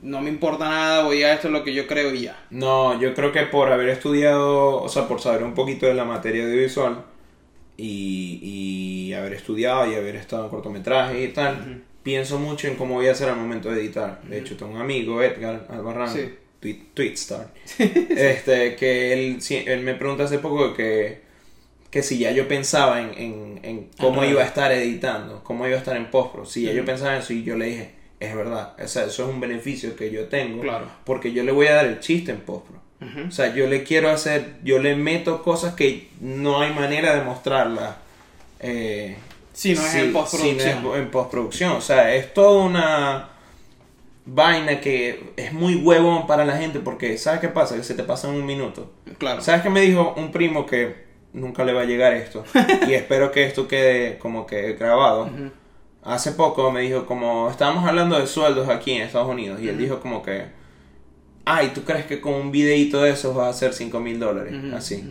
no 0.06 0.22
me 0.22 0.30
importa 0.30 0.70
nada, 0.70 1.04
voy 1.04 1.24
a 1.24 1.34
esto 1.34 1.48
es 1.48 1.54
lo 1.54 1.64
que 1.64 1.74
yo 1.74 1.88
creo 1.88 2.14
y 2.14 2.22
ya. 2.24 2.46
No, 2.52 3.00
yo 3.02 3.14
creo 3.14 3.32
que 3.32 3.42
por 3.44 3.72
haber 3.72 3.90
estudiado, 3.90 4.82
o 4.82 4.88
sea, 4.90 5.08
por 5.08 5.20
saber 5.20 5.44
un 5.44 5.54
poquito 5.54 5.86
de 5.88 5.94
la 5.96 6.06
materia 6.06 6.44
audiovisual 6.46 7.04
y, 7.78 8.40
y 9.10 9.14
haber 9.14 9.34
estudiado 9.34 9.92
y 9.92 9.96
haber 9.96 10.16
estado 10.16 10.46
en 10.46 10.50
cortometraje 10.50 11.24
y 11.24 11.28
tal, 11.30 11.84
pienso 12.04 12.40
mucho 12.40 12.68
en 12.68 12.76
cómo 12.76 12.96
voy 12.96 13.08
a 13.08 13.12
hacer 13.12 13.30
al 13.30 13.38
momento 13.38 13.70
de 13.72 13.82
editar. 13.82 14.22
De 14.24 14.40
hecho, 14.40 14.56
tengo 14.56 14.72
un 14.74 14.80
amigo, 14.82 15.22
Edgar 15.22 15.68
Albarrán, 15.70 16.10
Sí. 16.10 16.34
tweet, 16.60 16.80
Tweetstar, 16.94 17.52
este, 17.80 18.76
que 18.76 19.14
él, 19.14 19.42
sí, 19.42 19.64
él 19.68 19.82
me 19.82 19.96
preguntó 19.96 20.24
hace 20.24 20.40
poco 20.40 20.74
que, 20.74 21.22
que 21.92 22.02
si 22.02 22.18
ya 22.20 22.32
yo 22.32 22.48
pensaba 22.48 23.02
en, 23.02 23.14
en, 23.18 23.60
en 23.64 23.90
cómo 24.00 24.22
Ajá. 24.22 24.30
iba 24.32 24.42
a 24.42 24.46
estar 24.46 24.72
editando, 24.72 25.44
cómo 25.44 25.68
iba 25.68 25.76
a 25.76 25.80
estar 25.80 25.98
en 25.98 26.10
postpro, 26.10 26.46
si 26.46 26.64
ya 26.64 26.72
yo 26.72 26.86
pensaba 26.86 27.14
en 27.16 27.20
eso 27.22 27.34
y 27.34 27.44
yo 27.44 27.56
le 27.58 27.66
dije, 27.66 27.92
es 28.20 28.36
verdad, 28.36 28.74
o 28.82 28.88
sea, 28.88 29.04
eso 29.06 29.24
es 29.24 29.30
un 29.34 29.40
beneficio 29.40 29.96
que 29.96 30.10
yo 30.12 30.26
tengo 30.28 30.62
Claro. 30.62 30.88
porque 31.04 31.32
yo 31.34 31.44
le 31.44 31.52
voy 31.52 31.68
a 31.68 31.76
dar 31.76 31.86
el 31.86 32.00
chiste 32.00 32.32
en 32.32 32.40
postpro. 32.42 32.80
Ujú. 33.02 33.28
O 33.28 33.32
sea, 33.32 33.54
yo 33.54 33.68
le 33.68 33.84
quiero 33.84 34.10
hacer, 34.10 34.56
yo 34.64 34.80
le 34.80 34.96
meto 34.96 35.44
cosas 35.44 35.76
que 35.76 36.10
no 36.22 36.62
hay 36.62 36.74
manera 36.74 37.14
de 37.16 37.22
mostrarlas. 37.24 37.96
Eh, 38.62 39.18
Si 39.54 39.74
no 39.74 39.82
es 39.86 39.96
en 39.96 40.14
postproducción. 40.14 40.78
si 40.78 40.84
no 40.84 40.96
es 40.96 41.02
en 41.02 41.12
postproducción. 41.12 41.72
O 41.74 41.82
sea, 41.82 42.16
es 42.16 42.34
toda 42.34 42.64
una 42.64 43.30
vaina 44.26 44.80
que 44.82 45.34
es 45.36 45.54
muy 45.54 45.76
huevón 45.76 46.26
para 46.26 46.46
la 46.46 46.58
gente 46.58 46.80
porque, 46.80 47.18
¿sabes 47.18 47.42
qué 47.42 47.50
pasa? 47.50 47.76
Que 47.76 47.84
se 47.84 47.94
te 47.94 48.04
pasa 48.04 48.30
en 48.30 48.36
un 48.36 48.46
minuto. 48.46 48.92
Claro. 49.18 49.42
¿Sabes 49.42 49.62
qué 49.62 49.70
me 49.70 49.82
dijo 49.82 50.14
un 50.18 50.32
primo 50.32 50.66
que 50.66 51.06
nunca 51.34 51.64
le 51.64 51.74
va 51.74 51.82
a 51.82 51.86
llegar 51.86 52.14
esto? 52.14 52.44
y 52.88 52.94
espero 52.94 53.32
que 53.32 53.44
esto 53.46 53.68
quede 53.68 54.18
como 54.18 54.48
que 54.48 54.74
grabado. 54.74 55.24
Ujú. 55.26 55.52
Hace 56.06 56.34
poco 56.34 56.72
me 56.72 56.82
dijo 56.82 57.06
como, 57.06 57.50
estábamos 57.50 57.88
hablando 57.88 58.20
de 58.20 58.28
sueldos 58.28 58.70
aquí 58.70 58.92
en 58.92 59.02
Estados 59.02 59.28
Unidos 59.28 59.60
y 59.60 59.70
él 59.70 59.78
dijo 59.78 60.00
como 60.00 60.22
que, 60.22 60.46
ay, 61.46 61.72
¿tú 61.74 61.84
crees 61.84 62.06
que 62.06 62.22
con 62.22 62.34
un 62.36 62.52
videito 62.52 63.02
de 63.02 63.10
esos 63.10 63.36
vas 63.36 63.48
a 63.48 63.50
hacer 63.50 63.74
5 63.74 64.00
mil 64.00 64.20
dólares? 64.20 64.54
Así, 64.74 65.04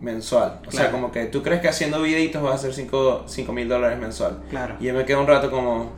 mensual. 0.00 0.60
O 0.66 0.70
sea, 0.70 0.90
como 0.90 1.12
que 1.12 1.26
tú 1.26 1.42
crees 1.42 1.60
que 1.60 1.68
haciendo 1.68 2.00
videitos 2.00 2.42
vas 2.42 2.52
a 2.52 2.68
hacer 2.68 2.72
5 2.72 3.52
mil 3.52 3.68
dólares 3.68 3.98
mensual. 3.98 4.38
Claro. 4.48 4.76
Y 4.80 4.84
yo 4.84 4.94
me 4.94 5.04
quedo 5.04 5.20
un 5.20 5.26
rato 5.26 5.50
como, 5.50 5.92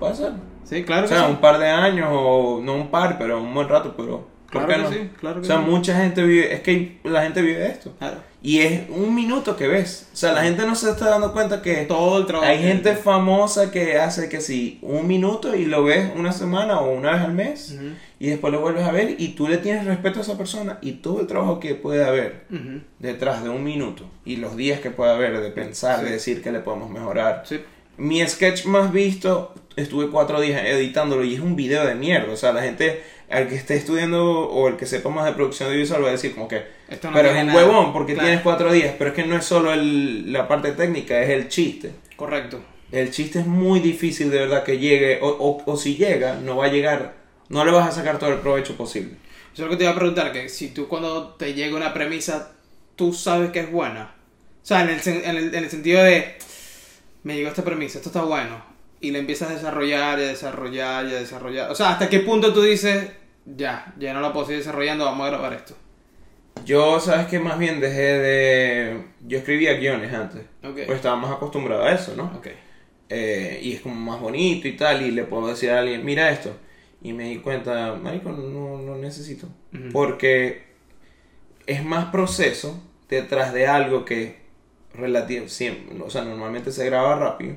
puede 0.00 0.14
ser. 0.16 0.32
Sí, 0.64 0.82
claro 0.82 1.06
O 1.06 1.08
que 1.08 1.14
sea, 1.14 1.26
sí. 1.26 1.30
un 1.30 1.40
par 1.40 1.58
de 1.58 1.68
años 1.68 2.08
o 2.10 2.60
no 2.62 2.74
un 2.74 2.90
par, 2.90 3.18
pero 3.18 3.40
un 3.40 3.54
buen 3.54 3.68
rato, 3.68 3.94
pero... 3.96 4.26
¿por 4.50 4.66
Claro 4.66 4.68
que 4.68 4.78
no? 4.78 4.90
sí, 4.90 5.10
claro 5.18 5.34
que 5.40 5.40
o 5.42 5.44
sea, 5.44 5.58
sí. 5.58 5.70
mucha 5.70 5.96
gente 5.96 6.24
vive, 6.24 6.54
es 6.54 6.60
que 6.60 7.00
la 7.04 7.22
gente 7.22 7.42
vive 7.42 7.66
esto. 7.66 7.92
Claro. 7.98 8.16
Y 8.46 8.60
es 8.60 8.82
un 8.90 9.14
minuto 9.14 9.56
que 9.56 9.66
ves. 9.66 10.06
O 10.12 10.16
sea, 10.16 10.32
la 10.34 10.42
gente 10.44 10.66
no 10.66 10.74
se 10.74 10.90
está 10.90 11.08
dando 11.08 11.32
cuenta 11.32 11.62
que 11.62 11.76
Todo 11.86 12.18
el 12.18 12.26
trabajo. 12.26 12.50
hay 12.52 12.58
gente 12.58 12.94
famosa 12.94 13.70
que 13.70 13.96
hace 13.98 14.28
que 14.28 14.42
sí, 14.42 14.78
un 14.82 15.06
minuto 15.06 15.56
y 15.56 15.64
lo 15.64 15.82
ves 15.82 16.10
una 16.14 16.30
semana 16.30 16.78
o 16.80 16.92
una 16.92 17.12
vez 17.12 17.20
al 17.22 17.32
mes 17.32 17.72
Ujú, 17.74 17.86
y 18.20 18.26
después 18.28 18.52
lo 18.52 18.60
vuelves 18.60 18.84
a 18.84 18.92
ver 18.92 19.16
y 19.18 19.28
tú 19.28 19.48
le 19.48 19.56
tienes 19.56 19.86
respeto 19.86 20.18
a 20.18 20.22
esa 20.22 20.36
persona 20.36 20.76
y 20.82 20.92
todo 20.92 21.22
el 21.22 21.26
trabajo 21.26 21.58
que 21.58 21.74
puede 21.74 22.04
haber 22.04 22.44
ujú. 22.50 22.80
detrás 22.98 23.42
de 23.42 23.48
un 23.48 23.64
minuto 23.64 24.04
y 24.26 24.36
los 24.36 24.56
días 24.56 24.80
que 24.80 24.90
puede 24.90 25.12
haber 25.12 25.40
de 25.40 25.50
pensar, 25.50 26.00
Sí. 26.00 26.04
de 26.04 26.10
decir 26.12 26.42
que 26.42 26.52
le 26.52 26.60
podemos 26.60 26.90
mejorar. 26.90 27.44
Sí. 27.46 27.60
Mi 27.96 28.26
sketch 28.28 28.66
más 28.66 28.92
visto, 28.92 29.54
estuve 29.76 30.10
cuatro 30.10 30.40
días 30.42 30.62
editándolo 30.66 31.24
y 31.24 31.34
es 31.34 31.40
un 31.40 31.56
video 31.56 31.86
de 31.86 31.94
mierda. 31.94 32.30
O 32.30 32.36
sea, 32.36 32.52
la 32.52 32.60
gente, 32.60 33.02
al 33.30 33.48
que 33.48 33.54
esté 33.56 33.74
estudiando 33.76 34.22
o 34.48 34.68
el 34.68 34.76
que 34.76 34.86
sepa 34.86 35.08
más 35.10 35.24
de 35.24 35.32
producción 35.32 35.68
audiovisual 35.68 36.04
va 36.04 36.08
a 36.08 36.12
decir 36.12 36.34
como 36.34 36.46
que, 36.48 36.62
Esto 36.88 37.08
no 37.10 37.16
pero 37.16 37.30
es 37.30 37.40
un 37.40 37.46
nada. 37.48 37.58
huevón 37.58 37.92
porque 37.92 38.12
Claro. 38.14 38.26
tienes 38.26 38.42
cuatro 38.42 38.72
días. 38.72 38.94
Pero 38.98 39.10
es 39.10 39.16
que 39.16 39.24
no 39.26 39.36
es 39.36 39.44
solo 39.44 39.72
el- 39.72 40.32
la 40.32 40.46
parte 40.48 40.72
técnica, 40.72 41.20
es 41.22 41.30
el 41.30 41.48
chiste. 41.48 41.92
Correcto. 42.16 42.60
El 42.92 43.10
chiste 43.10 43.40
es 43.40 43.46
muy 43.46 43.80
difícil 43.80 44.30
de 44.30 44.38
verdad 44.40 44.62
que 44.62 44.78
llegue, 44.78 45.18
o, 45.20 45.28
o, 45.28 45.62
o 45.64 45.76
si 45.76 45.96
llega, 45.96 46.36
no 46.36 46.56
va 46.58 46.66
a 46.66 46.68
llegar, 46.68 47.14
no 47.48 47.64
le 47.64 47.72
vas 47.72 47.88
a 47.88 47.92
sacar 47.92 48.18
todo 48.18 48.30
el 48.32 48.38
provecho 48.38 48.76
posible. 48.76 49.14
Eso 49.52 49.62
es 49.62 49.66
lo 49.66 49.70
que 49.70 49.76
te 49.76 49.84
iba 49.84 49.92
a 49.92 49.96
preguntar, 49.96 50.32
que 50.32 50.48
si 50.48 50.68
tú 50.68 50.86
cuando 50.86 51.28
te 51.34 51.54
llega 51.54 51.76
una 51.76 51.92
premisa, 51.94 52.52
tú 52.96 53.12
sabes 53.12 53.50
que 53.50 53.60
es 53.60 53.70
buena. 53.72 54.14
O 54.62 54.66
sea, 54.66 54.82
en 54.82 54.90
el, 54.90 55.00
en 55.24 55.36
el, 55.36 55.54
en 55.54 55.64
el 55.64 55.70
sentido 55.70 56.02
de, 56.02 56.36
me 57.22 57.34
llegó 57.36 57.48
esta 57.48 57.64
premisa, 57.64 57.98
esto 57.98 58.10
está 58.10 58.22
bueno. 58.22 58.73
Y 59.04 59.10
le 59.10 59.18
empiezas 59.18 59.50
a 59.50 59.54
desarrollar 59.54 60.18
y 60.18 60.22
a 60.22 60.28
desarrollar 60.28 61.06
y 61.06 61.10
a 61.14 61.18
desarrollar. 61.20 61.70
O 61.70 61.74
sea, 61.74 61.90
¿hasta 61.90 62.08
qué 62.08 62.20
punto 62.20 62.54
tú 62.54 62.62
dices, 62.62 63.10
ya, 63.44 63.92
ya 63.98 64.14
no 64.14 64.20
la 64.22 64.32
puedo 64.32 64.46
seguir 64.46 64.60
desarrollando, 64.60 65.04
vamos 65.04 65.26
a 65.26 65.30
grabar 65.30 65.52
esto? 65.52 65.74
Yo, 66.64 66.98
sabes 67.00 67.26
que 67.26 67.38
más 67.38 67.58
bien 67.58 67.80
dejé 67.80 68.00
de... 68.18 69.04
Yo 69.26 69.38
escribía 69.38 69.74
guiones 69.74 70.12
antes, 70.14 70.42
Ok. 70.62 70.80
pues 70.86 70.96
estaba 70.96 71.16
más 71.16 71.32
acostumbrado 71.32 71.82
a 71.82 71.92
eso, 71.92 72.14
¿no? 72.16 72.32
Ok. 72.36 72.48
Eh, 73.10 73.60
y 73.62 73.74
es 73.74 73.82
como 73.82 73.94
más 73.94 74.18
bonito 74.20 74.66
y 74.68 74.72
tal, 74.76 75.02
y 75.02 75.10
le 75.10 75.24
puedo 75.24 75.48
decir 75.48 75.70
a 75.70 75.80
alguien, 75.80 76.02
mira 76.04 76.30
esto. 76.30 76.56
Y 77.02 77.12
me 77.12 77.24
di 77.28 77.38
cuenta, 77.40 77.94
marico, 78.02 78.30
no, 78.30 78.78
no 78.78 78.96
necesito. 78.96 79.48
Porque 79.92 80.62
es 81.66 81.84
más 81.84 82.06
proceso 82.06 82.82
detrás 83.10 83.52
de 83.52 83.66
algo 83.66 84.06
que 84.06 84.38
relativo, 84.94 85.48
siempre, 85.48 86.00
o 86.00 86.08
sea, 86.08 86.24
normalmente 86.24 86.72
se 86.72 86.86
graba 86.86 87.16
rápido. 87.16 87.56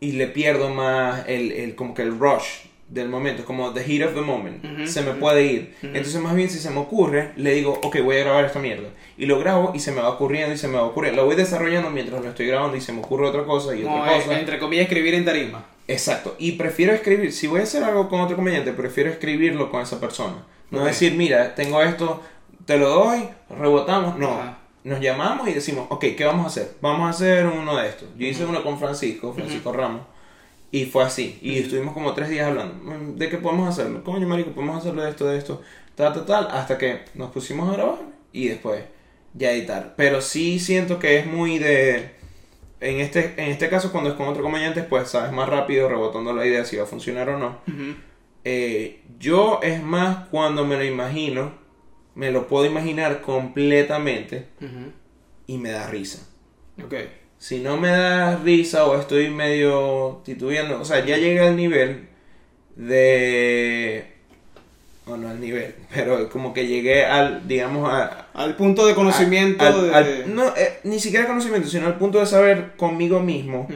Y 0.00 0.12
le 0.12 0.26
pierdo 0.28 0.70
más 0.70 1.24
el, 1.28 1.50
el 1.52 1.74
como 1.74 1.94
que 1.94 2.02
el 2.02 2.18
rush 2.18 2.44
del 2.88 3.08
momento, 3.10 3.44
como 3.44 3.72
the 3.74 3.82
heat 3.82 4.06
of 4.08 4.14
the 4.14 4.20
moment. 4.22 4.64
Ujú, 4.64 4.86
Se 4.86 5.02
me 5.02 5.10
ujú. 5.10 5.20
puede 5.20 5.44
ir. 5.44 5.74
Ujú. 5.82 5.88
Entonces, 5.88 6.20
más 6.22 6.34
bien, 6.34 6.48
si 6.48 6.58
se 6.58 6.70
me 6.70 6.78
ocurre, 6.78 7.32
le 7.36 7.52
digo, 7.52 7.78
ok, 7.82 7.98
voy 8.02 8.16
a 8.16 8.20
grabar 8.20 8.44
esta 8.46 8.60
mierda. 8.60 8.88
Y 9.18 9.26
lo 9.26 9.38
grabo 9.38 9.72
y 9.74 9.80
se 9.80 9.92
me 9.92 10.00
va 10.00 10.08
ocurriendo 10.08 10.54
y 10.54 10.58
se 10.58 10.68
me 10.68 10.76
va 10.76 10.84
ocurriendo. 10.84 11.20
Lo 11.20 11.26
voy 11.26 11.36
desarrollando 11.36 11.90
mientras 11.90 12.22
lo 12.22 12.28
estoy 12.30 12.46
grabando 12.46 12.76
y 12.76 12.80
se 12.80 12.92
me 12.92 13.00
ocurre 13.00 13.26
otra 13.26 13.44
cosa 13.44 13.74
y 13.76 13.82
Como, 13.82 14.00
otra 14.00 14.16
eh, 14.16 14.22
cosa. 14.22 14.38
entre 14.38 14.58
comillas, 14.58 14.84
escribir 14.84 15.14
en 15.14 15.24
tarima. 15.26 15.66
Exacto. 15.86 16.34
Y 16.38 16.52
prefiero 16.52 16.92
escribir, 16.94 17.32
si 17.32 17.46
voy 17.46 17.60
a 17.60 17.64
hacer 17.64 17.82
algo 17.84 18.08
con 18.08 18.20
otro 18.20 18.36
comediante, 18.36 18.72
prefiero 18.72 19.10
escribirlo 19.10 19.70
con 19.70 19.82
esa 19.82 20.00
persona. 20.00 20.46
No 20.70 20.80
Ok. 20.82 20.86
decir, 20.86 21.14
mira, 21.14 21.54
tengo 21.54 21.82
esto, 21.82 22.22
te 22.64 22.78
lo 22.78 22.88
doy, 22.88 23.28
rebotamos. 23.50 24.16
No. 24.18 24.56
Nos 24.84 25.00
llamamos 25.00 25.48
y 25.48 25.52
decimos, 25.54 25.86
ok, 25.90 26.04
¿qué 26.16 26.24
vamos 26.24 26.44
a 26.44 26.48
hacer? 26.48 26.76
Vamos 26.80 27.06
a 27.06 27.10
hacer 27.10 27.46
uno 27.46 27.76
de 27.76 27.88
estos. 27.88 28.08
Yo 28.16 28.26
hice 28.26 28.44
uno 28.44 28.62
con 28.62 28.78
Francisco, 28.78 29.32
Francisco 29.34 29.72
Ramos. 29.72 30.02
Y 30.70 30.84
fue 30.84 31.02
así. 31.04 31.38
Y 31.42 31.58
estuvimos 31.58 31.94
como 31.94 32.12
tres 32.14 32.28
días 32.28 32.46
hablando. 32.46 32.74
"Mm, 32.74 33.16
¿De 33.16 33.28
qué 33.28 33.38
podemos 33.38 33.68
hacerlo? 33.68 34.04
Coño, 34.04 34.26
marico, 34.28 34.50
podemos 34.52 34.76
hacerlo 34.78 35.02
de 35.02 35.10
esto, 35.10 35.26
de 35.26 35.38
esto. 35.38 35.62
Tal, 35.94 36.12
tal, 36.12 36.26
tal. 36.26 36.48
Hasta 36.50 36.76
que 36.78 37.00
nos 37.14 37.30
pusimos 37.30 37.68
a 37.68 37.72
grabar. 37.72 37.98
Y 38.32 38.48
después 38.48 38.82
ya 39.34 39.50
editar. 39.52 39.94
Pero 39.96 40.20
sí 40.20 40.58
siento 40.58 40.98
que 40.98 41.18
es 41.18 41.26
muy 41.26 41.58
de... 41.58 42.16
En 42.80 43.00
este, 43.00 43.34
en 43.36 43.50
este 43.50 43.68
caso, 43.68 43.90
cuando 43.90 44.10
es 44.10 44.16
con 44.16 44.28
otro 44.28 44.42
comediante, 44.42 44.82
pues 44.84 45.08
sabes 45.08 45.32
más 45.32 45.48
rápido, 45.48 45.88
rebotando 45.88 46.32
la 46.32 46.46
idea 46.46 46.64
si 46.64 46.76
va 46.76 46.84
a 46.84 46.86
funcionar 46.86 47.28
o 47.30 47.38
no. 47.38 47.58
Eh, 48.44 49.00
yo 49.18 49.58
es 49.62 49.82
más 49.82 50.28
cuando 50.28 50.64
me 50.64 50.76
lo 50.76 50.84
imagino, 50.84 51.52
me 52.18 52.32
lo 52.32 52.48
puedo 52.48 52.64
imaginar 52.66 53.20
completamente 53.20 54.46
y 55.46 55.56
me 55.58 55.70
da 55.70 55.86
risa. 55.88 56.26
Ok. 56.84 56.94
Si 57.38 57.60
no 57.60 57.76
me 57.76 57.88
da 57.90 58.36
risa 58.38 58.84
o 58.86 58.98
estoy 58.98 59.30
medio 59.30 60.20
titubeando, 60.24 60.80
o 60.80 60.84
sea, 60.84 61.04
ya 61.06 61.16
llegué 61.16 61.38
al 61.40 61.54
nivel 61.56 62.08
de... 62.74 64.04
O 65.06 65.16
no 65.16 65.28
al 65.30 65.40
nivel, 65.40 65.74
pero 65.94 66.28
como 66.28 66.52
que 66.52 66.66
llegué 66.66 67.04
al, 67.04 67.46
digamos, 67.46 67.88
a... 67.88 68.26
Al 68.34 68.56
punto 68.56 68.84
de 68.86 68.94
conocimiento 68.96 69.64
al- 69.64 69.92
de... 70.04 70.26
no, 70.26 70.48
eh, 70.56 70.80
ni 70.82 70.98
siquiera 70.98 71.26
conocimiento, 71.28 71.68
sino 71.68 71.86
al 71.86 71.98
punto 71.98 72.18
de 72.18 72.26
saber 72.26 72.72
conmigo 72.76 73.20
mismo 73.20 73.68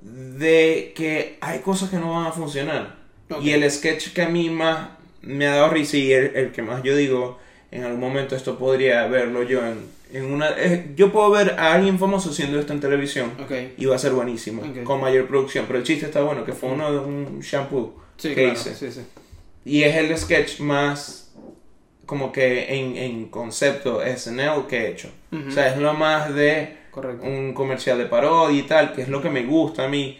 de 0.00 0.92
que 0.96 1.36
hay 1.42 1.58
cosas 1.60 1.90
que 1.90 1.96
no 1.98 2.12
van 2.12 2.26
a 2.26 2.32
funcionar. 2.32 2.96
Y 3.42 3.50
el 3.50 3.70
sketch 3.70 4.14
que 4.14 4.22
a 4.22 4.28
mí 4.30 4.48
más 4.48 4.88
me 5.20 5.46
ha 5.46 5.56
dado 5.56 5.68
risa 5.70 5.98
y 5.98 6.12
el, 6.12 6.34
el 6.34 6.52
que 6.52 6.62
más 6.62 6.82
yo 6.82 6.96
digo, 6.96 7.38
en 7.70 7.84
algún 7.84 8.00
momento 8.00 8.34
esto 8.36 8.58
podría 8.58 9.06
verlo 9.06 9.42
yo 9.42 9.64
en, 9.66 9.78
en 10.12 10.24
una... 10.32 10.50
eh, 10.58 10.92
yo 10.96 11.12
puedo 11.12 11.30
ver 11.30 11.56
a 11.58 11.74
alguien 11.74 11.98
famoso 11.98 12.30
haciendo 12.30 12.58
esto 12.58 12.72
en 12.72 12.80
televisión 12.80 13.32
Ok. 13.42 13.52
y 13.76 13.84
va 13.86 13.96
a 13.96 13.98
ser 13.98 14.12
buenísimo, 14.12 14.62
con 14.84 15.00
mayor 15.00 15.26
producción. 15.26 15.64
Pero 15.66 15.78
el 15.80 15.84
chiste 15.84 16.06
está 16.06 16.22
bueno, 16.22 16.44
que 16.44 16.52
fue 16.52 16.70
uno 16.70 16.90
de 16.92 16.98
un 16.98 17.40
shampoo 17.40 17.94
Sí, 18.16 18.28
que 18.30 18.34
claro. 18.44 18.52
hice. 18.52 18.74
Sí, 18.74 18.90
sí. 18.90 19.00
Y 19.64 19.82
es 19.82 19.96
el 19.96 20.16
sketch 20.16 20.60
más 20.60 21.30
como 22.06 22.32
que 22.32 22.74
en, 22.74 22.96
en 22.96 23.26
concepto 23.28 24.00
SNL 24.02 24.66
que 24.66 24.78
he 24.78 24.88
hecho. 24.88 25.10
O 25.46 25.50
sea, 25.50 25.68
es 25.74 25.78
lo 25.78 25.92
más 25.92 26.34
de 26.34 26.74
Correcto. 26.90 27.26
un 27.26 27.52
comercial 27.52 27.98
de 27.98 28.06
parodia 28.06 28.58
y 28.58 28.62
tal, 28.62 28.94
que 28.94 29.02
es 29.02 29.08
lo 29.10 29.20
que 29.20 29.28
me 29.28 29.44
gusta 29.44 29.84
a 29.84 29.88
mí. 29.88 30.18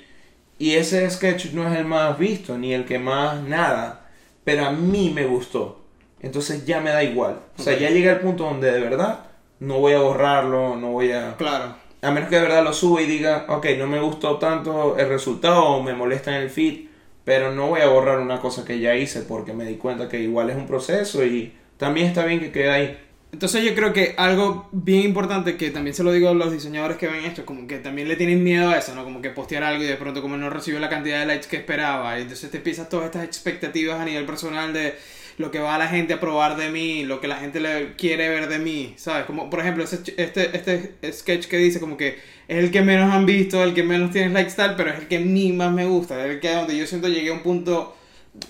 Y 0.59 0.75
ese 0.75 1.09
sketch 1.11 1.53
no 1.53 1.67
es 1.73 1.79
el 1.79 1.87
más 1.87 2.19
visto, 2.19 2.59
ni 2.59 2.75
el 2.75 2.85
que 2.85 2.99
más 2.99 3.43
nada, 3.43 4.07
pero 4.45 4.67
a 4.67 4.71
mí 4.73 5.11
me 5.15 5.25
gustó. 5.25 5.81
Entonces 6.21 6.67
ya 6.67 6.81
me 6.81 6.91
da 6.91 7.03
igual. 7.03 7.41
O 7.59 7.63
sea, 7.63 7.79
ya 7.79 7.91
llegué 7.91 8.11
al 8.11 8.21
punto 8.21 8.45
donde 8.45 8.71
de 8.73 8.81
verdad 8.81 9.27
no 9.61 9.79
voy 9.79 9.93
a 9.93 10.01
borrarlo, 10.01 10.77
no 10.77 10.93
voy 10.93 11.13
a... 11.13 11.37
Claro. 11.37 11.77
A 12.01 12.11
menos 12.11 12.29
que 12.29 12.37
de 12.37 12.43
verdad 12.43 12.63
lo 12.63 12.73
suba 12.73 13.03
y 13.03 13.07
diga, 13.07 13.47
ok, 13.49 13.67
no 13.77 13.87
me 13.87 14.01
gustó 14.01 14.39
tanto 14.39 14.97
el 14.99 15.09
resultado 15.09 15.65
o 15.65 15.83
me 15.83 15.95
molesta 15.95 16.37
en 16.37 16.43
el 16.43 16.51
feed, 16.51 16.87
pero 17.25 17.53
no 17.53 17.69
voy 17.69 17.81
a 17.81 17.89
borrar 17.89 18.21
una 18.21 18.41
cosa 18.41 18.65
que 18.65 18.79
ya 18.79 18.95
hice 18.95 19.23
porque 19.23 19.53
me 19.53 19.65
di 19.65 19.75
cuenta 19.75 20.09
que 20.09 20.21
igual 20.21 20.49
es 20.51 20.57
un 20.57 20.67
proceso 20.67 21.25
y 21.25 21.53
también 21.77 22.07
está 22.07 22.25
bien 22.25 22.41
que 22.41 22.53
quede 22.53 22.71
ahí. 22.71 22.99
Entonces 23.31 23.63
yo 23.63 23.75
creo 23.75 23.93
que 23.93 24.15
algo 24.17 24.69
bien 24.73 25.03
importante 25.03 25.57
que 25.57 25.71
también 25.71 25.93
se 25.93 26.03
lo 26.03 26.13
digo 26.13 26.31
a 26.31 26.35
los 26.35 26.51
diseñadores 26.51 26.97
que 26.97 27.09
ven 27.09 27.27
esto, 27.27 27.45
como 27.45 27.67
que 27.67 27.79
también 27.79 28.09
le 28.09 28.17
tienen 28.17 28.43
miedo 28.43 28.71
a 28.71 28.79
eso, 28.79 28.95
¿no? 28.95 29.05
Como 29.05 29.21
que 29.21 29.29
postear 29.31 29.65
algo 29.65 29.83
y 29.83 29.87
de 29.87 29.97
pronto 29.97 30.23
como 30.23 30.39
no 30.39 30.49
recibió 30.49 30.81
la 30.81 30.89
cantidad 30.89 31.21
de 31.21 31.27
likes 31.27 31.47
que 31.47 31.57
esperaba, 31.57 32.19
y 32.19 32.23
entonces 32.23 32.51
te 32.51 32.57
empiezas 32.57 32.89
todas 32.89 33.07
estas 33.07 33.25
expectativas 33.25 34.01
a 34.01 34.05
nivel 34.07 34.25
personal 34.25 34.73
de 34.73 34.95
lo 35.39 35.51
que 35.51 35.61
va 35.61 35.77
a 35.77 35.79
la 35.79 35.89
gente 35.89 36.15
a 36.15 36.21
probar 36.21 36.57
de 36.57 36.71
mí, 36.71 37.05
lo 37.05 37.21
que 37.21 37.29
la 37.29 37.37
gente 37.39 37.61
le 37.61 37.95
quiere 37.97 38.29
ver 38.29 38.49
de 38.49 38.59
mí, 38.59 38.95
¿sabes? 38.97 39.25
Como 39.27 39.49
por 39.51 39.61
ejemplo 39.61 39.85
ese 39.85 40.01
este, 40.17 40.57
este 40.57 41.13
sketch 41.13 41.47
que 41.47 41.57
dice 41.59 41.81
como 41.81 41.97
que 41.97 42.19
es 42.49 42.59
el 42.65 42.71
que 42.71 42.83
menos 42.83 43.13
han 43.13 43.25
visto, 43.27 43.63
el 43.63 43.75
que 43.75 43.83
menos 43.85 44.11
tiene 44.11 44.31
likes 44.35 44.55
tal, 44.57 44.77
pero 44.77 44.91
es 44.91 44.99
el 45.01 45.09
que 45.09 45.19
a 45.19 45.21
mí 45.21 45.53
más 45.53 45.73
me 45.73 45.87
gusta, 45.87 46.25
es 46.27 46.33
el 46.35 46.41
que 46.41 46.53
donde 46.53 46.77
yo 46.77 46.87
siento 46.87 47.09
llegué 47.09 47.31
a 47.31 47.35
un 47.35 47.43
punto 47.43 47.97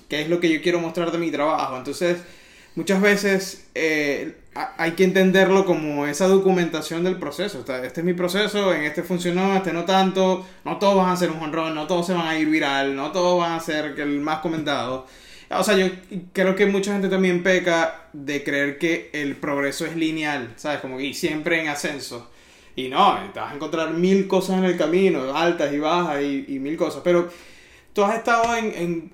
que 0.09 0.23
es 0.23 0.29
lo 0.29 0.41
que 0.41 0.51
yo 0.53 0.61
quiero 0.63 0.81
mostrar 0.81 1.11
de 1.13 1.19
mi 1.19 1.31
trabajo, 1.31 1.77
entonces 1.77 2.19
muchas 2.75 3.01
veces 3.01 3.67
eh, 3.75 4.35
ha- 4.55 4.75
hay 4.79 4.93
que 4.93 5.05
entenderlo 5.05 5.65
como 5.65 6.07
esa 6.07 6.27
documentación 6.29 7.05
del 7.05 7.17
proceso. 7.19 7.65
Este 7.83 8.01
es 8.01 8.05
mi 8.05 8.13
proceso, 8.15 8.73
en 8.75 8.83
este 8.85 9.03
funcionó, 9.03 9.57
este 9.57 9.73
no 9.73 9.85
tanto. 9.85 10.47
No 10.65 10.79
todos 10.79 10.97
van 10.97 11.11
a 11.11 11.17
ser 11.17 11.31
un 11.31 11.41
honrón, 11.43 11.75
no 11.75 11.87
todos 11.87 12.07
se 12.07 12.13
van 12.13 12.27
a 12.29 12.39
ir 12.39 12.49
viral, 12.49 12.95
no 12.97 13.11
todos 13.13 13.41
van 13.41 13.53
a 13.53 13.61
ser 13.61 13.95
el 13.99 14.21
más 14.21 14.39
comentado. 14.41 15.07
O 15.51 15.65
sea, 15.65 15.77
yo 15.77 15.87
creo 16.33 16.55
que 16.55 16.67
mucha 16.67 16.93
gente 16.93 17.09
también 17.09 17.43
peca 17.43 18.09
de 18.13 18.45
creer 18.45 18.79
que 18.79 19.11
el 19.13 19.37
progreso 19.37 19.87
es 19.87 19.97
lineal, 19.97 20.53
¿sabes? 20.57 20.81
Como 20.81 21.01
y 21.01 21.15
siempre 21.15 21.61
en 21.61 21.69
ascenso. 21.69 22.31
Y 22.77 22.89
no, 22.89 23.19
te 23.33 23.41
vas 23.41 23.53
a 23.53 23.55
encontrar 23.57 23.93
mil 23.95 24.29
cosas 24.29 24.59
en 24.59 24.65
el 24.65 24.77
camino, 24.77 25.35
altas 25.37 25.73
y 25.73 25.79
bajas 25.79 26.23
y, 26.23 26.59
mil 26.61 26.77
cosas. 26.77 27.01
Pero 27.03 27.29
tú 27.93 28.05
has 28.05 28.17
estado 28.19 28.57
en, 28.57 28.73
en 28.77 29.13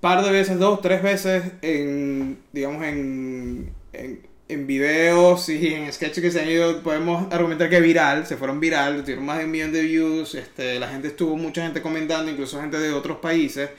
par 0.00 0.22
de 0.24 0.30
veces, 0.30 0.58
dos, 0.58 0.80
tres 0.82 1.02
veces, 1.02 1.44
en, 1.62 2.38
digamos, 2.52 2.82
en, 2.82 3.72
en, 3.92 4.28
en 4.48 4.66
videos 4.66 5.48
y 5.48 5.74
en 5.74 5.92
sketches 5.92 6.22
que 6.22 6.30
se 6.30 6.40
han 6.40 6.50
ido, 6.50 6.82
podemos 6.82 7.32
argumentar 7.32 7.68
que 7.68 7.80
viral, 7.80 8.26
se 8.26 8.36
fueron 8.36 8.60
viral, 8.60 9.02
tuvieron 9.02 9.24
más 9.24 9.38
de 9.38 9.44
un 9.44 9.50
millón 9.50 9.72
de 9.72 9.82
views, 9.82 10.34
este, 10.34 10.78
la 10.78 10.88
gente 10.88 11.08
estuvo, 11.08 11.36
mucha 11.36 11.62
gente 11.62 11.82
comentando, 11.82 12.30
incluso 12.30 12.60
gente 12.60 12.78
de 12.78 12.92
otros 12.92 13.18
países. 13.18 13.70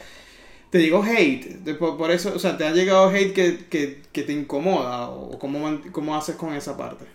Te 0.69 0.77
digo 0.77 1.03
hate, 1.03 1.45
de- 1.63 1.73
por, 1.73 1.97
por 1.97 2.11
eso, 2.11 2.31
o 2.35 2.39
sea, 2.39 2.57
te 2.57 2.65
ha 2.67 2.71
llegado 2.71 3.09
hate 3.09 3.33
que, 3.33 3.65
que, 3.69 4.01
que 4.11 4.23
te 4.23 4.33
incomoda, 4.33 5.09
o 5.09 5.37
cómo, 5.39 5.79
cómo 5.91 6.15
haces 6.15 6.35
con 6.35 6.53
esa 6.53 6.77
parte. 6.77 7.05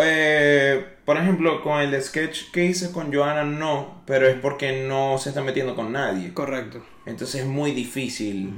Eh, 0.00 0.84
por 1.04 1.16
ejemplo, 1.16 1.60
con 1.62 1.80
el 1.80 2.00
sketch 2.02 2.50
que 2.52 2.64
hice 2.66 2.92
con 2.92 3.12
Joana 3.12 3.42
no, 3.44 4.02
pero 4.06 4.28
es 4.28 4.36
porque 4.36 4.84
no 4.86 5.18
se 5.18 5.30
está 5.30 5.42
metiendo 5.42 5.74
con 5.74 5.92
nadie. 5.92 6.32
Correcto. 6.34 6.84
Entonces 7.06 7.40
es 7.42 7.46
muy 7.46 7.72
difícil. 7.72 8.52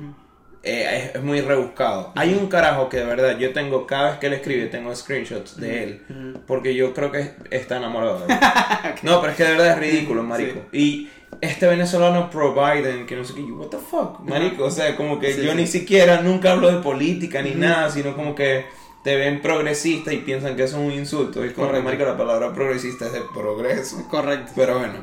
Eh, 0.63 1.07
es, 1.09 1.15
es 1.17 1.23
muy 1.23 1.41
rebuscado. 1.41 2.13
Hay 2.17 2.35
un 2.35 2.49
carajo 2.49 2.91
que 2.91 2.99
de 2.99 3.05
verdad 3.05 3.39
yo 3.39 3.53
tengo, 3.55 3.87
cada 3.87 4.11
vez 4.11 4.19
que 4.19 4.27
él 4.27 4.35
escribe, 4.35 4.67
tengo 4.67 4.95
screenshots 4.95 5.57
de 5.59 5.83
él. 5.85 6.43
Porque 6.47 6.75
yo 6.75 6.93
creo 6.93 7.11
que 7.11 7.31
está 7.51 7.79
enamorado 7.79 8.27
de 8.27 8.35
él. 8.35 8.41
No, 9.03 9.21
pero 9.21 9.31
es 9.33 9.37
que 9.39 9.45
de 9.45 9.51
verdad 9.53 9.69
es 9.69 9.79
ridículo, 9.79 10.23
marico. 10.23 10.61
Y 10.73 11.09
este 11.41 11.67
venezolano 11.67 12.29
pro 12.31 12.55
Biden, 12.55 13.07
que 13.07 13.17
no 13.17 13.25
sé 13.25 13.35
qué, 13.35 13.47
yo, 13.47 13.55
what 13.55 13.69
the 13.69 13.79
fuck, 13.79 14.21
marico. 14.21 14.65
O 14.65 14.71
sea, 14.71 14.97
como 14.97 15.19
que 15.19 15.33
Sí, 15.33 15.43
yo 15.43 15.53
sí. 15.53 15.57
ni 15.57 15.67
siquiera 15.67 16.21
nunca 16.21 16.53
hablo 16.53 16.71
de 16.71 16.83
política 16.83 17.41
ni 17.43 17.53
nada, 17.55 17.91
sino 17.91 18.15
como 18.15 18.35
que 18.35 18.67
te 19.03 19.17
ven 19.17 19.41
progresista 19.41 20.13
y 20.13 20.19
piensan 20.19 20.57
que 20.57 20.65
eso 20.65 20.77
es 20.79 20.87
un 20.87 20.93
insulto. 20.93 21.43
Es 21.43 21.53
como 21.55 21.73
marico, 21.83 22.05
la 22.05 22.17
palabra 22.17 22.53
progresista 22.53 23.07
es 23.07 23.13
de 23.13 23.23
progreso. 23.35 24.07
Correcto. 24.11 24.53
Pero 24.55 24.79
bueno. 24.79 24.95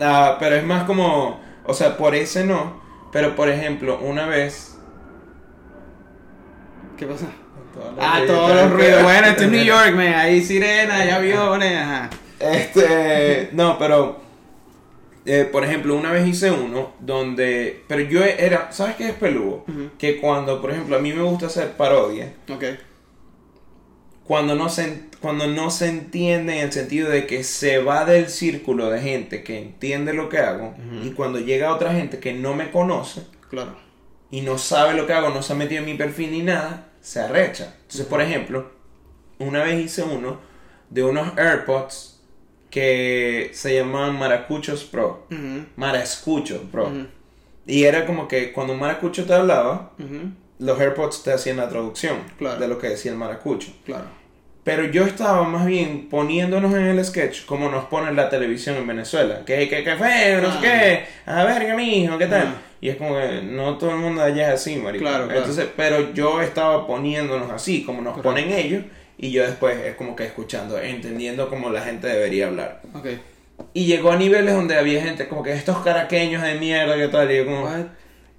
Ah, 0.00 0.36
pero 0.38 0.56
es 0.56 0.64
más 0.64 0.84
como. 0.84 1.40
O 1.64 1.74
sea, 1.74 1.96
por 1.96 2.14
ese 2.14 2.44
no. 2.44 2.80
Pero 3.10 3.34
por 3.34 3.48
ejemplo, 3.48 3.98
una 4.00 4.26
vez. 4.26 4.76
¿Qué 6.96 7.06
pasa? 7.06 7.26
Ah, 7.98 8.20
todos 8.26 8.54
los 8.54 8.70
ruidos. 8.72 9.02
Bueno, 9.02 9.26
esto 9.28 9.44
es 9.44 9.50
New 9.50 9.64
York, 9.64 9.92
man. 9.94 10.14
Hay 10.14 10.42
sirenas, 10.42 11.00
hay 11.00 11.10
aviones, 11.10 11.76
ajá. 11.76 12.10
Este. 12.38 13.50
No, 13.52 13.78
pero. 13.78 14.27
Eh, 15.30 15.44
por 15.44 15.62
ejemplo, 15.62 15.94
una 15.94 16.10
vez 16.10 16.26
hice 16.26 16.50
uno 16.50 16.94
donde. 17.00 17.84
Pero 17.86 18.00
yo 18.00 18.24
era. 18.24 18.72
¿Sabes 18.72 18.96
qué 18.96 19.08
es 19.08 19.14
peludo? 19.14 19.64
Que 19.98 20.18
cuando, 20.18 20.60
por 20.62 20.70
ejemplo, 20.70 20.96
a 20.96 21.00
mí 21.00 21.12
me 21.12 21.22
gusta 21.22 21.46
hacer 21.46 21.72
parodia. 21.72 22.32
Ok. 22.50 22.64
Cuando 24.24 24.54
no, 24.54 24.70
se, 24.70 25.02
cuando 25.20 25.46
no 25.46 25.70
se 25.70 25.88
entiende 25.88 26.58
en 26.58 26.64
el 26.64 26.72
sentido 26.72 27.10
de 27.10 27.26
que 27.26 27.44
se 27.44 27.78
va 27.78 28.06
del 28.06 28.28
círculo 28.30 28.88
de 28.88 29.00
gente 29.02 29.42
que 29.42 29.58
entiende 29.58 30.14
lo 30.14 30.30
que 30.30 30.38
hago. 30.38 30.74
Y 31.04 31.10
cuando 31.10 31.38
llega 31.38 31.74
otra 31.74 31.92
gente 31.92 32.18
que 32.18 32.32
no 32.32 32.54
me 32.54 32.70
conoce. 32.70 33.22
Claro. 33.50 33.76
y 34.30 34.42
no 34.42 34.58
sabe 34.58 34.94
lo 34.94 35.06
que 35.06 35.14
hago, 35.14 35.30
no 35.30 35.42
se 35.42 35.52
ha 35.52 35.56
metido 35.56 35.80
en 35.80 35.86
mi 35.86 35.94
perfil 35.94 36.30
ni 36.32 36.42
nada, 36.42 36.88
se 37.00 37.20
arrecha. 37.20 37.74
Entonces, 37.82 38.06
por 38.06 38.20
ejemplo, 38.20 38.70
una 39.38 39.62
vez 39.62 39.84
hice 39.84 40.02
uno 40.02 40.38
de 40.90 41.02
unos 41.04 41.36
AirPods 41.38 42.17
que 42.70 43.50
se 43.52 43.74
llaman 43.74 44.18
Maracuchos 44.18 44.84
Pro. 44.84 45.26
Ujú. 45.30 45.64
Maraescucho 45.76 46.62
Pro. 46.70 46.86
Ujú. 46.88 47.06
Y 47.66 47.84
era 47.84 48.06
como 48.06 48.28
que 48.28 48.52
cuando 48.52 48.72
un 48.72 48.78
maracucho 48.80 49.24
te 49.26 49.34
hablaba, 49.34 49.92
Ujú. 49.98 50.30
los 50.58 50.80
AirPods 50.80 51.22
te 51.22 51.32
hacían 51.32 51.58
la 51.58 51.68
traducción 51.68 52.16
Claro. 52.38 52.58
de 52.60 52.68
lo 52.68 52.78
que 52.78 52.88
decía 52.88 53.10
el 53.12 53.18
maracucho. 53.18 53.68
Claro. 53.84 54.04
Pero 54.64 54.84
yo 54.84 55.04
estaba 55.04 55.44
más 55.44 55.64
bien 55.66 56.08
poniéndonos 56.10 56.74
en 56.74 56.82
el 56.86 57.02
sketch 57.04 57.46
como 57.46 57.70
nos 57.70 57.86
pone 57.86 58.12
la 58.12 58.28
televisión 58.28 58.76
en 58.76 58.86
Venezuela. 58.86 59.42
Que, 59.46 59.66
que, 59.68 59.82
que 59.82 59.96
fue, 59.96 60.38
no 60.42 60.50
sé 60.52 60.58
Ah. 60.58 60.60
qué. 60.60 61.04
A 61.30 61.44
ver, 61.44 61.66
que 61.66 61.74
mijo, 61.74 62.18
¿qué 62.18 62.26
tal? 62.26 62.48
Ah. 62.48 62.62
Y 62.80 62.90
es 62.90 62.96
como 62.96 63.14
que 63.16 63.40
no 63.42 63.76
todo 63.78 63.90
el 63.90 63.96
mundo 63.96 64.22
allá 64.22 64.48
es 64.48 64.60
así, 64.60 64.76
marico. 64.76 65.04
Claro, 65.04 65.24
claro. 65.24 65.40
Entonces, 65.40 65.68
pero 65.76 66.12
yo 66.12 66.40
estaba 66.42 66.86
poniéndonos 66.86 67.50
así, 67.50 67.82
como 67.82 68.02
nos 68.02 68.14
Correcto. 68.14 68.28
ponen 68.28 68.52
ellos. 68.52 68.84
Y 69.18 69.30
yo 69.32 69.42
después 69.42 69.76
es 69.84 69.96
como 69.96 70.14
que 70.16 70.24
escuchando, 70.24 70.78
entendiendo 70.80 71.48
cómo 71.48 71.70
la 71.70 71.82
gente 71.82 72.06
debería 72.06 72.46
hablar. 72.46 72.80
Ok. 72.94 73.06
Y 73.74 73.86
llegó 73.86 74.12
a 74.12 74.16
niveles 74.16 74.54
donde 74.54 74.76
había 74.78 75.02
gente 75.02 75.26
como 75.28 75.42
que 75.42 75.52
estos 75.52 75.78
caraqueños 75.78 76.42
de 76.42 76.54
mierda, 76.54 76.96
¿qué 76.96 77.08
tal? 77.08 77.30
Y 77.32 77.36
yo 77.38 77.44
como... 77.44 77.64
What? 77.64 77.86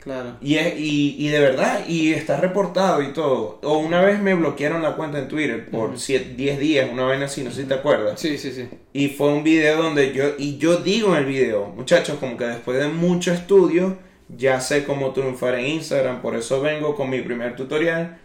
Claro. 0.02 0.38
Y, 0.40 0.56
es- 0.56 0.80
y, 0.80 1.18
y 1.20 1.28
de 1.28 1.40
verdad, 1.42 1.82
y 1.86 2.14
está 2.14 2.38
reportado 2.40 3.02
y 3.04 3.12
todo. 3.12 3.60
O 3.64 3.80
una 3.80 4.00
vez 4.02 4.22
me 4.22 4.34
bloquearon 4.34 4.82
la 4.82 4.96
cuenta 4.96 5.20
en 5.20 5.28
Twitter 5.28 5.70
por 5.70 5.90
Ujú. 5.90 5.98
10 6.38 6.60
días, 6.60 6.90
una 6.90 7.06
vez 7.06 7.22
así, 7.22 7.44
no 7.44 7.52
sé 7.52 7.64
si 7.64 7.68
te 7.68 7.74
acuerdas. 7.74 8.18
Sí, 8.18 8.38
sí, 8.38 8.54
sí. 8.54 8.70
Y 8.94 9.10
fue 9.10 9.28
un 9.34 9.44
video 9.44 9.84
donde 9.84 10.14
yo, 10.14 10.36
y 10.38 10.58
yo 10.58 10.78
digo 10.78 11.12
en 11.12 11.18
el 11.20 11.26
video, 11.26 11.66
muchachos, 11.76 12.18
como 12.18 12.38
que 12.38 12.46
después 12.46 12.80
de 12.80 12.88
mucho 12.88 13.34
estudio, 13.34 13.98
ya 14.38 14.62
sé 14.62 14.86
cómo 14.86 15.12
triunfar 15.12 15.56
en 15.56 15.66
Instagram, 15.66 16.22
por 16.22 16.38
eso 16.38 16.62
vengo 16.62 16.96
con 16.96 17.10
mi 17.10 17.20
primer 17.20 17.58
tutorial. 17.58 18.18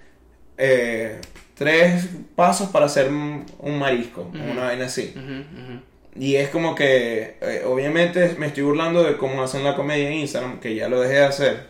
eh, 0.56 1.18
tres 1.54 2.08
pasos 2.34 2.68
para 2.70 2.86
hacer 2.86 3.08
un, 3.08 3.44
un 3.58 3.78
marisco, 3.78 4.30
una 4.32 4.64
vaina 4.64 4.86
así. 4.86 5.14
Y 6.16 6.36
es 6.36 6.48
como 6.50 6.74
que, 6.74 7.36
eh, 7.40 7.62
obviamente 7.66 8.36
me 8.38 8.46
estoy 8.46 8.62
burlando 8.62 9.02
de 9.02 9.16
cómo 9.16 9.42
hacen 9.42 9.64
la 9.64 9.74
comedia 9.74 10.08
en 10.08 10.14
Instagram, 10.14 10.60
que 10.60 10.74
ya 10.74 10.88
lo 10.88 11.00
dejé 11.00 11.14
de 11.14 11.24
hacer 11.24 11.66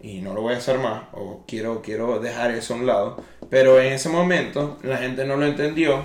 y 0.00 0.20
no 0.20 0.34
lo 0.34 0.42
voy 0.42 0.54
a 0.54 0.58
hacer 0.58 0.78
más 0.78 1.04
o 1.12 1.44
quiero 1.46 1.80
quiero 1.80 2.18
dejar 2.18 2.50
eso 2.52 2.74
a 2.74 2.76
un 2.76 2.86
lado. 2.86 3.22
Pero 3.50 3.80
en 3.80 3.92
ese 3.92 4.08
momento 4.08 4.78
la 4.82 4.98
gente 4.98 5.24
no 5.24 5.36
lo 5.36 5.46
entendió 5.46 6.04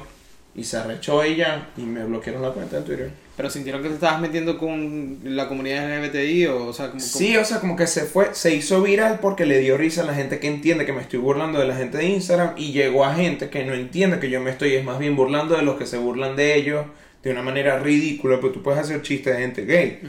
y 0.55 0.63
se 0.63 0.77
arrechó 0.77 1.23
ya 1.25 1.69
y 1.77 1.81
me 1.81 2.03
bloquearon 2.03 2.41
la 2.41 2.51
cuenta 2.51 2.77
en 2.77 2.83
Twitter 2.83 3.11
Pero 3.37 3.49
sintieron 3.51 3.83
que 3.83 3.89
te 3.89 3.93
estabas 3.93 4.19
metiendo 4.19 4.57
con 4.57 5.19
la 5.23 5.47
comunidad 5.47 5.87
LGBTI 6.03 6.47
o, 6.47 6.65
o 6.65 6.73
sea, 6.73 6.87
como... 6.89 6.99
sí 6.99 7.37
o 7.37 7.45
sea 7.45 7.59
como 7.59 7.75
que 7.75 7.85
se 7.85 8.05
fue 8.05 8.29
se 8.33 8.53
hizo 8.55 8.81
viral 8.81 9.19
porque 9.21 9.45
le 9.45 9.59
dio 9.59 9.77
risa 9.77 10.01
a 10.01 10.05
la 10.05 10.15
gente 10.15 10.39
que 10.39 10.47
entiende 10.47 10.85
que 10.87 10.91
me 10.93 11.01
estoy 11.01 11.19
burlando 11.19 11.59
de 11.59 11.67
la 11.67 11.75
gente 11.75 11.99
de 11.99 12.05
Instagram 12.07 12.55
y 12.57 12.71
llegó 12.71 13.05
a 13.05 13.13
gente 13.13 13.49
que 13.49 13.63
no 13.63 13.75
entiende 13.75 14.19
que 14.19 14.31
yo 14.31 14.41
me 14.41 14.49
estoy 14.49 14.73
es 14.73 14.83
más 14.83 14.97
bien 14.97 15.15
burlando 15.15 15.55
de 15.55 15.61
los 15.61 15.77
que 15.77 15.85
se 15.85 15.97
burlan 15.97 16.35
de 16.35 16.55
ellos 16.55 16.87
de 17.21 17.29
una 17.31 17.43
manera 17.43 17.77
ridícula 17.77 18.37
pero 18.41 18.51
tú 18.51 18.63
puedes 18.63 18.79
hacer 18.81 19.03
chistes 19.03 19.35
de 19.35 19.41
gente 19.41 19.65
gay 19.65 19.99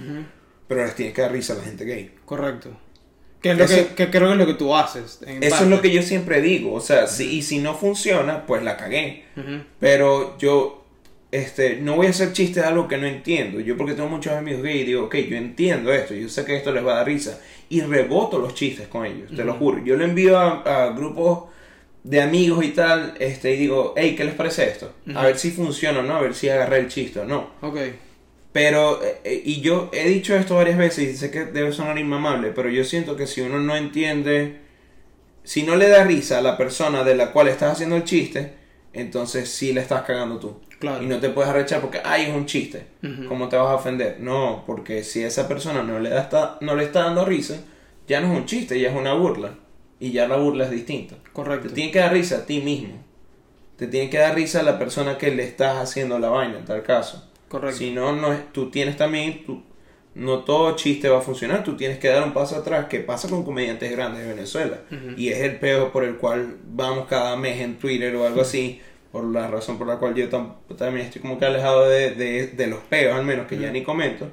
pero 0.66 0.84
les 0.86 0.94
tienes 0.94 1.14
que 1.14 1.20
dar 1.20 1.30
risa 1.30 1.52
a 1.52 1.56
la 1.56 1.64
gente 1.64 1.84
gay 1.84 2.10
Correcto. 2.24 2.70
Que, 3.42 3.50
es 3.52 3.58
lo 3.58 3.64
Eso- 3.64 3.88
que, 3.88 3.94
que 3.94 4.10
creo 4.10 4.26
que 4.28 4.32
es 4.32 4.38
lo 4.38 4.46
que 4.46 4.54
tú 4.54 4.74
haces. 4.74 5.20
en 5.26 5.42
eso 5.42 5.50
parte. 5.50 5.64
es 5.66 5.70
lo 5.70 5.80
que 5.82 5.90
yo 5.92 6.02
siempre 6.02 6.40
digo 6.40 6.72
o 6.74 6.80
sea 6.80 7.06
si, 7.06 7.36
y 7.36 7.42
si 7.42 7.58
no 7.58 7.74
funciona 7.74 8.46
pues 8.46 8.62
la 8.62 8.76
cagué. 8.78 9.24
Pero 9.78 10.36
yo 10.38 10.77
este, 11.30 11.76
no 11.76 11.96
voy 11.96 12.06
a 12.06 12.10
hacer 12.10 12.32
chistes 12.32 12.62
de 12.62 12.68
algo 12.68 12.88
que 12.88 12.96
no 12.96 13.06
entiendo. 13.06 13.60
Yo 13.60 13.76
porque 13.76 13.94
tengo 13.94 14.08
muchos 14.08 14.32
amigos 14.32 14.62
gay 14.62 14.80
y 14.80 14.84
digo, 14.84 15.04
ok, 15.04 15.14
yo 15.16 15.36
entiendo 15.36 15.92
esto, 15.92 16.14
yo 16.14 16.28
sé 16.28 16.44
que 16.44 16.56
esto 16.56 16.72
les 16.72 16.84
va 16.84 16.92
a 16.92 16.96
dar 16.96 17.06
risa. 17.06 17.40
Y 17.68 17.82
reboto 17.82 18.38
los 18.38 18.54
chistes 18.54 18.88
con 18.88 19.04
ellos, 19.04 19.30
te 19.34 19.44
lo 19.44 19.54
juro. 19.54 19.84
Yo 19.84 19.96
le 19.96 20.04
envío 20.04 20.38
a, 20.38 20.62
a 20.62 20.92
grupos 20.92 21.44
de 22.02 22.22
amigos 22.22 22.64
y 22.64 22.68
tal, 22.68 23.14
este, 23.18 23.54
y 23.54 23.58
digo, 23.58 23.92
hey, 23.96 24.14
¿qué 24.16 24.24
les 24.24 24.34
parece 24.34 24.64
esto? 24.64 24.92
A 25.14 25.24
ver 25.24 25.38
si 25.38 25.50
funciona 25.50 26.00
o 26.00 26.02
no, 26.02 26.14
a 26.14 26.20
ver 26.20 26.34
si 26.34 26.48
agarré 26.48 26.78
el 26.78 26.88
chiste 26.88 27.20
o 27.20 27.24
no. 27.24 27.50
Ok. 27.60 27.78
Pero, 28.52 29.02
eh, 29.04 29.18
eh, 29.24 29.42
y 29.44 29.60
yo 29.60 29.90
he 29.92 30.08
dicho 30.08 30.34
esto 30.34 30.56
varias 30.56 30.78
veces 30.78 31.08
y 31.10 31.16
sé 31.16 31.30
que 31.30 31.44
debe 31.44 31.72
sonar 31.72 31.98
inmamable, 31.98 32.52
pero 32.52 32.70
yo 32.70 32.82
siento 32.84 33.14
que 33.14 33.26
si 33.26 33.42
uno 33.42 33.58
no 33.58 33.76
entiende, 33.76 34.56
si 35.44 35.64
no 35.64 35.76
le 35.76 35.88
da 35.88 36.04
risa 36.04 36.38
a 36.38 36.42
la 36.42 36.56
persona 36.56 37.04
de 37.04 37.14
la 37.14 37.32
cual 37.32 37.48
estás 37.48 37.72
haciendo 37.72 37.96
el 37.96 38.04
chiste, 38.04 38.52
entonces 38.92 39.50
sí 39.50 39.72
le 39.72 39.80
estás 39.80 40.02
cagando 40.02 40.38
tú. 40.38 40.60
Claro. 40.78 41.02
Y 41.02 41.06
no 41.06 41.18
te 41.18 41.30
puedes 41.30 41.50
arrechar 41.50 41.80
porque, 41.80 42.00
ay, 42.04 42.22
es 42.26 42.34
un 42.34 42.46
chiste. 42.46 42.86
¿Cómo 43.28 43.48
te 43.48 43.56
vas 43.56 43.68
a 43.68 43.74
ofender? 43.74 44.18
No, 44.20 44.62
porque 44.66 45.02
si 45.02 45.22
esa 45.24 45.48
persona 45.48 45.82
no 45.82 45.98
le, 45.98 46.10
da 46.10 46.20
esta- 46.22 46.58
no 46.60 46.74
le 46.76 46.84
está 46.84 47.04
dando 47.04 47.24
risa, 47.24 47.56
ya 48.06 48.20
no 48.20 48.32
es 48.32 48.38
un 48.38 48.46
chiste, 48.46 48.78
ya 48.80 48.90
es 48.90 48.96
una 48.96 49.12
burla. 49.14 49.54
Y 50.00 50.12
ya 50.12 50.28
la 50.28 50.36
burla 50.36 50.64
es 50.66 50.70
distinta. 50.70 51.16
Correcto. 51.32 51.68
Te 51.68 51.74
tiene 51.74 51.90
que 51.90 51.98
dar 51.98 52.12
risa 52.12 52.36
a 52.38 52.46
ti 52.46 52.60
mismo. 52.60 52.94
Te 53.76 53.88
tiene 53.88 54.08
que 54.10 54.18
dar 54.18 54.34
risa 54.34 54.60
a 54.60 54.62
la 54.62 54.78
persona 54.78 55.18
que 55.18 55.30
le 55.32 55.42
estás 55.44 55.76
haciendo 55.78 56.18
la 56.20 56.28
vaina, 56.28 56.58
en 56.58 56.64
tal 56.64 56.82
caso. 56.84 57.28
Correcto. 57.48 57.78
Si 57.78 57.90
no, 57.90 58.12
no 58.14 58.32
es, 58.32 58.52
tú 58.52 58.70
tienes 58.70 58.96
también, 58.96 59.44
tú- 59.44 59.62
no 60.18 60.40
todo 60.40 60.76
chiste 60.76 61.08
va 61.08 61.18
a 61.18 61.22
funcionar, 61.22 61.64
tú 61.64 61.76
tienes 61.76 61.98
que 61.98 62.08
dar 62.08 62.22
un 62.24 62.32
paso 62.32 62.56
atrás, 62.56 62.86
que 62.86 63.00
pasa 63.00 63.28
con 63.28 63.44
comediantes 63.44 63.90
grandes 63.92 64.22
de 64.22 64.28
Venezuela. 64.34 64.78
Y 65.16 65.28
es 65.28 65.38
el 65.40 65.56
peo 65.58 65.90
por 65.92 66.04
el 66.04 66.16
cual 66.16 66.56
vamos 66.64 67.06
cada 67.08 67.36
mes 67.36 67.60
en 67.60 67.78
Twitter 67.78 68.14
o 68.16 68.26
algo 68.26 68.40
así, 68.42 68.80
por 69.12 69.24
la 69.24 69.48
razón 69.48 69.78
por 69.78 69.86
la 69.86 69.96
cual 69.96 70.14
yo 70.14 70.28
tam- 70.28 70.54
también 70.76 71.06
estoy 71.06 71.22
como 71.22 71.38
que 71.38 71.46
alejado 71.46 71.88
de, 71.88 72.10
de, 72.10 72.48
de 72.48 72.66
los 72.66 72.80
peos, 72.80 73.16
al 73.16 73.24
menos, 73.24 73.46
que 73.46 73.58
ya 73.58 73.70
ni 73.70 73.82
comento. 73.82 74.28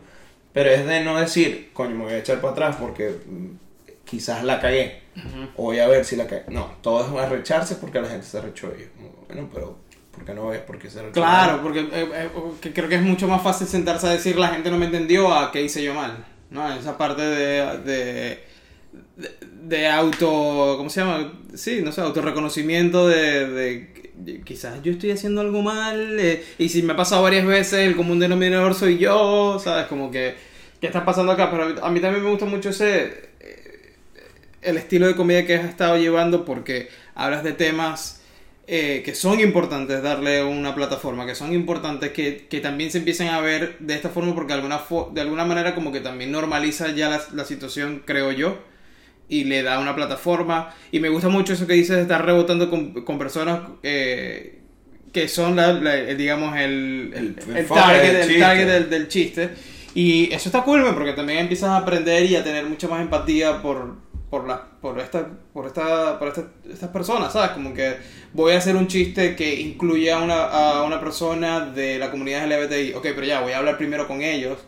Pero 0.52 0.70
es 0.70 0.86
de 0.86 1.02
no 1.02 1.20
decir, 1.20 1.70
coño, 1.74 1.96
me 1.96 2.04
voy 2.06 2.14
a 2.14 2.18
echar 2.20 2.40
para 2.42 2.54
atrás 2.54 2.76
porque 2.80 3.10
mm, 3.26 3.48
quizás 4.06 4.44
la 4.44 4.60
cagué. 4.60 5.02
O 5.56 5.64
voy 5.64 5.80
a 5.80 5.88
ver 5.88 6.04
si 6.04 6.16
la 6.18 6.28
cagué. 6.28 6.44
No, 6.50 6.76
todo 6.82 7.06
es 7.06 7.22
arrecharse 7.24 7.76
porque 7.76 8.02
la 8.02 8.08
gente 8.10 8.26
se 8.26 8.38
arrechó. 8.38 8.68
Y 8.78 8.82
yo 8.82 8.88
bueno, 9.28 9.50
pero 9.54 9.78
¿por 10.16 10.26
qué 10.26 10.34
no 10.34 10.48
ves 10.48 10.62
por 10.62 10.80
qué 10.80 10.90
se 10.90 11.00
arrechó? 11.00 11.14
Claro, 11.14 11.62
porque 11.64 11.82
eh, 11.82 11.88
eh, 11.92 12.72
creo 12.74 12.90
que 12.90 12.96
es 12.96 13.02
mucho 13.02 13.28
más 13.28 13.42
fácil 13.42 13.68
sentarse 13.68 14.08
a 14.08 14.12
decir 14.12 14.38
la 14.38 14.50
gente 14.50 14.70
no 14.72 14.78
me 14.78 14.86
entendió 14.86 15.34
a 15.34 15.52
qué 15.52 15.62
hice 15.64 15.84
yo 15.84 15.94
mal. 15.94 16.26
¿no? 16.50 16.74
Esa 16.74 16.98
parte 16.98 17.22
de, 17.22 17.78
de, 17.80 18.44
de, 19.18 19.30
de 19.64 19.88
auto. 19.88 20.76
¿Cómo 20.78 20.90
se 20.90 21.02
llama? 21.02 21.34
Sí, 21.54 21.82
no 21.84 21.92
sé, 21.92 22.02
autorreconocimiento 22.02 23.08
de, 23.08 23.48
de 23.50 24.42
quizás 24.46 24.82
yo 24.84 24.92
estoy 24.94 25.12
haciendo 25.12 25.42
algo 25.42 25.62
mal. 25.62 26.20
eh, 26.20 26.44
y 26.58 26.70
si 26.70 26.84
me 26.84 26.94
ha 26.94 26.96
pasado 26.96 27.24
varias 27.24 27.46
veces, 27.46 27.80
el 27.88 27.96
común 27.96 28.20
denominador 28.20 28.74
soy 28.76 28.98
yo, 28.98 29.60
¿sabes? 29.64 29.88
Como 29.88 30.12
que. 30.12 30.36
¿Qué 30.82 30.88
está 30.88 31.06
pasando 31.06 31.32
acá? 31.32 31.50
Pero 31.52 31.84
a 31.86 31.90
mí 31.92 32.00
también 32.00 32.24
me 32.24 32.30
gusta 32.30 32.46
mucho 32.46 32.70
ese. 32.70 33.30
eh, 33.40 33.96
el 34.62 34.78
estilo 34.78 35.08
de 35.08 35.16
comedia 35.16 35.46
que 35.46 35.56
has 35.56 35.66
estado 35.66 35.98
llevando 35.98 36.46
porque 36.46 36.90
hablas 37.16 37.44
de 37.44 37.54
temas 37.54 38.15
eh, 38.68 39.02
que 39.06 39.14
son 39.16 39.40
importantes 39.40 40.02
darle 40.02 40.44
una 40.44 40.74
plataforma, 40.74 41.26
que 41.26 41.36
son 41.36 41.54
importantes 41.54 42.12
que, 42.12 42.48
que 42.50 42.60
también 42.62 42.90
se 42.92 42.98
empiecen 43.00 43.28
a 43.30 43.40
ver 43.42 43.78
de 43.80 43.94
esta 43.96 44.10
forma 44.10 44.34
porque 44.34 44.54
de 44.54 44.60
alguna, 44.60 44.80
fo- 44.80 45.12
de 45.14 45.22
alguna 45.22 45.46
manera 45.46 45.76
como 45.76 45.92
que 45.92 46.00
también 46.02 46.32
normaliza 46.32 46.90
ya 46.92 47.10
la, 47.10 47.22
la 47.34 47.46
situación, 47.46 48.02
creo 48.06 48.32
yo, 48.32 48.58
y 49.30 49.44
le 49.46 49.64
da 49.64 49.80
una 49.80 49.96
plataforma. 49.96 50.74
Y 50.92 51.00
me 51.00 51.10
gusta 51.10 51.30
mucho 51.30 51.54
eso 51.54 51.68
que 51.68 51.74
dices 51.74 51.96
de 51.96 52.02
estar 52.04 52.26
rebotando 52.26 52.70
con, 52.70 52.94
con 53.06 53.18
personas 53.20 53.62
eh, 53.84 54.60
que 55.14 55.28
son, 55.28 55.56
la, 55.56 55.74
la- 55.74 55.96
digamos, 56.16 56.56
el, 56.58 57.12
el, 57.16 57.36
El 57.52 57.58
el 57.58 57.66
target, 57.68 58.14
del 58.14 58.28
target 58.40 58.68
del, 58.68 58.90
del 58.90 59.08
chiste. 59.08 59.50
Y 59.94 60.34
eso 60.34 60.50
está 60.50 60.64
cool, 60.64 60.84
porque 60.94 61.14
también 61.14 61.40
empiezas 61.40 61.70
a 61.70 61.78
aprender 61.78 62.26
y 62.26 62.36
a 62.36 62.44
tener 62.44 62.66
mucha 62.66 62.88
más 62.88 63.02
empatía 63.02 63.62
por, 63.62 63.96
por, 64.30 64.46
la, 64.48 64.68
por, 64.94 65.00
esta, 65.00 65.28
por, 65.54 65.66
esta, 65.66 66.20
por 66.20 66.28
esta- 66.28 66.48
estas 66.70 66.90
personas, 66.90 67.34
¿sabes? 67.34 67.52
Como 67.52 67.74
que 67.74 67.96
voy 68.34 68.54
a 68.54 68.58
hacer 68.58 68.76
un 68.76 68.88
chiste 68.88 69.36
que 69.36 69.60
incluya 69.62 70.18
a 70.20 70.24
una, 70.24 70.44
a 70.46 70.84
una 70.84 71.00
persona 71.00 71.62
de 71.62 71.98
la 71.98 72.12
comunidad 72.12 72.46
LGBTI. 72.46 72.94
Ok, 72.94 73.04
pero 73.16 73.24
ya, 73.26 73.42
voy 73.42 73.54
a 73.54 73.58
hablar 73.58 73.78
primero 73.78 74.08
con 74.08 74.22
ellos 74.22 74.60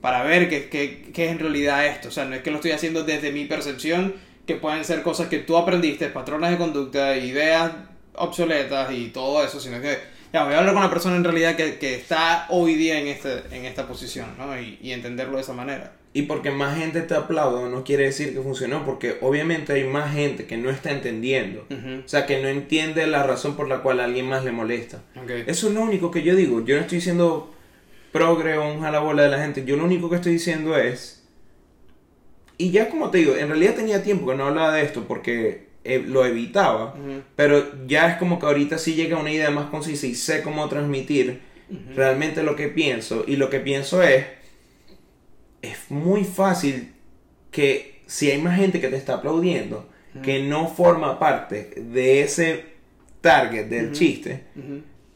para 0.00 0.22
ver 0.22 0.48
qué, 0.50 0.68
qué, 0.68 1.10
qué 1.14 1.26
es 1.26 1.32
en 1.32 1.38
realidad 1.38 1.86
esto. 1.86 2.08
O 2.08 2.10
sea, 2.10 2.24
no 2.26 2.34
es 2.34 2.42
que 2.42 2.50
lo 2.50 2.56
estoy 2.56 2.72
haciendo 2.72 3.04
desde 3.04 3.32
mi 3.32 3.46
percepción, 3.46 4.14
que 4.46 4.56
pueden 4.56 4.84
ser 4.84 5.02
cosas 5.02 5.28
que 5.28 5.38
tú 5.38 5.56
aprendiste, 5.56 6.08
patrones 6.08 6.50
de 6.50 6.58
conducta, 6.58 7.16
ideas 7.16 7.72
obsoletas 8.14 8.92
y 8.92 9.08
todo 9.08 9.42
eso, 9.44 9.58
sino 9.60 9.80
que 9.80 9.98
ya 10.32 10.44
voy 10.44 10.54
a 10.54 10.58
hablar 10.58 10.74
con 10.74 10.82
la 10.82 10.90
persona 10.90 11.16
en 11.16 11.24
realidad 11.24 11.56
que, 11.56 11.78
que 11.78 11.94
está 11.94 12.46
hoy 12.50 12.74
día 12.74 12.98
en, 12.98 13.06
este, 13.08 13.42
en 13.50 13.64
esta 13.64 13.86
posición, 13.86 14.34
¿no? 14.38 14.58
Y, 14.60 14.78
y 14.82 14.92
entenderlo 14.92 15.36
de 15.36 15.42
esa 15.42 15.52
manera. 15.54 15.92
Y 16.16 16.22
porque 16.22 16.52
más 16.52 16.78
gente 16.78 17.02
te 17.02 17.14
aplaude 17.14 17.68
no 17.68 17.82
quiere 17.82 18.04
decir 18.04 18.32
que 18.32 18.40
funcionó, 18.40 18.84
porque 18.84 19.18
obviamente 19.20 19.72
hay 19.72 19.82
más 19.82 20.14
gente 20.14 20.46
que 20.46 20.56
no 20.56 20.70
está 20.70 20.92
entendiendo. 20.92 21.66
O 22.04 22.08
sea, 22.08 22.24
que 22.24 22.40
no 22.40 22.46
entiende 22.46 23.04
la 23.08 23.24
razón 23.24 23.56
por 23.56 23.68
la 23.68 23.82
cual 23.82 23.98
a 23.98 24.04
alguien 24.04 24.28
más 24.28 24.44
le 24.44 24.52
molesta. 24.52 25.02
Eso 25.46 25.68
es 25.68 25.74
lo 25.74 25.80
único 25.80 26.12
que 26.12 26.22
yo 26.22 26.36
digo. 26.36 26.64
Yo 26.64 26.76
no 26.76 26.82
estoy 26.82 26.98
diciendo 26.98 27.52
progre 28.12 28.56
o 28.56 28.72
un 28.72 28.80
jalabola 28.80 29.24
de 29.24 29.28
la 29.28 29.40
gente. 29.40 29.64
Yo 29.64 29.76
lo 29.76 29.84
único 29.84 30.08
que 30.08 30.14
estoy 30.14 30.34
diciendo 30.34 30.78
es... 30.78 31.24
Y 32.58 32.70
ya 32.70 32.88
como 32.88 33.10
te 33.10 33.18
digo, 33.18 33.34
en 33.34 33.48
realidad 33.48 33.74
tenía 33.74 34.04
tiempo 34.04 34.28
que 34.28 34.36
no 34.36 34.46
hablaba 34.46 34.72
de 34.72 34.82
esto 34.82 35.06
porque 35.08 35.66
eh, 35.82 36.00
lo 36.06 36.24
evitaba. 36.24 36.94
Pero 37.34 37.86
ya 37.88 38.12
es 38.12 38.18
como 38.18 38.38
que 38.38 38.46
ahorita 38.46 38.78
sí 38.78 38.94
llega 38.94 39.18
una 39.18 39.32
idea 39.32 39.50
más 39.50 39.66
concisa 39.66 40.06
y 40.06 40.14
sé 40.14 40.42
cómo 40.42 40.68
transmitir 40.68 41.40
realmente 41.96 42.44
lo 42.44 42.54
que 42.54 42.68
pienso. 42.68 43.24
Y 43.26 43.34
lo 43.34 43.50
que 43.50 43.58
pienso 43.58 44.00
es, 44.00 44.26
es 45.70 45.90
muy 45.90 46.24
fácil 46.24 46.92
que 47.50 48.02
si 48.06 48.30
hay 48.30 48.40
más 48.40 48.56
gente 48.58 48.80
que 48.80 48.88
te 48.88 48.96
está 48.96 49.14
aplaudiendo, 49.14 49.88
que 50.22 50.42
no 50.42 50.68
forma 50.68 51.18
parte 51.18 51.72
de 51.76 52.20
ese 52.22 52.64
target 53.20 53.66
del 53.66 53.92
chiste, 53.92 54.44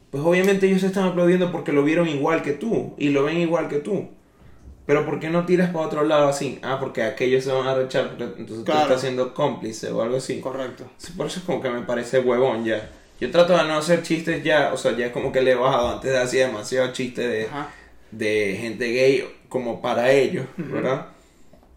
pues 0.09 0.23
obviamente 0.23 0.67
ellos 0.67 0.81
se 0.81 0.87
están 0.87 1.05
aplaudiendo 1.07 1.51
porque 1.51 1.71
lo 1.71 1.83
vieron 1.83 2.07
igual 2.09 2.41
que 2.41 2.51
tú 2.53 2.95
y 2.97 3.09
lo 3.09 3.23
ven 3.23 3.37
igual 3.37 3.69
que 3.69 3.77
tú. 3.79 4.09
Pero 4.85 5.05
¿por 5.05 5.19
qué 5.19 5.29
no 5.29 5.45
tiras 5.45 5.69
para 5.69 5.85
otro 5.85 6.03
lado 6.03 6.27
así? 6.27 6.57
Ah, 6.63 6.77
porque 6.79 7.03
aquellos 7.03 7.43
se 7.43 7.51
van 7.51 7.67
a 7.67 7.75
rechar, 7.75 8.15
entonces 8.19 8.65
Claro. 8.65 8.79
tú 8.81 8.85
estás 8.87 9.01
siendo 9.01 9.33
cómplice 9.35 9.91
o 9.91 10.01
algo 10.01 10.17
así. 10.17 10.39
Correcto. 10.39 10.85
Por 11.15 11.27
eso 11.27 11.39
es 11.39 11.45
como 11.45 11.61
que 11.61 11.69
me 11.69 11.81
parece 11.81 12.19
huevón 12.19 12.65
ya. 12.65 12.89
Yo 13.21 13.29
trato 13.29 13.55
de 13.55 13.63
no 13.65 13.75
hacer 13.77 14.01
chistes 14.01 14.43
ya, 14.43 14.71
o 14.73 14.77
sea, 14.77 14.97
ya 14.97 15.05
es 15.07 15.11
como 15.11 15.31
que 15.31 15.41
le 15.41 15.51
he 15.51 15.55
bajado. 15.55 15.89
Antes 15.89 16.15
hacía 16.17 16.47
demasiado 16.47 16.91
chiste 16.91 17.21
de, 17.27 17.47
de 18.11 18.57
gente 18.59 18.91
gay 18.91 19.23
como 19.49 19.81
para 19.81 20.11
ellos. 20.11 20.45
¿verdad? 20.57 21.07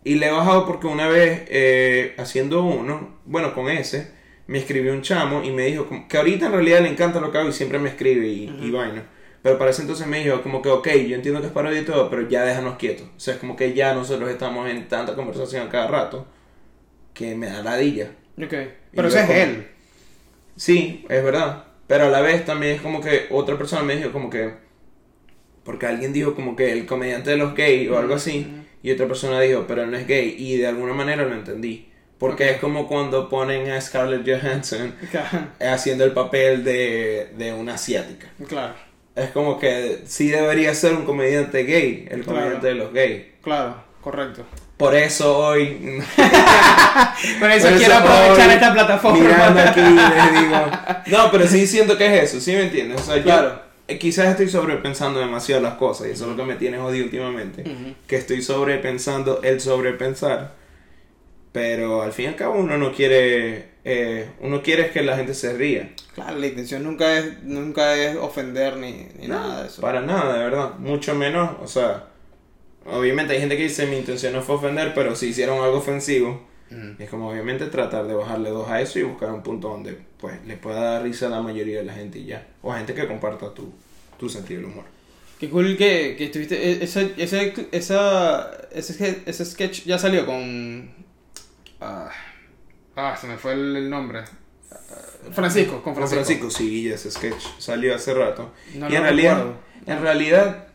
Y 0.05 0.17
le 0.17 0.27
he 0.27 0.31
bajado 0.31 0.67
porque 0.67 0.87
una 0.87 1.09
vez 1.09 1.43
eh, 1.49 2.15
haciendo 2.19 2.63
uno, 2.65 3.19
bueno, 3.25 3.55
con 3.55 3.69
ese, 3.71 4.11
me 4.47 4.59
escribió 4.59 4.93
un 4.93 5.03
chamo 5.03 5.43
y 5.43 5.51
me 5.51 5.67
dijo 5.67 5.87
como- 5.87 6.07
que 6.09 6.17
ahorita 6.19 6.47
en 6.47 6.53
realidad 6.53 6.81
le 6.81 6.89
encanta 6.89 7.21
lo 7.21 7.31
que 7.33 7.39
hago 7.39 7.49
y 7.49 7.53
siempre 7.53 7.79
me 7.79 7.89
escribe 7.89 8.27
y, 8.27 8.45
y 8.45 8.69
Ujú. 8.69 8.77
vaina. 8.79 9.05
Pero 9.43 9.59
para 9.59 9.71
ese 9.71 9.83
entonces 9.83 10.07
me 10.07 10.23
dijo 10.23 10.41
como 10.43 10.63
que, 10.63 10.69
ok, 10.69 10.89
yo 11.09 11.17
entiendo 11.17 11.41
que 11.41 11.49
es 11.49 11.53
parodia 11.53 11.81
y 11.81 11.85
todo, 11.85 12.09
pero 12.11 12.29
ya 12.29 12.45
déjanos 12.45 12.77
quietos. 12.77 13.07
O 13.17 13.21
sea, 13.21 13.35
es 13.35 13.41
como 13.41 13.57
que 13.57 13.73
ya 13.75 13.93
nosotros 13.95 14.31
estamos 14.31 14.69
en 14.71 14.87
tanta 14.89 15.15
conversación 15.17 15.69
cada 15.69 15.89
rato 15.89 16.27
que 17.15 17.35
me 17.35 17.47
da 17.49 17.63
ladilla. 17.63 18.13
Ok. 18.41 18.55
Pero 18.95 19.09
ese 19.09 19.21
es 19.21 19.27
como- 19.27 19.39
él. 19.39 19.69
Sí, 20.57 21.05
es 21.09 21.25
verdad. 21.25 21.65
Pero 21.87 22.05
a 22.05 22.09
la 22.09 22.21
vez 22.21 22.45
también 22.45 22.77
es 22.77 22.81
como 22.83 23.01
que 23.01 23.27
otra 23.31 23.57
persona 23.59 23.83
me 23.83 23.97
dijo 23.97 24.13
como 24.13 24.31
que... 24.31 24.55
Porque 25.65 25.87
alguien 25.87 26.13
dijo 26.13 26.35
como 26.35 26.57
que 26.57 26.73
el 26.73 26.87
comediante 26.87 27.31
de 27.31 27.37
los 27.37 27.55
gays 27.55 27.89
o 27.91 27.99
algo 27.99 28.15
así. 28.15 28.47
Y 28.83 28.91
otra 28.91 29.07
persona 29.07 29.41
dijo, 29.41 29.65
pero 29.69 29.87
no 29.87 29.97
es 29.97 30.07
gay. 30.07 30.35
Y 30.39 30.57
de 30.57 30.67
alguna 30.67 30.93
manera 30.93 31.25
lo 31.25 31.35
entendí. 31.35 31.89
Porque 32.19 32.51
es 32.51 32.59
como 32.59 32.87
cuando 32.89 33.29
ponen 33.29 33.71
a 33.71 33.81
Scarlett 33.81 34.27
Johansson 34.29 34.95
Claro. 35.11 35.47
haciendo 35.61 36.05
el 36.05 36.13
papel 36.13 36.63
de, 36.65 37.31
de 37.37 37.53
una 37.53 37.75
asiática. 37.75 38.29
Claro. 38.49 38.75
Es 39.15 39.31
como 39.31 39.59
que 39.59 40.03
sí 40.07 40.29
debería 40.31 40.75
ser 40.75 40.95
un 40.95 41.05
comediante 41.05 41.65
gay, 41.65 42.07
el 42.11 42.23
Claro. 42.23 42.39
comediante 42.39 42.67
de 42.69 42.75
los 42.75 42.93
gays. 42.93 43.23
Claro. 43.43 43.83
Correcto. 44.01 44.45
Por 44.77 44.97
eso 44.97 45.37
hoy... 45.39 46.01
Por 47.39 47.51
eso 47.51 47.69
Por 47.69 47.77
quiero 47.79 47.95
eso 47.95 48.03
aprovechar 48.03 48.49
hoy, 48.49 48.55
esta 48.55 48.73
plataforma. 48.73 49.19
Mirando 49.21 49.61
aquí 49.61 49.81
les 49.81 50.41
digo. 50.43 50.57
No, 51.19 51.31
pero 51.31 51.47
sí 51.47 51.67
siento 51.67 51.97
que 51.97 52.07
es 52.19 52.25
eso, 52.25 52.41
¿sí 52.41 52.53
me 52.53 52.63
entiendes? 52.63 53.01
O 53.01 53.05
sea, 53.05 53.17
yo, 53.19 53.23
Claro. 53.25 53.63
Quizás 53.99 54.29
estoy 54.29 54.49
sobrepensando 54.49 55.21
demasiado 55.21 55.61
las 55.63 55.75
cosas 55.75 56.07
y 56.09 56.11
eso 56.11 56.25
es 56.25 56.31
lo 56.31 56.37
que 56.37 56.45
me 56.45 56.57
tiene 56.57 56.79
jodido 56.79 57.05
últimamente. 57.05 57.63
Ujú. 57.63 57.95
Que 58.07 58.17
estoy 58.17 58.43
sobrepensando 58.43 59.43
el 59.43 59.61
sobrepensar. 59.61 60.55
Pero 61.53 62.01
al 62.03 62.13
fin 62.13 62.27
y 62.27 62.29
al 62.29 62.37
cabo 62.37 62.55
uno 62.55 62.79
no 62.79 62.93
quiere. 62.93 63.73
eh, 63.85 64.31
uno 64.41 64.63
quiere 64.63 64.91
que 64.91 65.03
la 65.03 65.17
gente 65.17 65.35
se 65.35 65.53
ría. 65.53 65.93
Claro, 66.15 66.39
la 66.39 66.47
intención 66.47 66.83
nunca 66.83 67.19
es, 67.19 67.43
nunca 67.43 67.95
es 67.97 68.17
ofender 68.17 68.77
ni, 68.79 69.09
ni 69.19 69.29
nada 69.29 69.63
de 69.63 69.69
eso. 69.69 69.83
Para 69.83 70.01
nada, 70.01 70.33
de 70.39 70.45
verdad. 70.45 70.79
Mucho 70.79 71.15
menos, 71.15 71.51
o 71.63 71.67
sea. 71.67 72.09
Obviamente 72.87 73.35
hay 73.35 73.41
gente 73.41 73.57
que 73.57 73.63
dice 73.65 73.87
mi 73.87 73.97
intención 73.99 74.33
no 74.33 74.43
fue 74.43 74.57
ofender, 74.57 74.93
pero 74.95 75.15
si 75.15 75.29
hicieron 75.29 75.63
algo 75.63 75.77
ofensivo, 75.79 76.49
Ujú. 76.71 76.95
es 76.99 77.09
como 77.11 77.31
obviamente 77.31 77.67
tratar 77.67 78.07
de 78.09 78.15
bajarle 78.15 78.51
dos 78.51 78.69
a 78.71 78.81
eso 78.81 78.99
y 78.99 79.03
buscar 79.03 79.31
un 79.31 79.43
punto 79.43 79.69
donde 79.69 79.99
pues 80.23 80.43
le 80.47 80.57
pueda 80.57 80.81
dar 80.93 81.03
risa 81.03 81.27
a 81.27 81.31
la 81.31 81.43
mayoría 81.43 81.79
de 81.81 81.85
la 81.85 81.93
gente 81.95 82.21
y 82.21 82.27
ya. 82.27 82.47
O 82.63 82.73
a 82.73 82.79
gente 82.79 82.95
que 82.95 83.09
comparta 83.09 83.53
tu, 83.53 83.73
tu 84.19 84.29
sentido 84.29 84.61
del 84.61 84.71
humor. 84.71 84.85
Qué 85.41 85.51
cool 85.51 85.77
que, 85.77 86.15
que 86.17 86.27
estuviste. 86.27 86.55
e- 86.57 86.85
Ese, 86.85 87.13
ese, 87.17 87.53
esa, 87.73 88.53
ese, 88.73 89.23
ese 89.27 89.45
sketch 89.45 89.83
ya 89.85 89.99
salió 89.99 90.25
con. 90.25 90.89
Ah, 91.81 92.09
ah, 92.95 93.17
se 93.21 93.27
me 93.27 93.37
fue 93.37 93.55
el, 93.55 93.75
el 93.77 93.91
nombre. 93.91 94.21
Francisco, 95.33 95.83
con 95.83 95.97
Francisco. 95.97 96.25
Francisco, 96.25 96.51
sí, 96.51 96.89
ese 96.89 97.11
sketch 97.11 97.43
salió 97.59 97.93
hace 97.95 98.15
rato. 98.15 98.53
No 98.75 98.89
y 98.89 98.95
en 98.95 99.03
realidad, 99.03 99.45
en 99.87 100.01
realidad, 100.01 100.69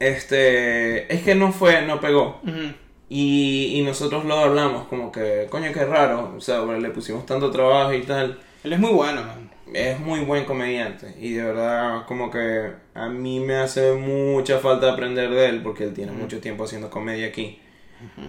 este, 0.00 1.12
es 1.14 1.22
que 1.22 1.34
no 1.36 1.52
fue, 1.52 1.82
no 1.86 2.00
pegó. 2.00 2.40
Ujú. 2.42 2.74
Y, 3.12 3.72
y 3.78 3.82
nosotros 3.82 4.24
lo 4.24 4.34
hablamos 4.38 4.86
como 4.88 5.10
que, 5.12 5.46
coño, 5.50 5.70
qué 5.74 5.84
raro. 5.84 6.32
O 6.36 6.40
sea, 6.40 6.62
le 6.64 6.88
pusimos 6.90 7.26
tanto 7.26 7.50
trabajo 7.50 7.92
y 7.92 8.02
tal. 8.02 8.38
Él 8.64 8.72
es 8.72 8.78
muy 8.78 8.92
bueno, 8.92 9.22
man. 9.24 9.50
Es 9.74 9.98
muy 10.00 10.20
buen 10.20 10.44
comediante. 10.44 11.14
Y 11.20 11.32
de 11.32 11.42
verdad, 11.44 12.06
como 12.06 12.30
que 12.30 12.70
a 12.94 13.08
mí 13.08 13.40
me 13.40 13.56
hace 13.56 13.92
mucha 13.94 14.58
falta 14.60 14.92
aprender 14.92 15.28
de 15.30 15.46
él 15.48 15.60
porque 15.62 15.84
él 15.84 15.92
tiene 15.94 16.12
mucho 16.12 16.40
tiempo 16.40 16.64
haciendo 16.64 16.88
comedia 16.88 17.26
aquí. 17.26 17.58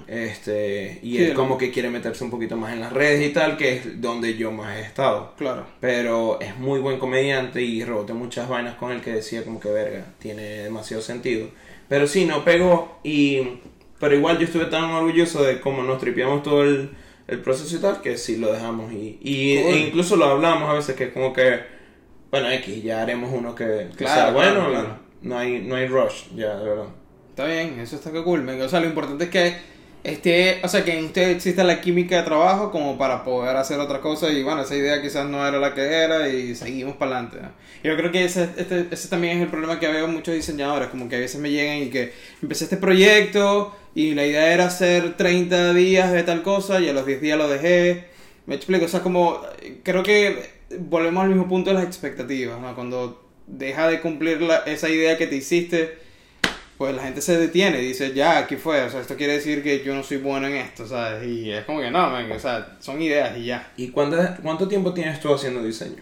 Este, 0.08 1.00
y 1.02 1.18
Sí, 1.18 1.24
él- 1.26 1.34
como 1.34 1.58
que 1.58 1.72
quiere 1.72 1.90
meterse 1.90 2.24
un 2.24 2.30
poquito 2.32 2.58
más 2.58 2.74
en 2.74 2.82
las 2.82 2.92
redes 2.92 3.26
y 3.26 3.32
tal, 3.34 3.58
que 3.58 3.74
es 3.78 4.02
donde 4.02 4.36
yo 4.36 4.52
más 4.52 4.78
he 4.78 4.82
estado. 4.82 5.34
Claro. 5.38 5.66
Pero 5.80 6.40
es 6.42 6.58
muy 6.58 6.80
buen 6.80 6.98
comediante 7.00 7.62
y 7.62 7.84
reboté 7.84 8.14
muchas 8.14 8.50
vainas 8.50 8.76
con 8.76 8.92
él 8.92 9.02
que 9.02 9.14
decía 9.14 9.44
como 9.44 9.60
que 9.60 9.70
verga, 9.70 10.06
tiene 10.20 10.44
demasiado 10.64 11.02
sentido. 11.02 11.48
Pero 11.88 12.08
sí, 12.08 12.26
no 12.26 12.44
pegó 12.44 13.00
y... 13.04 13.60
Pero 14.02 14.16
igual 14.16 14.38
yo 14.40 14.44
estuve 14.46 14.66
tan 14.66 14.84
orgulloso 14.86 15.42
de 15.44 15.62
cómo 15.62 15.84
nos 15.84 16.00
tripeamos 16.02 16.44
todo 16.44 16.64
el, 16.64 16.90
el 17.28 17.40
proceso 17.40 17.76
y 17.78 17.80
tal, 17.80 18.02
que 18.02 18.18
sí 18.18 18.36
lo 18.38 18.52
dejamos 18.52 18.92
y, 18.92 19.18
y 19.22 19.58
Cool. 19.62 19.74
e 19.74 19.78
incluso 19.88 20.18
lo 20.18 20.26
hablamos 20.26 20.70
a 20.70 20.74
veces 20.74 20.96
que 20.98 21.06
es 21.06 21.14
como 21.14 21.32
que, 21.32 21.62
bueno, 22.32 22.50
X, 22.52 22.84
ya 22.84 23.02
haremos 23.04 23.32
uno 23.34 23.56
que, 23.56 23.88
que 23.98 24.04
Claro, 24.06 24.22
sea 24.22 24.32
bueno, 24.32 24.54
claro, 24.56 24.72
claro. 24.72 25.00
No, 25.22 25.38
hay, 25.38 25.60
no 25.62 25.76
hay 25.76 25.88
rush, 25.88 26.24
ya, 26.36 26.58
de 26.58 26.68
verdad. 26.70 26.88
Está 27.30 27.46
bien, 27.46 27.80
eso 27.80 27.96
está 27.96 28.12
que 28.12 28.24
cool. 28.24 28.48
O 28.50 28.68
sea, 28.70 28.80
lo 28.82 28.88
importante 28.88 29.26
es 29.26 29.30
que 29.30 29.56
esté, 30.04 30.60
o 30.64 30.68
sea, 30.68 30.84
que 30.84 30.98
en 30.98 31.06
usted 31.06 31.30
exista 31.30 31.64
la 31.64 31.80
química 31.82 32.18
de 32.18 32.24
trabajo 32.24 32.72
como 32.72 32.98
para 32.98 33.24
poder 33.24 33.56
hacer 33.56 33.80
otra 33.80 34.02
cosa 34.02 34.32
y 34.32 34.42
bueno, 34.44 34.62
esa 34.64 34.76
idea 34.76 35.02
quizás 35.02 35.28
no 35.28 35.48
era 35.48 35.60
la 35.60 35.74
que 35.76 35.82
era 35.82 36.28
y 36.30 36.56
seguimos 36.56 36.96
para 36.98 37.12
adelante. 37.18 37.38
¿no? 37.42 37.50
Yo 37.84 37.96
creo 37.98 38.12
que 38.12 38.24
ese, 38.26 38.50
este, 38.58 38.88
ese 38.92 39.08
también 39.10 39.38
es 39.38 39.44
el 39.44 39.50
problema 39.50 39.80
que 39.80 39.88
veo 39.88 40.08
muchos 40.08 40.34
diseñadores, 40.34 40.90
como 40.90 41.08
que 41.08 41.18
a 41.18 41.20
veces 41.20 41.40
me 41.40 41.52
llegan 41.52 41.78
y 41.78 41.90
que 41.90 42.14
empecé 42.42 42.64
este 42.64 42.78
proyecto 42.78 43.76
y 43.94 44.14
la 44.16 44.26
idea 44.26 44.54
era 44.54 44.66
hacer 44.68 45.18
30 45.18 45.74
días 45.74 46.12
de 46.12 46.24
tal 46.24 46.42
cosa 46.44 46.80
y 46.80 46.90
a 46.90 46.94
los 46.94 47.06
10 47.06 47.22
días 47.22 47.38
lo 47.38 47.48
dejé. 47.48 48.06
Me 48.48 48.56
explico, 48.56 48.86
o 48.86 48.88
sea, 48.88 49.02
como 49.02 49.42
creo 49.84 50.04
que 50.04 50.50
volvemos 50.80 51.24
al 51.24 51.30
mismo 51.30 51.48
punto 51.48 51.70
de 51.70 51.76
las 51.76 51.86
expectativas, 51.86 52.60
¿no? 52.60 52.74
Cuando 52.76 53.30
deja 53.48 53.88
de 53.88 54.00
cumplir 54.02 54.42
la- 54.42 54.60
esa 54.66 54.90
idea 54.90 55.18
que 55.18 55.28
te 55.28 55.36
hiciste, 55.36 55.98
pues 56.82 56.96
la 56.96 57.04
gente 57.04 57.22
se 57.22 57.38
detiene 57.38 57.80
y 57.80 57.86
dice, 57.90 58.12
ya, 58.12 58.40
aquí 58.40 58.56
fue, 58.56 58.82
o 58.82 58.90
sea, 58.90 59.02
esto 59.02 59.16
quiere 59.16 59.34
decir 59.34 59.62
que 59.62 59.84
yo 59.84 59.94
no 59.94 60.02
soy 60.02 60.18
bueno 60.18 60.48
en 60.48 60.56
esto, 60.56 60.88
¿sabes? 60.88 61.28
Y 61.28 61.52
es 61.52 61.64
como 61.64 61.80
que 61.80 61.92
no, 61.92 62.10
man, 62.10 62.32
o 62.32 62.40
sea, 62.40 62.76
son 62.80 63.00
ideas 63.00 63.38
y 63.38 63.46
ya. 63.46 63.72
¿Y 63.78 63.90
cuánto, 63.90 64.18
cuánto 64.42 64.68
tiempo 64.68 64.92
tienes 64.92 65.20
tú 65.20 65.32
haciendo 65.32 65.62
diseño? 65.62 65.98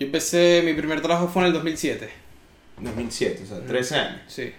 Yo 0.00 0.06
empecé, 0.06 0.62
mi 0.64 0.74
primer 0.74 1.00
trabajo 1.02 1.28
fue 1.28 1.42
en 1.42 1.46
el 1.46 1.52
2007, 1.52 2.08
2007, 2.80 3.42
o 3.44 3.46
sea, 3.46 3.60
13 3.60 3.94
años. 3.94 4.20
sí. 4.26 4.52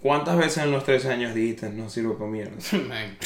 ¿Cuántas 0.00 0.38
veces 0.38 0.64
en 0.64 0.70
los 0.70 0.84
13 0.84 1.10
años 1.10 1.34
dijiste 1.34 1.68
no 1.68 1.90
sirvo 1.90 2.16
para 2.16 2.30
mierda? 2.30 2.52
Man. 2.88 3.18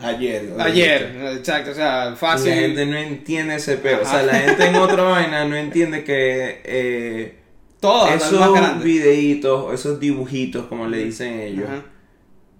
Ayer. 0.00 0.52
Ayer, 0.60 1.16
exacto, 1.38 1.70
o 1.70 1.74
sea, 1.74 2.10
La 2.10 2.16
fácil. 2.16 2.52
gente 2.52 2.84
no 2.84 2.98
entiende 2.98 3.54
ese 3.54 3.78
pedo. 3.78 4.02
O 4.02 4.04
sea, 4.04 4.22
la 4.22 4.34
gente 4.34 4.66
en 4.66 4.74
otra 4.74 5.02
vaina 5.04 5.46
no 5.46 5.56
entiende 5.56 6.04
que 6.04 6.60
eh, 6.62 7.34
Todas, 7.82 8.10
las 8.12 8.22
más 8.22 8.32
esos 8.32 8.54
grandes. 8.54 8.84
videitos, 8.84 9.74
esos 9.74 10.00
dibujitos, 10.00 10.66
como 10.66 10.86
le 10.88 10.98
dicen 11.04 11.38
ellos, 11.40 11.68
Ajá. 11.68 11.82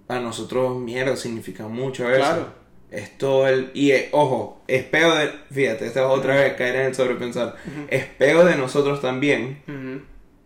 para 0.07 0.21
nosotros, 0.21 0.79
mierda, 0.79 1.17
significa 1.17 1.67
mucho 1.69 2.11
eso. 2.11 2.19
Claro. 2.19 2.61
Es 2.91 3.17
todo 3.17 3.49
el. 3.49 3.71
Y 3.73 3.93
eh, 3.93 4.11
ojo, 4.13 4.61
es 4.67 4.85
peo 4.85 5.15
de. 5.15 5.31
Fíjate, 5.51 5.87
esta 5.87 6.01
es 6.01 6.07
otra 6.07 6.35
vez 6.35 6.53
caer 6.55 6.77
en 6.77 6.87
el 6.89 6.95
sobrepensar. 6.95 7.57
Es 7.89 8.05
peo 8.05 8.45
de 8.45 8.57
nosotros 8.57 9.01
también 9.01 9.63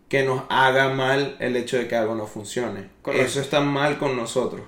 que 0.08 0.22
nos 0.22 0.42
haga 0.48 0.90
mal 0.90 1.36
el 1.40 1.56
hecho 1.56 1.76
de 1.76 1.88
que 1.88 1.96
algo 1.96 2.14
no 2.14 2.28
funcione. 2.28 2.88
Correcto. 3.02 3.26
Eso 3.26 3.40
está 3.40 3.60
mal 3.62 3.98
con 3.98 4.14
nosotros. 4.16 4.60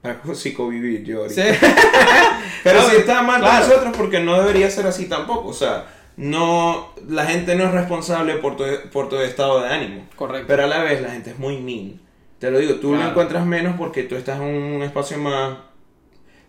Para 0.00 0.22
psicovivir 0.34 1.04
yo 1.04 1.22
ahorita. 1.24 1.42
Sí. 1.52 1.58
Pero 2.64 2.80
No, 2.80 2.88
sí 2.88 2.96
está 2.96 3.20
mal 3.22 3.42
claro. 3.42 3.60
con 3.60 3.68
nosotros 3.68 3.96
porque 3.98 4.20
no 4.20 4.38
debería 4.40 4.70
ser 4.70 4.86
así 4.86 5.06
tampoco. 5.06 5.48
O 5.48 5.52
sea, 5.52 5.84
no, 6.20 6.92
la 7.08 7.24
gente 7.26 7.54
no 7.56 7.64
es 7.64 7.70
responsable 7.72 8.34
por 8.36 8.56
tu, 8.56 8.64
por 8.92 9.08
tu 9.08 9.16
estado 9.16 9.62
de 9.62 9.68
ánimo. 9.70 10.06
Correcto. 10.16 10.46
Pero 10.48 10.64
a 10.64 10.66
la 10.66 10.82
vez 10.82 11.00
la 11.00 11.10
gente 11.10 11.30
es 11.30 11.38
muy 11.38 11.56
mean. 11.58 11.98
Te 12.38 12.50
lo 12.50 12.58
digo, 12.58 12.74
tú 12.74 12.90
lo 12.90 12.96
Claro. 12.96 13.10
encuentras 13.10 13.46
menos 13.46 13.76
porque 13.78 14.02
tú 14.04 14.16
estás 14.16 14.36
en 14.40 14.46
un 14.46 14.82
espacio 14.82 15.16
más... 15.18 15.56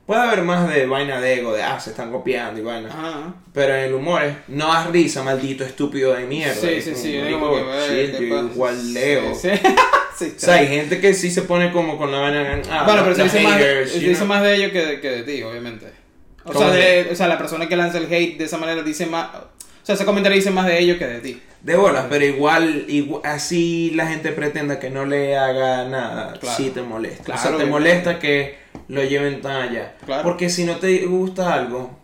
Puede 0.05 0.21
haber 0.21 0.41
más 0.41 0.67
de 0.73 0.85
vaina 0.87 1.21
de 1.21 1.35
ego, 1.39 1.53
de 1.53 1.63
ah, 1.63 1.79
se 1.79 1.91
están 1.91 2.11
copiando 2.11 2.59
y 2.59 2.63
vaina. 2.63 2.89
Ajá. 2.89 3.33
Pero 3.53 3.73
en 3.75 3.83
el 3.85 3.93
humor 3.93 4.23
es, 4.23 4.35
no 4.49 4.67
das 4.67 4.87
risa, 4.89 5.23
maldito 5.23 5.63
estúpido 5.63 6.13
de 6.13 6.25
mierda. 6.25 6.53
Sí, 6.55 6.67
Es 6.67 6.83
sí, 6.83 6.95
sí. 6.95 7.15
es 7.15 7.23
marico, 7.23 7.39
como 7.39 7.55
que, 7.55 7.61
eh, 7.61 8.07
chill, 8.09 8.17
¿qué 8.17 8.27
yo 8.29 8.35
pasa? 8.35 8.53
igual 8.53 8.93
leo. 8.93 9.35
Sí, 9.35 9.49
sí. 10.17 10.33
O 10.35 10.39
sea, 10.39 10.55
hay 10.55 10.67
gente 10.67 10.99
que 10.99 11.13
sí 11.13 11.31
se 11.31 11.43
pone 11.43 11.71
como 11.71 11.97
con 11.97 12.11
la 12.11 12.19
vaina... 12.19 12.61
Ah, 12.69 12.83
bueno, 12.85 13.03
pero 13.03 13.15
se 13.15 13.23
dice, 13.23 13.39
más, 13.41 13.53
haters, 13.53 13.99
dice 13.99 14.25
más 14.25 14.43
de 14.43 14.55
ellos 14.55 14.71
que 14.71 14.85
de, 14.85 14.99
que 15.01 15.09
de 15.09 15.23
ti, 15.23 15.43
obviamente. 15.43 15.85
O 16.43 16.51
¿Cómo 16.51 16.59
sea, 16.71 16.73
de- 16.73 17.09
o 17.11 17.15
sea, 17.15 17.27
la 17.27 17.37
persona 17.37 17.69
que 17.69 17.75
lanza 17.77 17.99
el 17.99 18.11
hate 18.11 18.37
de 18.37 18.45
esa 18.45 18.57
manera 18.57 18.81
dice 18.83 19.05
más... 19.05 19.29
O 19.81 19.85
sea, 19.85 19.95
ese 19.95 20.05
comentario 20.05 20.35
dice 20.35 20.51
más 20.51 20.65
de 20.67 20.79
ellos 20.79 20.97
que 20.97 21.07
de 21.07 21.19
ti. 21.19 21.41
De 21.61 21.75
bolas, 21.75 22.05
pero 22.09 22.25
igual, 22.25 22.85
igual- 22.87 23.21
así 23.25 23.91
la 23.93 24.07
gente 24.07 24.31
pretenda 24.31 24.79
que 24.79 24.89
no 24.89 25.05
le 25.05 25.37
haga 25.37 25.85
nada, 25.87 26.33
Claro. 26.39 26.57
sí 26.57 26.69
te 26.71 26.81
molesta. 26.81 27.23
Claro, 27.23 27.39
o 27.39 27.43
sea, 27.43 27.57
te 27.57 27.65
molesta 27.65 28.19
que 28.19 28.55
lo 28.87 29.03
lleven 29.03 29.41
tan 29.41 29.69
allá. 29.69 29.95
Claro. 30.05 30.23
Porque 30.23 30.49
si 30.49 30.65
no 30.65 30.77
te 30.77 31.05
gusta 31.05 31.53
algo, 31.53 31.97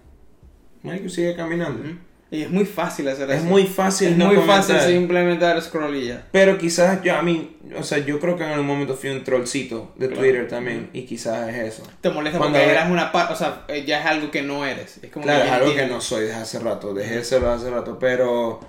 que 0.84 1.10
sigue 1.10 1.36
caminando. 1.36 1.84
Y 2.30 2.42
es 2.42 2.50
muy 2.50 2.66
fácil 2.66 3.08
hacer 3.08 3.30
Es 3.32 3.38
eso. 3.38 3.46
muy 3.46 3.66
fácil 3.66 4.10
Es 4.10 4.18
no 4.18 4.26
muy 4.28 4.36
comentar. 4.36 4.64
fácil 4.64 4.82
simplemente 4.94 5.46
dar 5.46 5.62
scroll 5.62 5.96
y 5.96 6.08
ya. 6.08 6.28
Pero 6.32 6.58
quizás 6.58 7.02
yo, 7.02 7.16
a 7.16 7.22
mí, 7.22 7.58
o 7.78 7.84
sea, 7.84 8.00
yo 8.00 8.20
creo 8.20 8.36
que 8.36 8.44
en 8.44 8.50
algún 8.50 8.68
momento 8.68 8.96
fui 8.96 9.10
un 9.12 9.24
trollcito 9.24 9.94
de 9.96 10.08
Claro. 10.08 10.22
Twitter 10.22 10.48
también, 10.50 10.90
y 10.92 11.04
quizás 11.04 11.48
es 11.50 11.74
eso. 11.76 11.84
Te 12.02 12.10
molesta 12.10 12.38
Cuando 12.38 12.58
porque 12.60 12.72
eras 12.72 12.92
una 12.92 13.12
parte, 13.14 13.34
o 13.34 13.36
sea, 13.38 13.64
eh, 13.70 13.86
ya 13.88 14.02
es 14.02 14.06
algo 14.06 14.30
que 14.30 14.42
no 14.42 14.66
eres. 14.66 15.00
Es 15.02 15.10
como 15.10 15.24
Claro, 15.26 15.46
es 15.46 15.52
algo 15.52 15.74
que 15.74 15.86
no 15.88 16.02
soy 16.02 16.24
desde 16.26 16.36
hace 16.36 16.60
rato, 16.60 16.94
dejé 16.94 17.16
de 17.16 17.24
serlo 17.24 17.50
hace 17.50 17.70
rato, 17.70 17.98
pero 17.98 18.60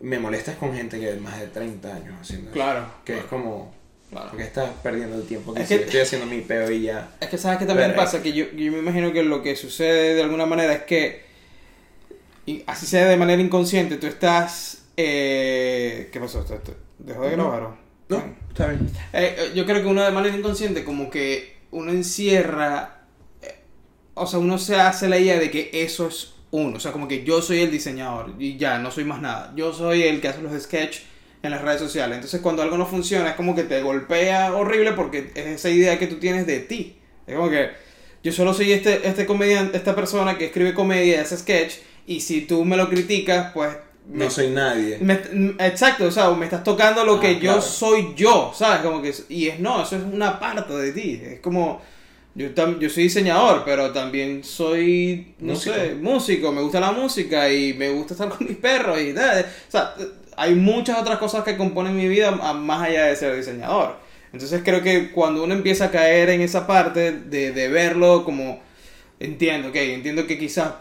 me 0.00 0.18
molestas 0.18 0.56
con 0.56 0.74
gente 0.74 1.00
que 1.00 1.08
es 1.14 1.20
más 1.20 1.40
de 1.40 1.46
30 1.46 1.88
años 1.94 2.14
haciendo 2.20 2.48
eso. 2.50 2.54
Claro. 2.54 2.84
Que 3.02 3.16
es 3.16 3.24
como, 3.24 3.74
Claro. 4.10 4.26
porque 4.28 4.44
estás 4.44 4.68
perdiendo 4.82 5.16
el 5.16 5.22
tiempo, 5.26 5.54
que 5.54 5.62
Es 5.62 5.70
estoy 5.70 6.00
haciendo 6.00 6.26
mi 6.26 6.42
peo 6.42 6.70
y 6.70 6.82
ya. 6.82 7.08
Es 7.18 7.28
que 7.28 7.38
sabes 7.38 7.58
que 7.58 7.64
también 7.64 7.92
Pero- 7.92 8.02
pasa 8.02 8.22
que 8.22 8.34
yo, 8.34 8.44
yo 8.54 8.72
me 8.72 8.78
imagino 8.80 9.10
que 9.14 9.22
lo 9.22 9.42
que 9.42 9.56
sucede 9.56 10.14
de 10.14 10.22
alguna 10.22 10.44
manera 10.44 10.74
es 10.74 10.82
que 10.82 11.24
y 12.46 12.62
así 12.66 12.86
sea 12.86 13.06
de 13.06 13.16
manera 13.16 13.42
inconsciente, 13.42 13.96
tú 13.96 14.06
estás 14.06 14.84
eh, 14.96 16.08
¿qué 16.12 16.20
pasó? 16.20 16.40
¿Esto- 16.40 16.54
esto- 16.54 16.76
¿Dejó 16.98 17.24
de 17.24 17.32
grabar? 17.32 17.62
o? 17.64 17.76
No, 18.08 18.22
está 18.48 18.68
bien. 18.68 18.88
Eh, 19.12 19.34
eh, 19.38 19.52
yo 19.54 19.66
creo 19.66 19.82
que 19.82 19.88
uno 19.88 20.02
de 20.02 20.10
manera 20.12 20.34
inconsciente 20.36 20.84
como 20.84 21.10
que 21.10 21.56
uno 21.72 21.90
encierra, 21.90 23.02
eh, 23.42 23.56
o 24.14 24.26
sea, 24.26 24.38
uno 24.38 24.58
se 24.58 24.76
hace 24.76 25.08
la 25.08 25.18
idea 25.18 25.38
de 25.38 25.50
que 25.50 25.70
eso 25.72 26.08
es 26.08 26.34
uno, 26.52 26.76
o 26.76 26.80
sea, 26.80 26.92
como 26.92 27.08
que 27.08 27.24
yo 27.24 27.42
soy 27.42 27.58
el 27.60 27.70
diseñador 27.70 28.34
y 28.38 28.56
ya, 28.56 28.78
no 28.78 28.90
soy 28.90 29.04
más 29.04 29.20
nada, 29.20 29.52
yo 29.56 29.72
soy 29.74 30.04
el 30.04 30.20
que 30.20 30.28
hace 30.28 30.40
los 30.40 30.58
sketches 30.62 31.02
en 31.42 31.50
las 31.50 31.60
redes 31.60 31.80
sociales, 31.80 32.14
entonces 32.16 32.40
cuando 32.40 32.62
algo 32.62 32.78
no 32.78 32.86
funciona 32.86 33.30
es 33.30 33.34
como 33.36 33.54
que 33.54 33.64
te 33.64 33.82
golpea 33.82 34.54
horrible 34.54 34.92
porque 34.92 35.30
es 35.34 35.46
esa 35.46 35.68
idea 35.68 35.98
que 35.98 36.06
tú 36.06 36.16
tienes 36.16 36.46
de 36.46 36.60
ti, 36.60 36.96
es 37.26 37.34
como 37.36 37.50
que 37.50 37.70
yo 38.22 38.32
solo 38.32 38.54
soy 38.54 38.72
este, 38.72 39.06
este 39.06 39.26
comediante, 39.26 39.76
esta 39.76 39.94
persona 39.94 40.38
que 40.38 40.46
escribe 40.46 40.72
comedia, 40.72 41.20
hace 41.20 41.36
sketch 41.36 41.74
y 42.06 42.20
si 42.20 42.42
tú 42.42 42.64
me 42.64 42.76
lo 42.76 42.88
criticas, 42.88 43.52
pues... 43.52 43.76
me- 44.08 44.24
No 44.24 44.30
soy 44.30 44.48
nadie. 44.50 44.98
me- 45.00 45.20
exacto, 45.66 46.04
o 46.06 46.10
sea, 46.10 46.30
me 46.30 46.44
estás 46.46 46.62
tocando 46.64 47.04
lo 47.04 47.16
Ah, 47.16 47.20
que 47.20 47.40
yo 47.40 47.60
soy 47.60 48.14
yo, 48.16 48.52
¿sabes? 48.54 48.80
Como 48.80 49.02
que, 49.02 49.12
y 49.28 49.48
es 49.48 49.58
no, 49.60 49.82
eso 49.82 49.96
es 49.96 50.02
una 50.02 50.38
parte 50.38 50.72
de 50.72 50.92
ti. 50.92 51.20
Es 51.24 51.40
como, 51.40 51.80
yo, 52.34 52.54
tam- 52.54 52.78
yo 52.78 52.88
soy 52.90 53.04
diseñador, 53.04 53.62
pero 53.64 53.90
también 53.92 54.44
soy, 54.44 55.34
no 55.40 55.54
Músico. 55.54 55.74
sé, 55.74 55.94
músico, 55.94 56.52
me 56.52 56.60
gusta 56.62 56.78
la 56.80 56.92
música 56.92 57.50
y 57.50 57.74
me 57.74 57.90
gusta 57.90 58.14
estar 58.14 58.28
con 58.36 58.46
mis 58.46 58.56
perros 58.56 59.00
y 59.00 59.12
tal. 59.12 59.40
O 59.44 59.70
sea, 59.70 59.94
hay 60.36 60.54
muchas 60.54 60.98
otras 61.00 61.18
cosas 61.18 61.42
que 61.44 61.56
componen 61.56 61.96
mi 61.96 62.06
vida 62.08 62.30
más 62.30 62.82
allá 62.82 63.06
de 63.06 63.16
ser 63.16 63.34
diseñador. 63.36 63.96
Entonces 64.32 64.60
creo 64.64 64.82
que 64.82 65.10
cuando 65.12 65.42
uno 65.42 65.54
empieza 65.54 65.86
a 65.86 65.90
caer 65.90 66.28
en 66.28 66.42
esa 66.42 66.66
parte 66.66 67.10
de, 67.12 67.52
de 67.52 67.68
verlo 67.68 68.22
como 68.24 68.60
Entiendo, 69.18 69.68
ok, 69.68 69.76
entiendo 69.76 70.26
que 70.26 70.38
quizás, 70.38 70.72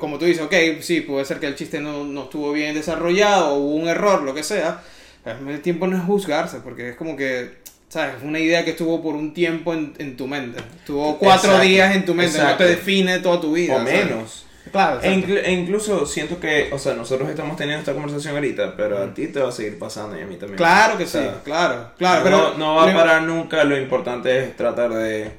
como 0.00 0.18
tú 0.18 0.24
dices, 0.24 0.42
ok, 0.42 0.54
sí, 0.80 1.00
puede 1.02 1.24
ser 1.24 1.38
que 1.38 1.46
el 1.46 1.54
chiste 1.54 1.78
no, 1.80 2.04
no 2.04 2.24
estuvo 2.24 2.52
bien 2.52 2.74
desarrollado 2.74 3.54
o 3.54 3.58
hubo 3.58 3.74
un 3.76 3.88
error, 3.88 4.22
lo 4.22 4.34
que 4.34 4.42
sea. 4.42 4.82
El 5.24 5.60
tiempo 5.60 5.86
no 5.86 5.96
es 5.96 6.02
juzgarse, 6.02 6.58
porque 6.60 6.90
es 6.90 6.96
como 6.96 7.16
que, 7.16 7.58
¿sabes? 7.88 8.16
Es 8.16 8.22
una 8.24 8.40
idea 8.40 8.64
que 8.64 8.70
estuvo 8.72 9.00
por 9.02 9.14
un 9.14 9.32
tiempo 9.32 9.74
en, 9.74 9.94
en 9.98 10.16
tu 10.16 10.26
mente. 10.26 10.60
Estuvo 10.78 11.18
cuatro 11.18 11.50
Exacto, 11.50 11.66
días 11.68 11.94
en 11.94 12.04
tu 12.04 12.14
mente, 12.14 12.36
exacto. 12.38 12.64
no 12.64 12.68
te 12.70 12.76
define 12.76 13.18
toda 13.20 13.40
tu 13.40 13.52
vida. 13.52 13.74
O 13.76 13.78
¿sabes? 13.78 14.06
menos. 14.06 14.44
Claro, 14.72 15.00
E, 15.02 15.10
inclu- 15.14 15.40
e 15.42 15.52
incluso 15.52 16.04
siento 16.04 16.38
que, 16.40 16.68
o 16.72 16.78
sea, 16.78 16.92
nosotros 16.94 17.28
estamos 17.30 17.56
teniendo 17.56 17.78
esta 17.80 17.94
conversación 17.94 18.34
ahorita, 18.34 18.76
pero 18.76 18.98
a 18.98 19.14
ti 19.14 19.28
te 19.28 19.40
va 19.40 19.48
a 19.48 19.52
seguir 19.52 19.78
pasando 19.78 20.18
y 20.18 20.22
a 20.22 20.26
mí 20.26 20.36
también. 20.36 20.56
Claro 20.58 20.98
que 20.98 21.04
O 21.04 21.06
sí, 21.06 21.12
sea, 21.12 21.40
claro, 21.44 21.92
claro, 21.96 22.18
no, 22.18 22.24
pero... 22.24 22.58
no 22.58 22.74
va 22.74 22.90
a 22.90 22.94
parar 22.94 23.22
nunca, 23.22 23.64
lo 23.64 23.78
importante 23.78 24.38
es 24.44 24.56
tratar 24.56 24.92
de, 24.92 25.30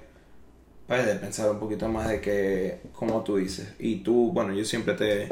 pues, 0.90 1.06
de 1.06 1.16
pensar 1.16 1.50
un 1.52 1.60
poquito 1.60 1.88
más 1.88 2.10
de 2.10 2.20
que, 2.20 2.80
como 2.94 3.24
tú 3.24 3.38
dices, 3.38 3.74
y 3.80 3.98
tú, 3.98 4.32
bueno, 4.34 4.54
yo 4.54 4.66
siempre 4.66 4.96
te, 4.96 5.30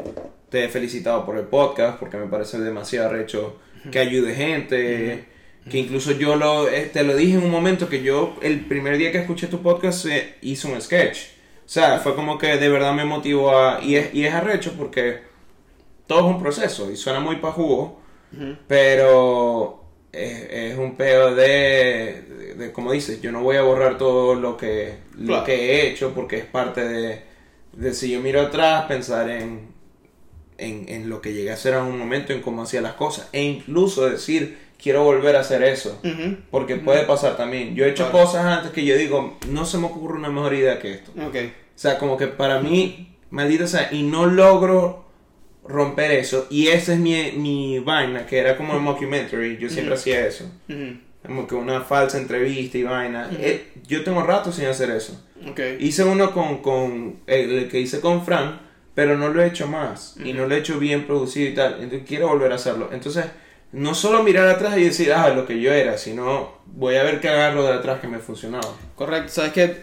te 0.48 0.64
he 0.64 0.68
felicitado 0.68 1.26
por 1.26 1.36
el 1.36 1.46
podcast 1.46 1.98
porque 1.98 2.16
me 2.16 2.28
parece 2.28 2.60
demasiado 2.60 3.10
recho 3.10 3.56
que 3.90 3.98
ayude 3.98 4.34
gente. 4.34 5.24
Que 5.68 5.78
incluso 5.78 6.12
yo 6.12 6.36
lo, 6.36 6.68
eh, 6.70 6.88
te 6.90 7.02
lo 7.02 7.14
dije 7.14 7.36
en 7.36 7.44
un 7.44 7.50
momento 7.50 7.88
que 7.88 8.02
yo, 8.02 8.36
el 8.40 8.64
primer 8.66 8.96
día 8.96 9.12
que 9.12 9.18
escuché 9.18 9.48
tu 9.48 9.60
podcast, 9.60 10.06
eh, 10.06 10.36
hice 10.40 10.68
un 10.68 10.80
sketch. 10.80 11.18
O 11.66 11.68
sea, 11.68 11.98
fue 11.98 12.14
como 12.14 12.38
que 12.38 12.56
de 12.56 12.68
verdad 12.68 12.94
me 12.94 13.04
motivó 13.04 13.50
a... 13.50 13.82
Y 13.82 13.96
es, 13.96 14.14
y 14.14 14.24
es 14.24 14.32
arrecho 14.32 14.74
porque 14.78 15.22
todo 16.06 16.20
es 16.20 16.36
un 16.36 16.40
proceso 16.40 16.90
y 16.90 16.96
suena 16.96 17.20
muy 17.20 17.36
pa' 17.36 17.52
jugo, 17.52 18.00
pero 18.66 19.87
es, 20.12 20.46
es 20.50 20.78
un 20.78 20.96
peo 20.96 21.34
de, 21.34 22.22
de, 22.22 22.54
de, 22.54 22.72
como 22.72 22.92
dices, 22.92 23.20
yo 23.20 23.30
no 23.32 23.42
voy 23.42 23.56
a 23.56 23.62
borrar 23.62 23.98
todo 23.98 24.34
lo 24.34 24.56
que, 24.56 24.94
lo 25.16 25.26
Claro. 25.26 25.44
que 25.44 25.54
he 25.54 25.88
hecho 25.90 26.12
porque 26.14 26.36
es 26.38 26.44
parte 26.44 26.86
de, 26.88 27.22
de 27.72 27.92
si 27.94 28.10
yo 28.10 28.20
miro 28.20 28.40
atrás, 28.40 28.86
pensar 28.86 29.28
en, 29.30 29.68
en, 30.56 30.88
en 30.88 31.08
lo 31.10 31.20
que 31.20 31.32
llegué 31.34 31.50
a 31.50 31.54
hacer 31.54 31.74
en 31.74 31.82
un 31.82 31.98
momento, 31.98 32.32
en 32.32 32.40
cómo 32.40 32.62
hacía 32.62 32.80
las 32.80 32.94
cosas, 32.94 33.28
e 33.32 33.42
incluso 33.42 34.08
decir, 34.08 34.58
quiero 34.82 35.02
volver 35.04 35.36
a 35.36 35.40
hacer 35.40 35.62
eso. 35.62 36.00
Porque 36.50 36.76
puede 36.76 37.02
pasar 37.04 37.36
también. 37.36 37.74
Yo 37.74 37.84
he 37.84 37.90
hecho 37.90 38.10
Claro. 38.10 38.24
cosas 38.26 38.44
antes 38.44 38.72
que 38.72 38.84
yo 38.84 38.96
digo, 38.96 39.36
no 39.50 39.64
se 39.66 39.78
me 39.78 39.86
ocurre 39.86 40.14
una 40.18 40.30
mejor 40.30 40.54
idea 40.54 40.78
que 40.78 40.92
esto. 40.94 41.12
Ok. 41.26 41.34
O 41.36 41.80
sea, 41.80 41.98
como 41.98 42.16
que 42.16 42.26
para 42.28 42.60
mí, 42.60 43.14
maldita 43.30 43.66
sea, 43.68 43.88
y 43.92 44.02
no 44.02 44.26
logro 44.26 45.04
romper 45.68 46.10
eso. 46.12 46.46
Y 46.50 46.68
esa 46.68 46.94
es 46.94 46.98
mi, 46.98 47.32
mi 47.36 47.78
vaina, 47.78 48.26
que 48.26 48.38
era 48.38 48.56
como 48.56 48.74
el 48.74 48.80
mockumentary. 48.80 49.58
Yo 49.58 49.68
siempre 49.68 49.92
Ujú. 49.94 50.00
hacía 50.00 50.26
eso. 50.26 50.50
Ujú. 50.68 50.96
Como 51.26 51.46
que 51.46 51.54
una 51.54 51.82
falsa 51.82 52.18
entrevista 52.18 52.78
y 52.78 52.82
vaina. 52.84 53.28
Ujú. 53.30 53.36
Eh, 53.40 53.68
yo 53.86 54.02
tengo 54.02 54.22
rato 54.22 54.50
sin 54.50 54.66
hacer 54.66 54.90
eso. 54.90 55.24
Ok. 55.48 55.60
Hice 55.78 56.04
uno 56.04 56.32
con, 56.32 56.58
con 56.62 57.20
el, 57.26 57.50
el 57.52 57.68
que 57.68 57.80
hice 57.80 58.00
con 58.00 58.24
Frank, 58.24 58.60
pero 58.94 59.16
no 59.16 59.28
lo 59.28 59.42
he 59.42 59.46
hecho 59.46 59.68
más. 59.68 60.16
Y 60.24 60.32
no 60.32 60.46
lo 60.46 60.54
he 60.54 60.58
hecho 60.58 60.78
bien 60.78 61.06
producido 61.06 61.50
y 61.50 61.54
tal. 61.54 61.74
Entonces 61.82 62.02
quiero 62.08 62.28
volver 62.28 62.50
a 62.52 62.56
hacerlo. 62.56 62.88
Entonces, 62.92 63.26
no 63.72 63.94
solo 63.94 64.22
mirar 64.22 64.48
atrás 64.48 64.78
y 64.78 64.84
decir, 64.84 65.12
ah, 65.12 65.28
lo 65.28 65.46
que 65.46 65.60
yo 65.60 65.72
era, 65.72 65.98
sino 65.98 66.58
voy 66.66 66.96
a 66.96 67.02
ver 67.02 67.20
qué 67.20 67.28
agarro 67.28 67.64
de 67.64 67.74
atrás 67.74 68.00
que 68.00 68.08
me 68.08 68.18
funcionaba. 68.18 68.74
Correcto, 68.96 69.28
sabes 69.30 69.52
que 69.52 69.82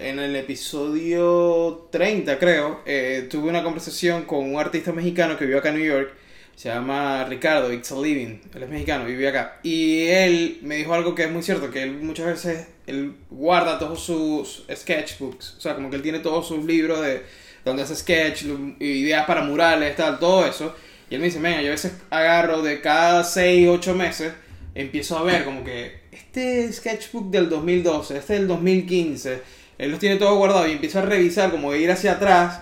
en 0.00 0.18
el 0.18 0.34
episodio 0.34 1.88
30 1.90 2.38
creo, 2.38 2.80
eh, 2.86 3.28
tuve 3.30 3.50
una 3.50 3.62
conversación 3.62 4.24
con 4.24 4.38
un 4.38 4.58
artista 4.58 4.92
mexicano 4.92 5.36
que 5.36 5.44
vive 5.44 5.58
acá 5.58 5.68
en 5.68 5.76
New 5.76 5.86
York, 5.86 6.12
se 6.56 6.70
llama 6.70 7.24
Ricardo 7.24 7.72
It's 7.72 7.92
a 7.92 8.00
Living, 8.00 8.40
él 8.54 8.62
es 8.62 8.68
mexicano, 8.68 9.04
vive 9.04 9.28
acá, 9.28 9.60
y 9.62 10.06
él 10.06 10.58
me 10.62 10.76
dijo 10.76 10.94
algo 10.94 11.14
que 11.14 11.24
es 11.24 11.30
muy 11.30 11.42
cierto, 11.42 11.70
que 11.70 11.82
él 11.82 11.92
muchas 11.98 12.26
veces, 12.26 12.66
él 12.86 13.14
guarda 13.28 13.78
todos 13.78 14.02
sus 14.02 14.64
sketchbooks, 14.74 15.56
o 15.58 15.60
sea, 15.60 15.74
como 15.74 15.90
que 15.90 15.96
él 15.96 16.02
tiene 16.02 16.20
todos 16.20 16.48
sus 16.48 16.64
libros 16.64 17.02
de 17.02 17.22
donde 17.64 17.82
hace 17.82 17.94
sketch, 17.94 18.44
ideas 18.78 19.26
para 19.26 19.42
murales, 19.42 19.94
tal, 19.96 20.18
todo 20.18 20.46
eso, 20.46 20.74
y 21.10 21.14
él 21.14 21.20
me 21.20 21.26
dice, 21.26 21.40
venga, 21.40 21.60
yo 21.60 21.68
a 21.68 21.72
veces 21.72 21.92
agarro 22.08 22.62
de 22.62 22.80
cada 22.80 23.22
6, 23.22 23.68
8 23.68 23.94
meses, 23.94 24.32
empiezo 24.74 25.18
a 25.18 25.24
ver 25.24 25.44
como 25.44 25.62
que 25.62 26.00
este 26.10 26.72
sketchbook 26.72 27.30
del 27.30 27.50
2012, 27.50 28.16
este 28.16 28.34
del 28.34 28.48
2015, 28.48 29.59
él 29.80 29.90
los 29.90 29.98
tiene 30.00 30.16
todo 30.16 30.36
guardado 30.36 30.66
y 30.68 30.72
empiezo 30.72 30.98
a 30.98 31.02
revisar, 31.02 31.50
como 31.50 31.74
ir 31.74 31.90
hacia 31.90 32.12
atrás. 32.12 32.60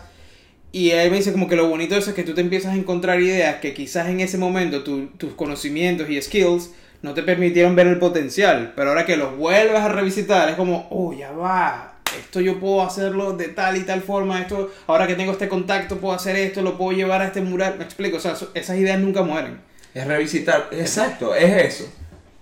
Y 0.70 0.90
él 0.90 1.10
me 1.10 1.16
dice 1.16 1.32
como 1.32 1.48
que 1.48 1.56
lo 1.56 1.68
bonito 1.68 1.94
de 1.94 2.00
eso 2.00 2.10
es 2.10 2.16
que 2.16 2.22
tú 2.24 2.34
te 2.34 2.40
empiezas 2.42 2.72
a 2.74 2.76
encontrar 2.76 3.20
ideas 3.20 3.56
que 3.56 3.72
quizás 3.74 4.08
en 4.08 4.20
ese 4.20 4.36
momento 4.38 4.84
tu- 4.84 5.06
tus 5.16 5.32
conocimientos 5.34 6.08
y 6.10 6.20
skills 6.20 6.70
no 7.00 7.14
te 7.14 7.22
permitieron 7.22 7.74
ver 7.74 7.86
el 7.86 7.98
potencial. 7.98 8.72
Pero 8.76 8.90
ahora 8.90 9.06
que 9.06 9.16
los 9.16 9.36
vuelves 9.36 9.80
a 9.80 9.88
revisitar 9.88 10.48
es 10.48 10.56
como, 10.56 10.86
oh, 10.90 11.12
ya 11.12 11.32
va. 11.32 11.94
Esto 12.18 12.40
yo 12.40 12.58
puedo 12.60 12.82
hacerlo 12.82 13.32
de 13.34 13.48
tal 13.48 13.76
y 13.76 13.80
tal 13.84 14.02
forma. 14.02 14.40
Esto, 14.40 14.70
ahora 14.86 15.06
que 15.06 15.14
tengo 15.14 15.32
este 15.32 15.48
contacto, 15.48 15.96
puedo 15.98 16.14
hacer 16.14 16.36
esto, 16.36 16.62
lo 16.62 16.76
puedo 16.76 16.96
llevar 16.96 17.22
a 17.22 17.26
este 17.26 17.40
mural. 17.40 17.76
Me 17.78 17.84
explico, 17.84 18.18
o 18.18 18.20
sea, 18.20 18.34
esas 18.54 18.76
ideas 18.78 18.98
nunca 19.00 19.22
mueren. 19.22 19.60
Es 19.94 20.06
revisitar, 20.06 20.68
exacto, 20.72 21.34
es 21.34 21.74
eso. 21.74 21.92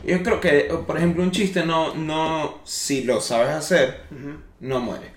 Yo 0.04 0.22
creo 0.22 0.40
que, 0.40 0.68
por 0.86 0.96
ejemplo, 0.96 1.22
un 1.22 1.30
chiste 1.30 1.64
no, 1.64 1.94
no, 1.94 2.60
si 2.64 3.04
lo 3.04 3.20
sabes 3.20 3.48
hacer, 3.50 4.02
no 4.60 4.80
muere. 4.80 5.10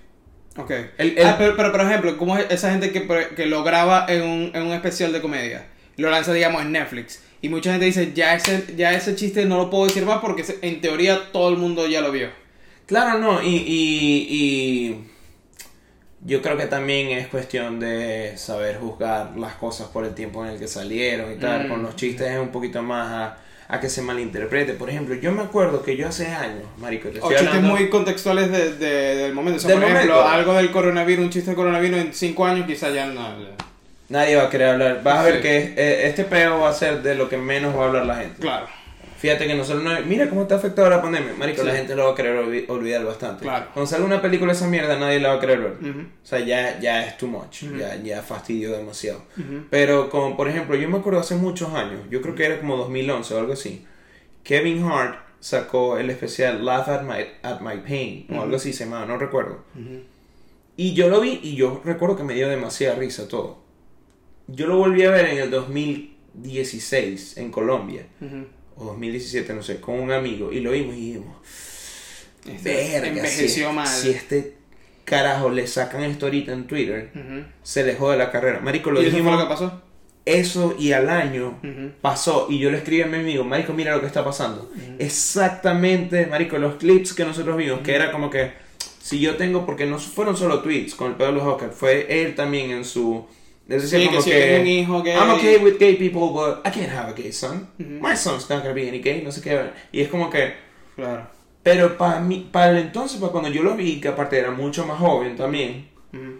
Ok. 0.56 0.70
El- 0.98 1.18
el- 1.18 1.26
Ah, 1.26 1.36
pero, 1.38 1.56
pero, 1.56 1.70
por 1.72 1.80
ejemplo, 1.80 2.16
¿cómo 2.18 2.36
es 2.36 2.46
esa 2.50 2.70
gente 2.70 2.90
que, 2.92 3.06
que 3.36 3.46
lo 3.46 3.62
graba 3.62 4.06
en 4.08 4.22
un, 4.22 4.50
en 4.54 4.62
un 4.62 4.72
especial 4.72 5.12
de 5.12 5.20
comedia? 5.20 5.66
Lo 5.96 6.10
lanza, 6.10 6.32
digamos, 6.32 6.62
en 6.62 6.72
Netflix. 6.72 7.22
Y 7.42 7.48
mucha 7.48 7.70
gente 7.70 7.86
dice, 7.86 8.12
ya 8.14 8.34
ese, 8.34 8.74
ya 8.76 8.92
ese 8.92 9.14
chiste 9.14 9.46
no 9.46 9.56
lo 9.56 9.70
puedo 9.70 9.86
decir 9.86 10.04
más 10.04 10.18
porque 10.20 10.44
en 10.62 10.80
teoría 10.80 11.30
todo 11.32 11.48
el 11.50 11.56
mundo 11.56 11.86
ya 11.86 12.00
lo 12.00 12.12
vio. 12.12 12.28
Claro, 12.86 13.18
no, 13.18 13.42
y, 13.42 13.48
y, 13.56 14.26
y 14.28 15.04
yo 16.22 16.42
creo 16.42 16.56
que 16.56 16.66
también 16.66 17.08
es 17.08 17.28
cuestión 17.28 17.80
de 17.80 18.36
saber 18.36 18.78
juzgar 18.78 19.36
las 19.38 19.54
cosas 19.54 19.88
por 19.88 20.04
el 20.04 20.14
tiempo 20.14 20.44
en 20.44 20.52
el 20.52 20.58
que 20.58 20.68
salieron 20.68 21.32
y 21.32 21.36
tal. 21.36 21.66
Mm. 21.66 21.68
Con 21.70 21.82
los 21.82 21.96
chistes 21.96 22.30
es 22.30 22.38
un 22.38 22.50
poquito 22.50 22.82
más 22.82 23.08
a, 23.10 23.38
a 23.70 23.80
que 23.80 23.88
se 23.88 24.02
malinterprete. 24.02 24.72
Por 24.74 24.90
ejemplo, 24.90 25.14
yo 25.14 25.32
me 25.32 25.42
acuerdo 25.42 25.82
que 25.82 25.96
yo 25.96 26.08
hace 26.08 26.26
años, 26.28 26.64
marico, 26.78 27.08
te 27.08 27.20
O 27.20 27.22
estoy 27.22 27.36
chistes 27.36 27.48
hablando... 27.48 27.68
muy 27.76 27.88
contextuales 27.88 28.50
de- 28.50 28.74
de- 28.76 29.14
del 29.16 29.32
momento. 29.34 29.58
O 29.58 29.60
sea, 29.60 29.74
por 29.76 29.84
ejemplo, 29.84 30.26
algo 30.28 30.54
del 30.54 30.70
coronavirus, 30.70 31.24
un 31.24 31.30
chiste 31.30 31.50
del 31.50 31.56
coronavirus 31.56 31.98
en 32.00 32.12
cinco 32.14 32.44
años 32.46 32.66
quizás 32.66 32.92
ya 32.94 33.06
no. 33.06 33.28
Nadie 34.08 34.34
va 34.36 34.44
a 34.44 34.50
querer 34.50 34.70
hablar. 34.70 35.02
Vas 35.04 35.18
a 35.18 35.22
ver 35.22 35.40
que 35.40 35.74
eh, 35.76 36.06
este 36.08 36.24
peo 36.24 36.58
va 36.60 36.70
a 36.70 36.72
ser 36.72 37.00
de 37.02 37.14
lo 37.14 37.28
que 37.28 37.36
menos 37.36 37.76
va 37.76 37.84
a 37.84 37.86
hablar 37.86 38.06
la 38.06 38.16
gente. 38.16 38.40
Claro, 38.40 38.66
Fíjate 39.20 39.46
que 39.46 39.54
nosotros 39.54 39.84
no... 39.84 39.90
Mira 40.06 40.28
cómo 40.28 40.46
ha 40.50 40.54
afectado 40.54 40.88
la 40.88 41.02
pandemia. 41.02 41.34
Marico, 41.38 41.60
Sí. 41.60 41.66
la 41.68 41.74
gente 41.74 41.94
lo 41.94 42.06
va 42.06 42.12
a 42.12 42.14
querer 42.14 42.36
olvi- 42.42 42.64
olvidar 42.68 43.04
bastante. 43.04 43.42
Claro. 43.42 43.66
Cuando 43.74 43.86
salga 43.90 44.06
una 44.06 44.22
película 44.22 44.52
de 44.52 44.56
esa 44.58 44.66
mierda, 44.66 44.98
nadie 44.98 45.20
la 45.20 45.28
va 45.30 45.34
a 45.34 45.40
querer 45.40 45.60
ver. 45.60 45.72
O 45.72 46.26
sea, 46.26 46.38
ya, 46.40 46.80
ya 46.80 47.06
es 47.06 47.16
too 47.18 47.26
much. 47.28 47.64
Ya, 47.78 47.96
ya 48.02 48.22
fastidió 48.22 48.72
demasiado. 48.72 49.22
Pero 49.68 50.08
como 50.08 50.36
por 50.36 50.48
ejemplo, 50.48 50.74
yo 50.76 50.88
me 50.88 50.98
acuerdo 50.98 51.20
hace 51.20 51.34
muchos 51.36 51.72
años, 51.74 52.00
yo 52.10 52.22
creo 52.22 52.34
que 52.34 52.46
era 52.46 52.58
como 52.60 52.76
2011 52.78 53.34
o 53.34 53.38
algo 53.38 53.52
así, 53.52 53.84
Kevin 54.42 54.82
Hart 54.84 55.18
sacó 55.38 55.98
el 55.98 56.08
especial 56.10 56.64
Laugh 56.64 56.88
at 56.88 57.02
My, 57.02 57.24
at 57.42 57.60
my 57.60 57.78
Pain 57.86 58.26
o 58.36 58.42
algo 58.42 58.56
así 58.56 58.72
se 58.72 58.84
llamaba, 58.84 59.04
no 59.06 59.18
recuerdo. 59.18 59.64
Y 60.76 60.94
yo 60.94 61.10
lo 61.10 61.20
vi 61.20 61.40
y 61.42 61.56
yo 61.56 61.82
recuerdo 61.84 62.16
que 62.16 62.24
me 62.24 62.32
dio 62.34 62.48
demasiada 62.48 62.94
risa 62.96 63.28
todo. 63.28 63.58
Yo 64.46 64.66
lo 64.66 64.76
volví 64.78 65.02
a 65.04 65.10
ver 65.10 65.26
en 65.26 65.38
el 65.38 65.50
2016 65.50 67.36
en 67.36 67.50
Colombia. 67.50 68.06
O 68.80 68.84
2017, 68.86 69.52
no 69.54 69.62
sé, 69.62 69.80
con 69.80 70.00
un 70.00 70.10
amigo 70.10 70.50
y 70.52 70.60
lo 70.60 70.72
vimos 70.72 70.96
y 70.96 71.00
dijimos, 71.12 71.36
Este 72.48 72.74
verga, 72.74 73.08
envejeció 73.08 73.68
si, 73.70 73.74
mal. 73.74 73.86
si 73.86 74.10
este 74.10 74.54
carajo 75.04 75.50
le 75.50 75.66
sacan 75.66 76.02
esto 76.04 76.26
ahorita 76.26 76.52
en 76.52 76.66
Twitter, 76.66 77.10
se 77.62 77.84
le 77.84 77.94
jode 77.94 78.16
la 78.16 78.30
carrera. 78.30 78.60
Marico, 78.60 78.90
lo 78.90 79.00
¿Y 79.00 79.06
eso 79.06 79.10
fue 79.12 79.18
dijimos 79.20 79.38
lo 79.38 79.44
que 79.46 79.50
pasó? 79.50 79.82
eso 80.26 80.76
y 80.78 80.92
al 80.92 81.08
año 81.08 81.58
pasó 82.00 82.46
y 82.48 82.58
yo 82.58 82.70
le 82.70 82.76
escribí 82.78 83.02
a 83.02 83.06
mi 83.06 83.16
amigo, 83.18 83.42
Marico, 83.44 83.72
mira 83.72 83.94
lo 83.94 84.00
que 84.00 84.06
está 84.06 84.24
pasando. 84.24 84.70
Exactamente, 84.98 86.26
Marico, 86.26 86.58
los 86.58 86.76
clips 86.76 87.12
que 87.14 87.24
nosotros 87.24 87.56
vimos, 87.56 87.80
que 87.80 87.94
era 87.94 88.12
como 88.12 88.30
que 88.30 88.52
si 89.00 89.18
yo 89.18 89.36
tengo, 89.36 89.64
porque 89.66 89.86
no 89.86 89.98
fueron 89.98 90.36
solo 90.36 90.60
tweets 90.62 90.94
con 90.94 91.10
el 91.10 91.16
pedo 91.16 91.28
de 91.28 91.34
los 91.34 91.44
Oscars, 91.44 91.74
fue 91.74 92.22
él 92.22 92.34
también 92.34 92.70
en 92.70 92.84
su... 92.84 93.26
Es 93.70 93.82
decir, 93.82 94.00
Sí, 94.00 94.06
como 94.06 94.18
que 94.18 94.22
si 94.24 94.30
que, 94.30 94.40
tengo 94.40 94.60
un 94.62 94.66
hijo 94.66 95.02
gay. 95.02 95.14
I'm 95.16 95.30
okay 95.30 95.56
with 95.58 95.78
gay 95.78 95.94
people, 95.94 96.30
but 96.32 96.58
I 96.66 96.70
can't 96.70 96.90
have 96.92 97.08
a 97.10 97.12
gay 97.14 97.32
son. 97.32 97.68
My 97.78 98.16
son's 98.16 98.50
not 98.50 98.62
gonna 98.62 98.74
be 98.74 98.88
any 98.88 98.98
gay, 99.00 99.22
no 99.22 99.30
sé 99.30 99.40
qué. 99.40 99.70
Y 99.92 100.00
es 100.02 100.08
como 100.08 100.28
que... 100.28 100.54
Claro. 100.96 101.26
Pero 101.62 101.96
para 101.96 102.20
mí, 102.20 102.48
para 102.50 102.70
el 102.72 102.78
entonces, 102.78 103.20
para 103.20 103.32
cuando 103.32 103.48
yo 103.50 103.62
lo 103.62 103.76
vi, 103.76 104.00
que 104.00 104.08
aparte 104.08 104.38
era 104.38 104.50
mucho 104.50 104.86
más 104.86 104.98
joven 104.98 105.36
también. 105.36 105.88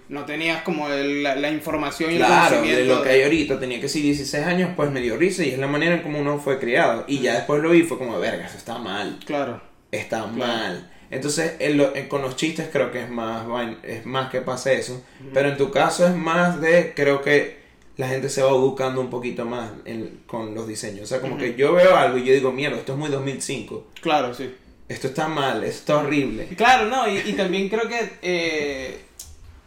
No 0.09 0.25
tenías 0.25 0.63
como 0.63 0.89
el- 0.89 1.23
la, 1.23 1.37
la 1.37 1.49
información 1.51 2.11
y 2.11 2.15
el 2.17 2.19
Claro, 2.25 2.57
de 2.57 2.61
conocimiento. 2.63 2.95
lo 2.97 3.03
que 3.05 3.09
hay 3.11 3.23
ahorita, 3.23 3.61
tenía 3.61 3.81
que 3.81 3.89
ser 3.89 4.03
16 4.03 4.45
años, 4.45 4.71
pues 4.75 4.91
me 4.91 5.01
dio 5.01 5.17
risa 5.17 5.45
y 5.45 5.51
es 5.51 5.59
la 5.61 5.69
manera 5.69 5.95
en 5.95 6.03
como 6.03 6.19
uno 6.19 6.39
fue 6.41 6.59
criado. 6.59 7.05
Y 7.07 7.21
ya 7.21 7.35
después 7.35 7.63
lo 7.63 7.71
vi 7.71 7.81
y 7.81 7.83
fue 7.85 7.97
como, 7.97 8.19
verga, 8.19 8.47
eso 8.47 8.57
está 8.57 8.79
mal, 8.79 9.21
Claro. 9.25 9.61
está 9.93 10.27
mal. 10.27 10.91
Entonces, 11.11 11.55
en 11.59 11.77
lo- 11.77 11.95
en- 11.95 12.09
con 12.09 12.23
los 12.23 12.37
chistes 12.37 12.69
creo 12.73 12.91
que 12.93 13.03
es 13.03 13.11
más, 13.11 13.45
es 13.83 14.07
más 14.07 14.31
que 14.31 14.41
pase 14.41 14.79
eso. 14.79 15.03
Pero 15.35 15.49
en 15.49 15.57
tu 15.57 15.71
caso 15.71 16.07
es 16.07 16.15
más 16.15 16.61
de, 16.61 16.93
creo 16.95 17.21
que 17.23 17.59
la 17.97 18.09
gente 18.09 18.29
se 18.29 18.43
va 18.43 18.51
educando 18.51 19.01
un 19.01 19.11
poquito 19.11 19.45
más 19.45 19.71
en- 19.85 20.23
con 20.27 20.55
los 20.55 20.67
diseños. 20.69 21.03
O 21.03 21.07
sea, 21.07 21.21
como 21.21 21.37
que 21.37 21.55
yo 21.55 21.73
veo 21.73 21.97
algo 21.97 22.17
y 22.19 22.25
yo 22.25 22.33
digo, 22.33 22.53
mierda, 22.53 22.77
esto 22.79 22.93
es 22.93 22.99
muy 22.99 23.11
2005. 23.11 23.89
Claro, 24.01 24.33
sí. 24.35 24.55
Esto 24.89 25.09
está 25.09 25.29
mal, 25.29 25.63
esto 25.65 25.79
está 25.79 25.97
horrible. 25.99 26.47
Claro, 26.57 26.87
no, 26.89 27.09
y, 27.09 27.19
y 27.19 27.33
también 27.35 27.69
creo 27.69 27.89
que, 27.89 28.11
eh, 28.23 29.01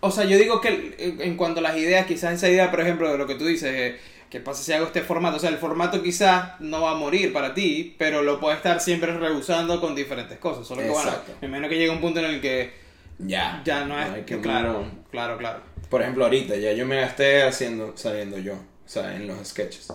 o 0.06 0.12
sea, 0.12 0.26
yo 0.26 0.38
digo 0.38 0.60
que 0.60 0.96
en 1.00 1.38
cuanto 1.38 1.62
a 1.62 1.64
las 1.64 1.78
ideas, 1.78 2.06
quizás 2.06 2.34
esa 2.34 2.50
idea, 2.50 2.70
por 2.70 2.82
ejemplo, 2.82 3.10
de 3.10 3.18
lo 3.18 3.26
que 3.26 3.36
tú 3.36 3.46
dices, 3.46 3.72
eh, 3.74 3.98
que 4.30 4.42
pasa 4.42 4.62
si 4.62 4.74
hago 4.74 4.88
este 4.88 5.02
formato, 5.02 5.38
o 5.38 5.40
sea, 5.40 5.50
el 5.50 5.58
formato 5.58 6.04
quizás 6.04 6.60
no 6.60 6.82
va 6.82 6.92
a 6.92 6.96
morir 6.96 7.32
para 7.32 7.54
ti, 7.54 7.96
pero 7.98 8.22
lo 8.22 8.38
puedes 8.40 8.58
estar 8.58 8.82
siempre 8.82 9.14
rehusando 9.18 9.80
con 9.80 9.96
diferentes 9.96 10.38
cosas, 10.40 10.68
solo 10.68 10.82
que 10.82 10.90
Exacto. 10.90 11.24
bueno, 11.28 11.38
me 11.42 11.48
imagino 11.48 11.70
que 11.70 11.78
llega 11.78 11.94
un 11.94 12.02
punto 12.02 12.20
en 12.20 12.26
el 12.26 12.42
que 12.42 12.74
Ya. 13.20 13.62
ya 13.64 13.86
no 13.86 13.98
es, 13.98 14.26
que 14.26 14.42
claro, 14.42 14.86
claro, 15.10 15.38
claro. 15.38 15.62
Por 15.90 16.02
ejemplo, 16.02 16.26
ahorita 16.26 16.56
ya 16.58 16.74
yo 16.74 16.86
me 16.86 17.00
gasté 17.00 17.44
haciendo, 17.44 17.94
saliendo 17.96 18.38
yo, 18.40 18.56
o 18.56 18.90
sea, 18.90 19.16
en 19.16 19.26
los 19.28 19.48
sketches. 19.48 19.88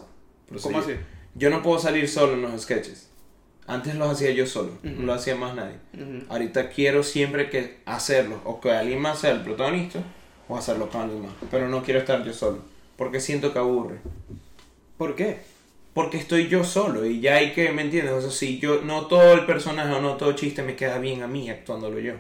Por 0.49 0.59
¿Cómo 0.63 0.79
así? 0.79 0.93
Yo 1.35 1.51
no 1.51 1.63
puedo 1.63 1.79
salir 1.79 2.09
solo 2.09 2.33
en 2.33 2.43
los 2.43 2.63
sketches. 2.63 3.08
Antes 3.69 3.95
los 3.95 4.11
hacía 4.11 4.31
yo 4.33 4.47
solo, 4.47 4.73
no 4.83 5.03
lo 5.07 5.12
hacía 5.12 5.37
más 5.37 5.55
nadie. 5.55 5.77
Ujú. 5.95 6.25
Ahorita 6.31 6.71
quiero 6.71 7.03
siempre 7.05 7.51
que 7.51 7.79
hacerlo, 7.85 8.41
o 8.45 8.61
que 8.61 8.73
alguien 8.73 8.99
más 9.01 9.21
sea 9.21 9.31
el 9.31 9.43
protagonista, 9.43 10.01
o 10.49 10.57
hacerlo 10.57 10.89
con 10.89 11.03
alguien 11.03 11.23
más. 11.23 11.33
Pero 11.51 11.69
no 11.69 11.83
quiero 11.83 12.01
estar 12.01 12.25
yo 12.25 12.33
solo. 12.33 12.59
porque 12.97 13.21
siento 13.21 13.53
que 13.53 13.61
aburre. 13.61 13.99
¿Por 14.97 15.14
qué? 15.14 15.39
Porque 15.95 16.16
estoy 16.16 16.49
yo 16.49 16.64
solo 16.64 17.05
y 17.07 17.21
ya 17.21 17.37
hay 17.37 17.53
que, 17.53 17.71
¿me 17.71 17.83
entiendes? 17.83 18.12
O 18.12 18.21
sea, 18.21 18.31
si 18.31 18.59
yo, 18.59 18.81
no 18.83 19.07
todo 19.07 19.35
el 19.35 19.47
personaje 19.47 19.93
o 19.93 20.01
no 20.01 20.16
todo 20.16 20.33
chiste 20.33 20.62
me 20.62 20.75
queda 20.77 20.99
bien 20.99 21.23
a 21.23 21.29
mí 21.29 21.49
actuándolo 21.51 21.99
yo. 22.01 22.14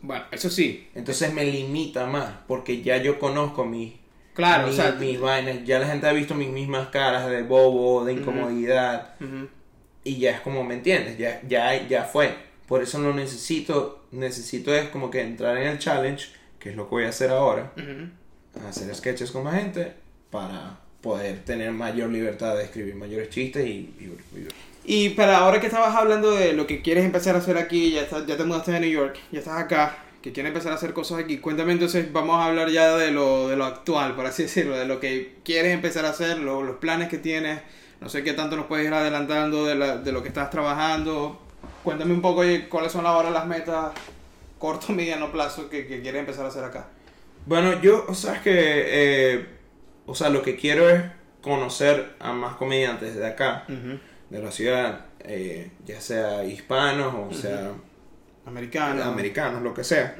Bueno, 0.00 0.24
eso 0.30 0.48
sí. 0.50 0.88
Entonces 0.94 1.32
me 1.34 1.44
limita 1.44 2.06
más, 2.06 2.30
porque 2.46 2.82
ya 2.82 2.96
yo 2.98 3.18
conozco 3.18 3.64
mis, 3.64 3.94
Claro, 4.34 4.66
mis, 4.68 4.78
o 4.78 4.82
sea, 4.82 4.92
mis 4.92 5.20
vainas, 5.20 5.64
ya 5.64 5.78
la 5.78 5.86
gente 5.86 6.06
ha 6.06 6.12
visto 6.12 6.34
mis 6.34 6.48
mismas 6.50 6.88
caras 6.88 7.28
de 7.28 7.42
bobo, 7.42 8.04
de 8.04 8.14
incomodidad, 8.14 9.14
Ujú. 9.20 9.48
Y 10.04 10.18
ya 10.18 10.30
es 10.32 10.40
como, 10.40 10.62
¿me 10.64 10.74
entiendes? 10.74 11.18
Ya, 11.18 11.40
ya, 11.48 11.86
ya 11.88 12.04
fue. 12.04 12.34
Por 12.68 12.82
eso 12.82 12.98
no 12.98 13.12
necesito, 13.12 14.04
necesito 14.12 14.74
es 14.74 14.88
como 14.88 15.10
que 15.10 15.20
entrar 15.22 15.56
en 15.58 15.68
el 15.68 15.78
challenge, 15.78 16.28
que 16.58 16.70
es 16.70 16.76
lo 16.76 16.84
que 16.88 16.90
voy 16.94 17.04
a 17.04 17.08
hacer 17.10 17.30
ahora, 17.30 17.72
Ujú. 17.76 18.66
hacer 18.68 18.94
sketches 18.94 19.30
con 19.30 19.44
más 19.44 19.56
gente, 19.56 19.92
para 20.30 20.78
poder 21.02 21.40
tener 21.44 21.70
mayor 21.72 22.10
libertad 22.10 22.56
de 22.56 22.64
escribir 22.64 22.94
mayores 22.94 23.28
chistes 23.30 23.66
y... 23.66 23.70
y- 23.70 24.16
y- 24.36 24.48
Y 24.86 25.08
para 25.10 25.38
ahora 25.38 25.60
que 25.60 25.66
estabas 25.66 25.94
hablando 25.94 26.30
de 26.32 26.52
lo 26.52 26.66
que 26.66 26.82
quieres 26.82 27.04
empezar 27.04 27.34
a 27.34 27.38
hacer 27.38 27.56
aquí, 27.58 27.92
ya, 27.92 28.02
estás- 28.02 28.26
ya 28.26 28.36
te 28.36 28.44
mudaste 28.44 28.72
de 28.72 28.80
New 28.80 28.90
York, 28.90 29.18
ya 29.32 29.38
estás 29.40 29.58
acá, 29.60 29.98
que 30.22 30.32
quieres 30.32 30.50
empezar 30.50 30.72
a 30.72 30.76
hacer 30.76 30.92
cosas 30.94 31.18
aquí, 31.20 31.38
cuéntame 31.38 31.72
entonces, 31.72 32.10
vamos 32.12 32.36
a 32.38 32.46
hablar 32.46 32.70
ya 32.70 32.96
de 32.96 33.10
lo, 33.10 33.48
de 33.48 33.56
lo 33.56 33.64
actual, 33.66 34.14
por 34.14 34.24
así 34.26 34.42
decirlo, 34.44 34.76
de 34.78 34.86
lo 34.86 35.00
que 35.00 35.34
quieres 35.44 35.72
empezar 35.74 36.04
a 36.06 36.10
hacer, 36.10 36.38
lo- 36.38 36.62
los 36.62 36.76
planes 36.76 37.08
que 37.08 37.18
tienes, 37.18 37.60
no 38.00 38.08
sé 38.08 38.22
qué 38.22 38.32
tanto 38.34 38.56
nos 38.56 38.66
puedes 38.66 38.86
ir 38.86 38.92
adelantando 38.94 39.64
de, 39.66 39.74
la- 39.74 39.96
de 39.98 40.12
lo 40.12 40.22
que 40.22 40.28
estás 40.28 40.50
trabajando, 40.50 41.40
cuéntame 41.82 42.12
un 42.14 42.20
poco 42.22 42.40
oye, 42.40 42.68
cuáles 42.68 42.92
son 42.92 43.06
ahora 43.06 43.30
las 43.30 43.46
metas 43.46 43.92
corto, 44.58 44.92
mediano 44.92 45.30
plazo 45.32 45.68
que, 45.68 45.86
que 45.86 46.00
quieres 46.00 46.20
empezar 46.20 46.44
a 46.44 46.48
hacer 46.48 46.64
acá. 46.64 46.86
Bueno, 47.46 47.80
yo, 47.82 48.04
o 48.08 48.14
sea, 48.14 48.34
es 48.34 48.40
que, 48.40 48.52
eh, 48.56 49.46
o 50.06 50.14
sea, 50.14 50.30
lo 50.30 50.40
que 50.42 50.56
quiero 50.56 50.88
es 50.88 51.02
conocer 51.42 52.14
a 52.20 52.32
más 52.32 52.56
comediantes 52.56 53.14
de 53.16 53.26
acá, 53.26 53.64
de 53.68 54.38
la 54.42 54.50
ciudad, 54.50 55.06
eh, 55.20 55.70
ya 55.84 56.00
sea 56.00 56.44
hispanos 56.44 57.14
o 57.14 57.32
sea 57.34 57.72
Americano. 58.46 59.02
americanos, 59.04 59.62
lo 59.62 59.74
que 59.74 59.84
sea, 59.84 60.16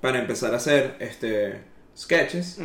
para 0.00 0.18
empezar 0.18 0.52
a 0.52 0.58
hacer 0.58 0.96
este 1.00 1.62
sketches 1.96 2.58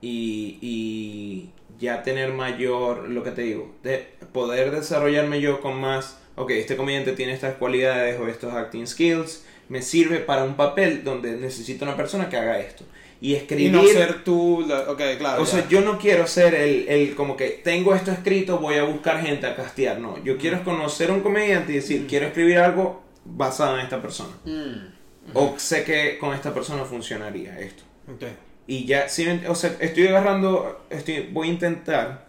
y, 0.00 0.58
y 0.60 1.52
ya 1.78 2.02
tener 2.02 2.32
mayor, 2.32 3.08
lo 3.08 3.22
que 3.22 3.30
te 3.32 3.42
digo, 3.42 3.74
de 3.82 4.06
poder 4.32 4.70
desarrollarme 4.70 5.40
yo 5.40 5.60
con 5.60 5.80
más, 5.80 6.18
ok, 6.36 6.50
este 6.52 6.76
comediante 6.76 7.12
tiene 7.12 7.32
estas 7.32 7.54
cualidades 7.56 8.18
o 8.20 8.28
estos 8.28 8.52
acting 8.54 8.86
skills, 8.86 9.44
me 9.68 9.82
sirve 9.82 10.18
para 10.20 10.44
un 10.44 10.54
papel 10.54 11.02
donde 11.04 11.32
necesito 11.36 11.84
una 11.84 11.96
persona 11.96 12.28
que 12.28 12.36
haga 12.36 12.58
esto. 12.60 12.84
Y 13.20 13.30
Y 13.30 13.34
escribir... 13.36 13.72
no 13.72 13.82
ser 13.86 14.22
tú, 14.24 14.64
la- 14.68 14.90
ok, 14.90 15.00
claro. 15.18 15.42
O 15.42 15.44
ya. 15.46 15.50
sea, 15.52 15.68
yo 15.68 15.80
no 15.80 15.98
quiero 15.98 16.26
ser 16.26 16.54
el, 16.54 16.86
el 16.88 17.14
como 17.14 17.34
que 17.36 17.48
tengo 17.64 17.94
esto 17.94 18.12
escrito, 18.12 18.58
voy 18.58 18.74
a 18.74 18.84
buscar 18.84 19.20
gente 19.22 19.46
a 19.46 19.56
castear. 19.56 19.98
No, 19.98 20.22
yo 20.22 20.36
quiero 20.36 20.62
conocer 20.62 21.10
a 21.10 21.14
un 21.14 21.20
comediante 21.22 21.72
y 21.72 21.76
decir, 21.76 22.06
quiero 22.06 22.26
escribir 22.26 22.58
algo 22.58 23.02
basado 23.24 23.78
en 23.78 23.84
esta 23.84 24.00
persona. 24.02 24.34
Mm, 24.44 24.92
O 25.32 25.54
sé 25.58 25.82
que 25.82 26.18
con 26.18 26.34
esta 26.34 26.52
persona 26.54 26.84
funcionaría 26.84 27.58
esto. 27.58 27.82
ok. 28.14 28.22
Y 28.66 28.84
ya, 28.86 29.06
me- 29.18 29.48
o 29.48 29.54
sea, 29.54 29.76
estoy 29.80 30.08
agarrando, 30.08 30.84
estoy, 30.90 31.28
voy 31.32 31.48
a 31.48 31.52
intentar 31.52 32.26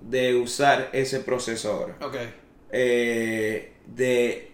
de 0.00 0.34
usar 0.34 0.88
ese 0.92 1.20
proceso 1.20 1.72
ahora. 1.72 1.96
Ok. 2.00 2.16
Eh, 2.72 3.72
de 3.86 4.50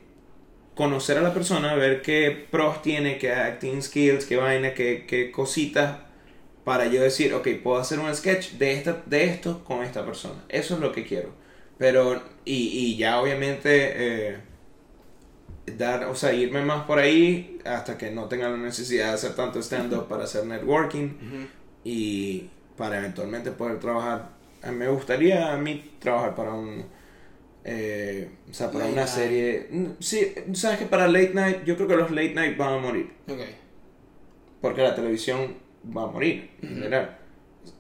conocer 0.74 1.18
a 1.18 1.22
la 1.22 1.34
persona, 1.34 1.74
ver 1.74 2.03
qué 2.03 2.47
pros 2.51 2.82
tiene, 2.82 3.18
qué 3.18 3.32
acting 3.32 3.82
skills, 3.82 4.26
qué 4.26 4.37
vaina, 4.37 4.74
qué, 4.74 5.05
qué 5.07 5.30
cositas, 5.30 5.99
para 6.64 6.87
yo 6.87 7.03
decir, 7.03 7.34
ok, 7.34 7.49
puedo 7.62 7.78
hacer 7.78 7.99
un 8.01 8.14
sketch 8.14 8.53
de, 8.53 8.72
esta, 8.74 9.03
de 9.07 9.24
esto 9.24 9.64
con 9.64 9.84
esta 9.84 10.05
persona. 10.05 10.45
Eso 10.49 10.74
es 10.74 10.80
lo 10.80 10.93
que 10.93 11.05
quiero. 11.07 11.30
Pero, 11.78 12.22
y, 12.45 12.68
y 12.68 12.97
ya 12.97 13.20
obviamente, 13.20 14.30
eh, 14.30 14.39
dar, 15.67 16.05
o 16.05 16.14
sea, 16.14 16.33
irme 16.33 16.62
más 16.64 16.85
por 16.85 16.99
ahí 16.99 17.59
hasta 17.64 17.99
que 17.99 18.11
no 18.11 18.27
tenga 18.27 18.49
la 18.49 18.57
necesidad 18.57 19.09
de 19.09 19.12
hacer 19.14 19.35
tanto 19.35 19.59
stand-up 19.61 20.07
para 20.09 20.25
hacer 20.25 20.45
networking 20.47 21.11
y 21.85 22.49
para 22.77 22.99
eventualmente 22.99 23.51
poder 23.53 23.79
trabajar. 23.81 24.31
Me 24.73 24.89
gustaría 24.89 25.53
a 25.53 25.57
mí 25.57 25.93
trabajar 25.99 26.35
para 26.35 26.53
un. 26.53 26.85
eh, 27.64 28.31
o 28.51 28.55
sea, 28.55 28.69
para 28.71 28.85
Late 28.85 28.93
una 28.93 29.03
night. 29.05 29.14
serie. 29.14 29.69
Mm, 29.71 29.87
Sí, 29.99 30.35
sabes 30.55 30.79
que 30.79 30.87
para 30.87 31.07
late 31.09 31.33
night, 31.35 31.64
yo 31.64 31.77
creo 31.77 31.89
que 31.89 31.97
los 31.97 32.11
late 32.11 32.35
night 32.35 32.57
van 32.57 32.75
a 32.75 32.79
morir. 32.79 33.12
Ok. 33.29 33.41
Porque 34.61 34.83
la 34.83 34.95
televisión 34.95 35.55
va 35.97 36.05
a 36.05 36.07
morir, 36.07 36.51
en 36.62 36.69
Ujú. 36.73 36.83
general. 36.83 37.19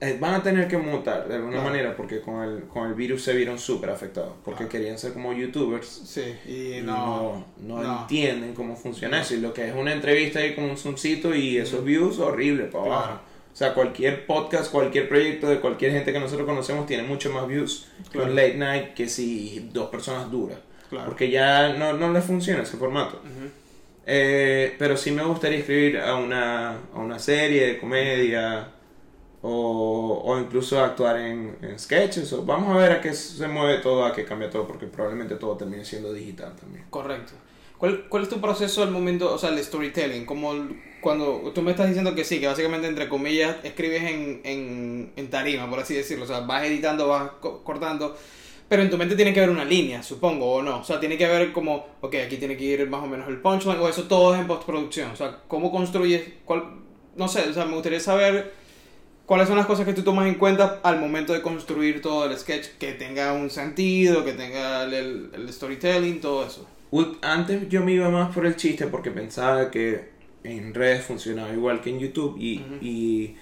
Eh, 0.00 0.16
van 0.20 0.34
a 0.34 0.42
tener 0.42 0.68
que 0.68 0.76
mutar 0.76 1.26
de 1.28 1.34
alguna 1.36 1.54
Claro. 1.56 1.68
manera 1.70 1.96
porque 1.96 2.20
con 2.20 2.42
el, 2.42 2.64
con 2.64 2.86
el 2.88 2.94
virus 2.94 3.22
se 3.22 3.34
vieron 3.34 3.58
súper 3.58 3.90
afectados. 3.90 4.34
Porque 4.44 4.58
Claro. 4.64 4.70
querían 4.72 4.98
ser 4.98 5.12
como 5.12 5.32
youtubers. 5.32 5.86
Sí, 5.88 6.34
y 6.46 6.78
y 6.78 6.82
no. 6.82 7.46
no, 7.60 7.76
no 7.76 7.82
no. 7.82 8.00
entienden 8.02 8.52
cómo 8.54 8.76
funciona 8.76 9.20
eso. 9.22 9.34
Y 9.34 9.38
lo 9.40 9.54
que 9.54 9.68
es 9.68 9.74
una 9.74 9.92
entrevista 9.92 10.40
ahí 10.40 10.54
con 10.54 10.64
un 10.64 10.76
zoomcito 10.76 11.34
y 11.34 11.56
esos 11.58 11.84
views 11.84 12.18
horribles 12.18 12.70
para 12.70 12.84
Claro. 12.84 12.98
abajo. 13.02 13.20
O 13.52 13.56
sea, 13.56 13.72
cualquier 13.72 14.26
podcast, 14.26 14.70
cualquier 14.70 15.08
proyecto 15.08 15.48
de 15.48 15.60
cualquier 15.60 15.92
gente 15.92 16.12
que 16.12 16.20
nosotros 16.20 16.46
conocemos 16.46 16.84
tiene 16.86 17.04
mucho 17.04 17.30
más 17.32 17.48
views 17.48 17.86
que 18.12 18.18
un 18.18 18.34
late 18.34 18.54
night 18.56 18.92
que 18.94 19.08
si 19.08 19.70
dos 19.72 19.88
personas 19.88 20.30
duras. 20.30 20.58
Claro. 20.90 21.06
Porque 21.06 21.30
ya 21.30 21.72
no, 21.72 21.94
no 21.94 22.12
les 22.12 22.22
funciona 22.24 22.62
ese 22.64 22.76
formato. 22.76 23.22
Eh, 24.08 24.74
pero 24.78 24.96
sí 24.96 25.10
me 25.10 25.24
gustaría 25.24 25.58
escribir 25.58 25.98
a 25.98 26.16
una, 26.16 26.72
a 26.94 26.98
una 26.98 27.18
serie 27.18 27.66
de 27.66 27.78
comedia 27.78 28.68
o, 29.48 30.22
o 30.24 30.38
incluso 30.38 30.80
actuar 30.82 31.18
en, 31.18 31.56
en 31.62 31.78
sketches. 31.78 32.32
O, 32.32 32.42
vamos 32.44 32.74
a 32.74 32.78
ver 32.78 32.92
a 32.92 33.00
qué 33.00 33.12
se 33.14 33.46
mueve 33.48 33.78
todo, 33.78 34.04
a 34.04 34.12
qué 34.12 34.24
cambia 34.24 34.50
todo, 34.50 34.66
porque 34.66 34.86
probablemente 34.86 35.36
todo 35.36 35.56
termine 35.56 35.84
siendo 35.84 36.12
digital 36.12 36.54
también. 36.56 36.84
Correcto. 36.90 37.32
¿Cuál, 37.78 38.08
¿Cuál 38.08 38.22
es 38.22 38.28
tu 38.30 38.40
proceso 38.40 38.82
al 38.82 38.90
momento, 38.90 39.32
o 39.32 39.38
sea, 39.38 39.50
el 39.50 39.62
storytelling? 39.62 40.24
Como 40.24 40.54
cuando 41.00 41.52
tú 41.54 41.60
me 41.62 41.72
estás 41.72 41.86
diciendo 41.88 42.14
que 42.14 42.24
sí, 42.24 42.40
que 42.40 42.46
básicamente 42.46 42.88
entre 42.88 43.08
comillas 43.08 43.56
escribes 43.62 44.02
en, 44.02 44.40
en, 44.44 45.12
en 45.14 45.30
tarima, 45.30 45.68
por 45.68 45.78
así 45.80 45.94
decirlo, 45.94 46.24
o 46.24 46.26
sea, 46.26 46.40
vas 46.40 46.64
editando, 46.64 47.06
vas 47.06 47.32
co- 47.40 47.62
cortando, 47.62 48.16
pero 48.68 48.82
en 48.82 48.90
tu 48.90 48.96
mente 48.96 49.14
tiene 49.14 49.32
que 49.34 49.40
haber 49.40 49.50
una 49.50 49.64
línea, 49.64 50.02
supongo, 50.02 50.54
o 50.54 50.62
no, 50.62 50.80
o 50.80 50.84
sea, 50.84 50.98
tiene 50.98 51.18
que 51.18 51.26
haber 51.26 51.52
como, 51.52 51.86
ok, 52.00 52.14
aquí 52.24 52.38
tiene 52.38 52.56
que 52.56 52.64
ir 52.64 52.88
más 52.88 53.02
o 53.04 53.06
menos 53.06 53.28
el 53.28 53.40
punchline, 53.40 53.78
o 53.78 53.88
eso 53.88 54.04
todo 54.04 54.34
es 54.34 54.40
en 54.40 54.46
postproducción, 54.46 55.10
o 55.10 55.16
sea, 55.16 55.40
¿cómo 55.46 55.70
construyes, 55.70 56.22
cuál, 56.46 56.64
no 57.14 57.28
sé, 57.28 57.42
o 57.48 57.52
sea, 57.52 57.66
me 57.66 57.74
gustaría 57.74 58.00
saber 58.00 58.52
cuáles 59.26 59.48
son 59.48 59.56
las 59.56 59.66
cosas 59.66 59.84
que 59.84 59.92
tú 59.92 60.02
tomas 60.02 60.26
en 60.28 60.36
cuenta 60.36 60.80
al 60.82 60.98
momento 61.00 61.32
de 61.32 61.42
construir 61.42 62.00
todo 62.00 62.24
el 62.30 62.36
sketch, 62.38 62.66
que 62.78 62.92
tenga 62.92 63.32
un 63.32 63.50
sentido, 63.50 64.24
que 64.24 64.32
tenga 64.32 64.84
el, 64.84 64.94
el- 64.94 65.30
el 65.34 65.52
storytelling, 65.52 66.20
todo 66.20 66.46
eso. 66.46 66.66
Antes 67.22 67.68
yo 67.68 67.82
me 67.84 67.92
iba 67.92 68.08
más 68.08 68.32
por 68.34 68.46
el 68.46 68.56
chiste 68.56 68.86
porque 68.86 69.10
pensaba 69.10 69.70
que 69.70 70.08
en 70.44 70.72
redes 70.72 71.04
funcionaba 71.04 71.52
igual 71.52 71.80
que 71.80 71.90
en 71.90 71.98
YouTube 71.98 72.38
y, 72.38 72.64
y, 72.80 73.36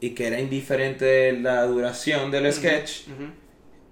y 0.00 0.10
que 0.10 0.26
era 0.26 0.40
indiferente 0.40 1.32
la 1.32 1.62
duración 1.64 2.30
del 2.30 2.52
sketch. 2.52 3.02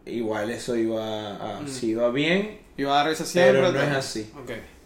Igual 0.07 0.51
eso 0.51 0.75
iba 0.77 1.37
a, 1.37 1.61
Ujú. 1.61 1.69
si 1.69 1.91
iba 1.91 2.11
bien. 2.11 2.59
Va 2.81 3.01
a 3.01 3.05
dar 3.05 3.13
esa. 3.13 3.25
Pero 3.33 3.73
no 3.73 3.81
es 3.81 3.89
así. 3.97 4.31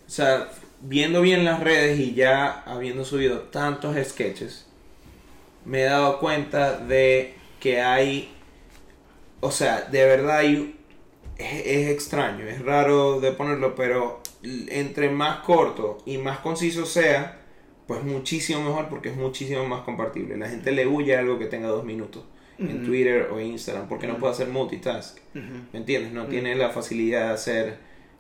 O 0.07 0.11
sea, 0.11 0.49
viendo 0.81 1.21
bien 1.21 1.45
las 1.45 1.61
redes 1.61 1.99
y 2.01 2.15
ya 2.15 2.63
habiendo 2.67 3.05
subido 3.05 3.39
tantos 3.41 3.97
sketches, 4.05 4.67
me 5.65 5.83
he 5.83 5.85
dado 5.85 6.19
cuenta 6.19 6.79
de 6.79 7.35
que 7.61 7.81
hay, 7.81 8.33
o 9.41 9.51
sea, 9.51 9.83
de 9.83 10.05
verdad 10.05 10.39
hay, 10.39 10.79
es, 11.37 11.67
es 11.67 11.89
extraño, 11.89 12.47
es 12.47 12.65
raro 12.65 13.21
de 13.21 13.33
ponerlo, 13.33 13.75
pero 13.75 14.21
entre 14.43 15.11
más 15.11 15.39
corto 15.41 15.99
y 16.05 16.19
más 16.19 16.39
conciso 16.39 16.85
sea, 16.85 17.41
pues 17.87 18.03
muchísimo 18.03 18.63
mejor 18.63 18.89
porque 18.89 19.11
es 19.11 19.17
muchísimo 19.17 19.67
más 19.67 19.83
compartible. 19.83 20.37
La 20.37 20.49
gente 20.49 20.73
le 20.73 20.87
huye 20.87 21.17
a 21.17 21.21
algo 21.21 21.39
que 21.39 21.47
tenga 21.47 21.69
dos 21.69 21.85
minutos 21.85 22.25
en. 22.59 22.85
Twitter 22.85 23.29
o 23.33 23.41
Instagram 23.41 23.89
porque 23.89 24.07
no 24.07 24.19
puede 24.19 24.33
hacer 24.33 24.49
multitask. 24.49 25.19
¿Me 25.35 25.79
entiendes? 25.79 26.13
No 26.13 26.27
tiene 26.27 26.55
la 26.55 26.71
facilidad 26.71 27.29
de 27.29 27.35
hacer 27.35 27.77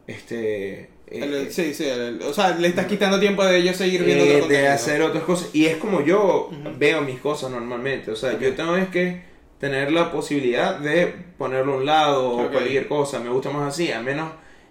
este 0.07 0.91
El- 1.13 1.35
eh, 1.35 1.51
sí, 1.51 1.75
sí, 1.75 1.85
el- 1.85 2.21
o 2.23 2.33
sea, 2.33 2.57
le 2.57 2.69
estás 2.69 2.87
quitando 2.87 3.21
tiempo 3.21 3.45
de 3.45 3.59
ellos 3.59 3.77
seguir 3.77 4.03
viendo 4.05 4.25
eh, 4.25 4.37
otro 4.37 4.49
de 4.49 4.69
hacer 4.69 5.03
otras 5.03 5.25
cosas. 5.25 5.51
Y 5.53 5.67
es 5.67 5.77
como 5.77 6.01
yo 6.05 6.51
veo 6.79 7.03
mis 7.03 7.19
cosas 7.21 7.51
normalmente. 7.51 8.11
O 8.11 8.17
sea, 8.17 8.39
yo 8.39 8.53
tengo 8.55 8.77
es 8.77 8.89
que 8.89 9.23
tener 9.59 9.93
la 9.93 10.11
posibilidad 10.11 10.79
de 10.79 11.07
ponerlo 11.39 11.75
a 11.75 11.77
un 11.77 11.87
lado 11.87 12.31
o 12.31 12.51
cualquier 12.51 12.89
cosa. 12.89 13.21
Me 13.21 13.29
gusta 13.31 13.51
más 13.51 13.73
así, 13.75 13.93
a 13.93 14.01
menos, 14.01 14.31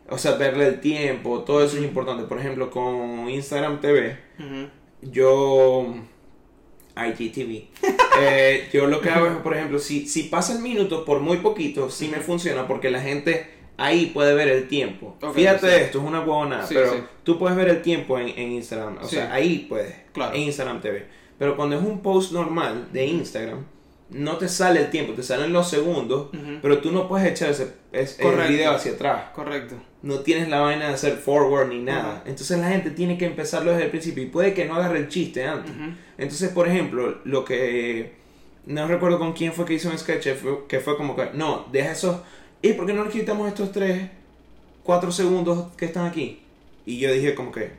o 0.09 0.17
sea, 0.17 0.33
verle 0.33 0.67
el 0.67 0.79
tiempo, 0.81 1.41
todo 1.43 1.63
eso 1.63 1.77
es 1.77 1.83
importante. 1.83 2.23
Por 2.25 2.39
ejemplo, 2.39 2.69
con 2.71 3.29
Instagram 3.29 3.79
TV, 3.79 4.17
yo 5.01 5.95
IGTV. 6.95 7.67
eh, 8.21 8.67
yo 8.73 8.87
lo 8.87 8.99
que 9.01 9.09
hago 9.09 9.27
es, 9.27 9.33
por 9.37 9.55
ejemplo, 9.55 9.79
si, 9.79 10.07
si 10.07 10.23
pasa 10.23 10.53
el 10.53 10.59
minuto 10.59 11.05
por 11.05 11.19
muy 11.19 11.37
poquito, 11.37 11.89
sí 11.89 12.07
me 12.09 12.17
funciona 12.17 12.67
porque 12.67 12.91
la 12.91 12.99
gente 13.01 13.47
ahí 13.83 14.07
puede 14.07 14.33
ver 14.33 14.47
el 14.47 14.67
tiempo. 14.67 15.15
Fíjate 15.33 15.67
sí. 15.69 15.75
esto, 15.83 15.99
es 15.99 16.03
una 16.05 16.19
huevonada, 16.21 16.65
Sí, 16.65 16.73
pero 16.75 16.93
sí. 16.93 16.99
tú 17.23 17.37
puedes 17.39 17.57
ver 17.57 17.69
el 17.69 17.81
tiempo 17.81 18.17
en, 18.19 18.29
en 18.29 18.51
Instagram. 18.53 18.97
O 19.01 19.07
sea, 19.07 19.33
ahí 19.33 19.65
puedes, 19.69 19.93
Claro. 20.13 20.35
en 20.35 20.41
Instagram 20.43 20.81
TV. 20.81 21.05
Pero 21.37 21.55
cuando 21.55 21.75
es 21.77 21.81
un 21.83 22.01
post 22.01 22.31
normal 22.33 22.89
de 22.93 23.05
Instagram, 23.05 23.65
no 24.09 24.37
te 24.37 24.49
sale 24.49 24.81
el 24.81 24.89
tiempo, 24.89 25.13
te 25.13 25.23
salen 25.23 25.53
los 25.53 25.69
segundos, 25.69 26.29
pero 26.61 26.79
tú 26.79 26.91
no 26.91 27.07
puedes 27.07 27.31
echar 27.31 27.49
ese, 27.49 27.73
ese- 27.93 28.21
el 28.27 28.47
video 28.49 28.71
hacia 28.71 28.91
atrás. 28.91 29.23
Correcto. 29.33 29.75
No 30.03 30.19
tienes 30.19 30.49
la 30.49 30.59
vaina 30.59 30.87
de 30.89 30.93
hacer 30.95 31.13
forward 31.13 31.69
ni 31.69 31.79
nada. 31.79 32.21
Entonces 32.25 32.59
la 32.59 32.67
gente 32.69 32.89
tiene 32.91 33.17
que 33.17 33.25
empezarlo 33.25 33.71
desde 33.71 33.85
el 33.85 33.89
principio 33.91 34.23
y 34.23 34.27
puede 34.27 34.53
que 34.53 34.65
no 34.65 34.75
agarre 34.75 34.97
el 34.99 35.07
chiste 35.07 35.45
antes. 35.45 35.71
Entonces, 36.17 36.49
por 36.49 36.67
ejemplo, 36.67 37.19
lo 37.23 37.45
que 37.45 38.13
no 38.65 38.87
recuerdo 38.87 39.17
con 39.17 39.31
quién 39.33 39.53
fue 39.53 39.65
que 39.65 39.75
hizo 39.75 39.89
un 39.89 39.97
sketch 39.97 40.27
que 40.67 40.79
fue 40.81 40.97
como 40.97 41.15
que 41.15 41.29
no, 41.33 41.65
deja 41.71 41.91
esos 41.93 42.17
¿y 42.61 42.73
por 42.73 42.85
qué 42.85 42.93
no 42.93 43.03
le 43.03 43.09
quitamos 43.11 43.47
estos 43.47 43.71
3 43.71 44.09
4 44.83 45.11
segundos 45.11 45.67
que 45.77 45.85
están 45.85 46.05
aquí? 46.05 46.41
Y 46.85 46.97
yo 46.99 47.11
dije 47.11 47.35
como 47.35 47.51
que 47.51 47.71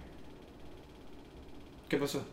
¿Qué 1.88 1.96
pasó? 1.98 2.24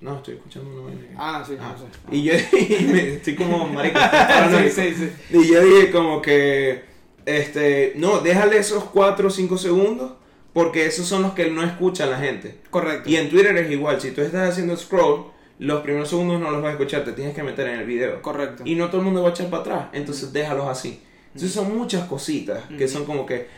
no, 0.00 0.16
estoy 0.16 0.34
escuchando 0.34 0.68
una 0.70 0.82
vaina. 0.86 1.02
Ah, 1.16 1.44
sí, 1.46 1.54
Ah. 1.60 1.76
no 1.76 1.78
sé. 1.78 2.16
Y 2.16 2.22
yo 2.24 2.32
y 2.58 2.84
me- 2.86 3.14
estoy 3.14 3.36
como 3.36 3.68
sí, 3.82 4.70
sí, 4.70 4.94
sí. 4.94 5.10
Y 5.38 5.52
yo 5.52 5.62
dije 5.62 5.90
como 5.92 6.20
que, 6.20 6.82
este, 7.24 7.92
no, 7.96 8.18
déjale 8.20 8.58
esos 8.58 8.84
4 8.84 9.28
o 9.28 9.30
5 9.30 9.58
segundos 9.58 10.12
porque 10.52 10.86
esos 10.86 11.06
son 11.06 11.22
los 11.22 11.32
que 11.34 11.50
no 11.50 11.62
escucha 11.62 12.06
la 12.06 12.18
gente. 12.18 12.56
Correcto. 12.70 13.08
Y 13.08 13.16
en 13.16 13.30
Twitter 13.30 13.56
es 13.56 13.70
igual, 13.70 14.00
si 14.00 14.10
tú 14.10 14.22
estás 14.22 14.50
haciendo 14.50 14.76
scroll, 14.76 15.26
los 15.60 15.82
primeros 15.82 16.08
segundos 16.08 16.40
no 16.40 16.50
los 16.50 16.60
vas 16.62 16.70
a 16.70 16.72
escuchar, 16.72 17.04
te 17.04 17.12
tienes 17.12 17.34
que 17.34 17.42
meter 17.44 17.68
en 17.68 17.78
el 17.80 17.86
video. 17.86 18.20
Correcto. 18.22 18.64
Y 18.66 18.74
no 18.74 18.88
todo 18.88 18.98
el 18.98 19.04
mundo 19.04 19.22
va 19.22 19.28
a 19.28 19.30
echar 19.32 19.48
para 19.50 19.60
atrás, 19.62 19.86
entonces 19.92 20.32
déjalos 20.32 20.66
así. 20.66 21.00
Entonces 21.34 21.52
son 21.52 21.76
muchas 21.76 22.06
cositas 22.08 22.64
que 22.76 22.88
son 22.88 23.04
como 23.04 23.24
que, 23.26 23.48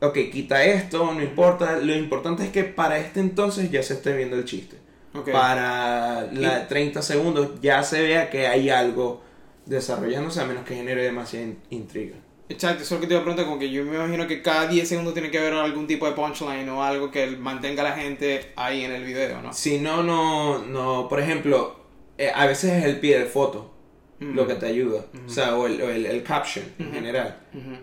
ok, 0.00 0.16
quita 0.32 0.64
esto, 0.64 1.12
no 1.12 1.20
importa, 1.22 1.78
lo 1.78 1.94
importante 1.94 2.44
es 2.44 2.50
que 2.50 2.64
para 2.64 2.98
este 2.98 3.20
entonces 3.20 3.70
ya 3.70 3.82
se 3.82 3.94
esté 3.94 4.14
viendo 4.16 4.36
el 4.36 4.44
chiste. 4.44 4.76
Ok. 5.14 5.30
Para 5.32 6.28
la 6.32 6.68
30 6.68 7.02
segundos 7.02 7.60
ya 7.62 7.82
se 7.82 8.02
vea 8.02 8.28
que 8.30 8.46
hay 8.46 8.70
algo 8.70 9.22
desarrollándose 9.64 10.40
a 10.40 10.44
menos 10.44 10.64
que 10.64 10.74
genere 10.76 11.02
demasiada 11.02 11.46
in- 11.46 11.58
intriga. 11.70 12.16
Exacto, 12.48 12.84
eso 12.84 12.94
es 12.94 12.98
lo 12.98 13.00
que 13.00 13.06
te 13.08 13.14
iba 13.14 13.20
a 13.22 13.24
preguntar, 13.24 13.46
como 13.46 13.58
que 13.58 13.70
yo 13.70 13.84
me 13.84 13.96
imagino 13.96 14.28
que 14.28 14.40
cada 14.40 14.68
10 14.68 14.88
segundos 14.88 15.14
tiene 15.14 15.32
que 15.32 15.38
haber 15.38 15.54
algún 15.54 15.88
tipo 15.88 16.06
de 16.06 16.12
punchline 16.12 16.68
o 16.68 16.84
algo 16.84 17.10
que 17.10 17.26
mantenga 17.36 17.82
a 17.82 17.90
la 17.90 17.96
gente 17.96 18.52
ahí 18.54 18.84
en 18.84 18.92
el 18.92 19.02
video, 19.02 19.42
¿no? 19.42 19.52
Si 19.52 19.80
no, 19.80 20.04
no, 20.04 20.60
no, 20.60 21.08
por 21.08 21.18
ejemplo, 21.18 21.74
eh, 22.18 22.30
a 22.32 22.46
veces 22.46 22.72
es 22.74 22.84
el 22.84 23.00
pie 23.00 23.18
de 23.18 23.24
foto 23.24 23.72
Mm. 24.18 24.34
lo 24.34 24.46
que 24.46 24.54
te 24.54 24.66
ayuda, 24.66 25.04
o 25.26 25.28
sea, 25.28 25.56
o 25.56 25.66
el, 25.66 25.80
o 25.82 25.90
el, 25.90 26.06
el 26.06 26.22
caption 26.22 26.64
en 26.78 26.92
general, 26.92 27.36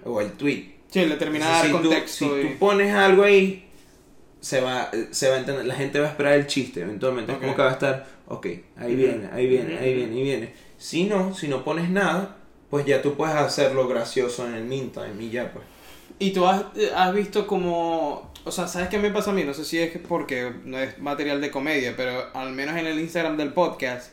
o 0.05 0.19
el 0.21 0.31
tweet. 0.31 0.73
Sí, 0.89 1.05
le 1.05 1.15
termina 1.15 1.45
de 1.45 1.51
dar 1.51 1.65
Entonces, 1.67 1.81
si 2.11 2.25
tú- 2.25 2.29
contexto. 2.29 2.35
si 2.41 2.47
y- 2.47 2.51
tú 2.53 2.59
pones 2.59 2.93
algo 2.93 3.23
ahí, 3.23 3.67
se 4.39 4.59
va, 4.61 4.89
se 5.11 5.29
va 5.29 5.35
a 5.35 5.39
entender, 5.39 5.65
la 5.65 5.75
gente 5.75 5.99
va 5.99 6.07
a 6.07 6.09
esperar 6.09 6.33
el 6.33 6.47
chiste 6.47 6.81
eventualmente, 6.81 7.31
Ok. 7.31 7.37
es 7.37 7.41
como 7.43 7.55
que 7.55 7.61
va 7.61 7.69
a 7.69 7.73
estar, 7.73 8.07
ok, 8.27 8.45
ahí 8.77 8.95
viene, 8.95 9.29
ahí 9.31 9.47
viene, 9.47 9.77
ahí 9.79 9.93
viene, 9.93 10.15
ahí 10.15 10.23
viene. 10.23 10.53
Si 10.77 11.05
no, 11.05 11.33
si 11.35 11.47
no 11.47 11.63
pones 11.63 11.89
nada, 11.89 12.37
pues 12.69 12.85
ya 12.85 13.01
tú 13.01 13.13
puedes 13.15 13.35
hacerlo 13.35 13.87
gracioso 13.87 14.47
en 14.47 14.55
el 14.55 14.63
meantime 14.65 15.13
y 15.23 15.29
ya 15.29 15.51
pues. 15.51 15.63
Y 16.19 16.31
tú 16.31 16.45
has, 16.47 16.63
eh, 16.75 16.91
has 16.95 17.13
visto 17.13 17.47
como... 17.47 18.31
O 18.45 18.51
sea, 18.51 18.67
¿sabes 18.67 18.89
qué 18.89 18.97
me 18.97 19.09
pasa 19.09 19.31
a 19.31 19.33
mí? 19.33 19.43
No 19.45 19.53
sé 19.53 19.63
si 19.63 19.79
es 19.79 19.91
que 19.91 19.99
porque 19.99 20.51
no 20.65 20.77
es 20.77 20.99
material 20.99 21.39
de 21.41 21.49
comedia, 21.49 21.93
pero 21.95 22.25
al 22.35 22.51
menos 22.51 22.75
en 22.77 22.85
el 22.87 22.99
Instagram 22.99 23.37
del 23.37 23.53
podcast, 23.53 24.11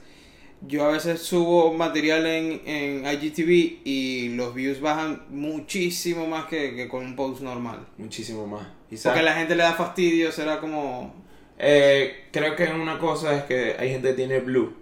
yo 0.67 0.85
a 0.85 0.89
veces 0.93 1.21
subo 1.23 1.73
material 1.73 2.27
en, 2.27 2.61
en 2.67 3.05
IGTV 3.07 3.81
y 3.85 4.29
los 4.37 4.55
views 4.55 4.81
bajan 4.81 5.23
muchísimo 5.31 6.27
más 6.27 6.47
que, 6.47 6.75
que 6.77 6.89
con 6.89 7.05
un 7.05 7.17
post 7.17 7.41
normal. 7.43 7.87
Muchísimo 7.99 8.47
más. 8.47 8.67
Y 8.91 8.97
Porque 8.97 9.21
a 9.21 9.23
la 9.23 9.35
gente 9.35 9.55
le 9.55 9.63
da 9.63 9.73
fastidio, 9.75 10.31
será 10.33 10.61
como... 10.61 11.15
Eh, 11.59 12.25
creo 12.33 12.57
que 12.57 12.65
una 12.65 12.99
cosa 12.99 13.37
es 13.37 13.45
que 13.45 13.77
hay 13.79 13.91
gente 13.91 14.09
que 14.09 14.15
tiene 14.15 14.41
blue. 14.41 14.75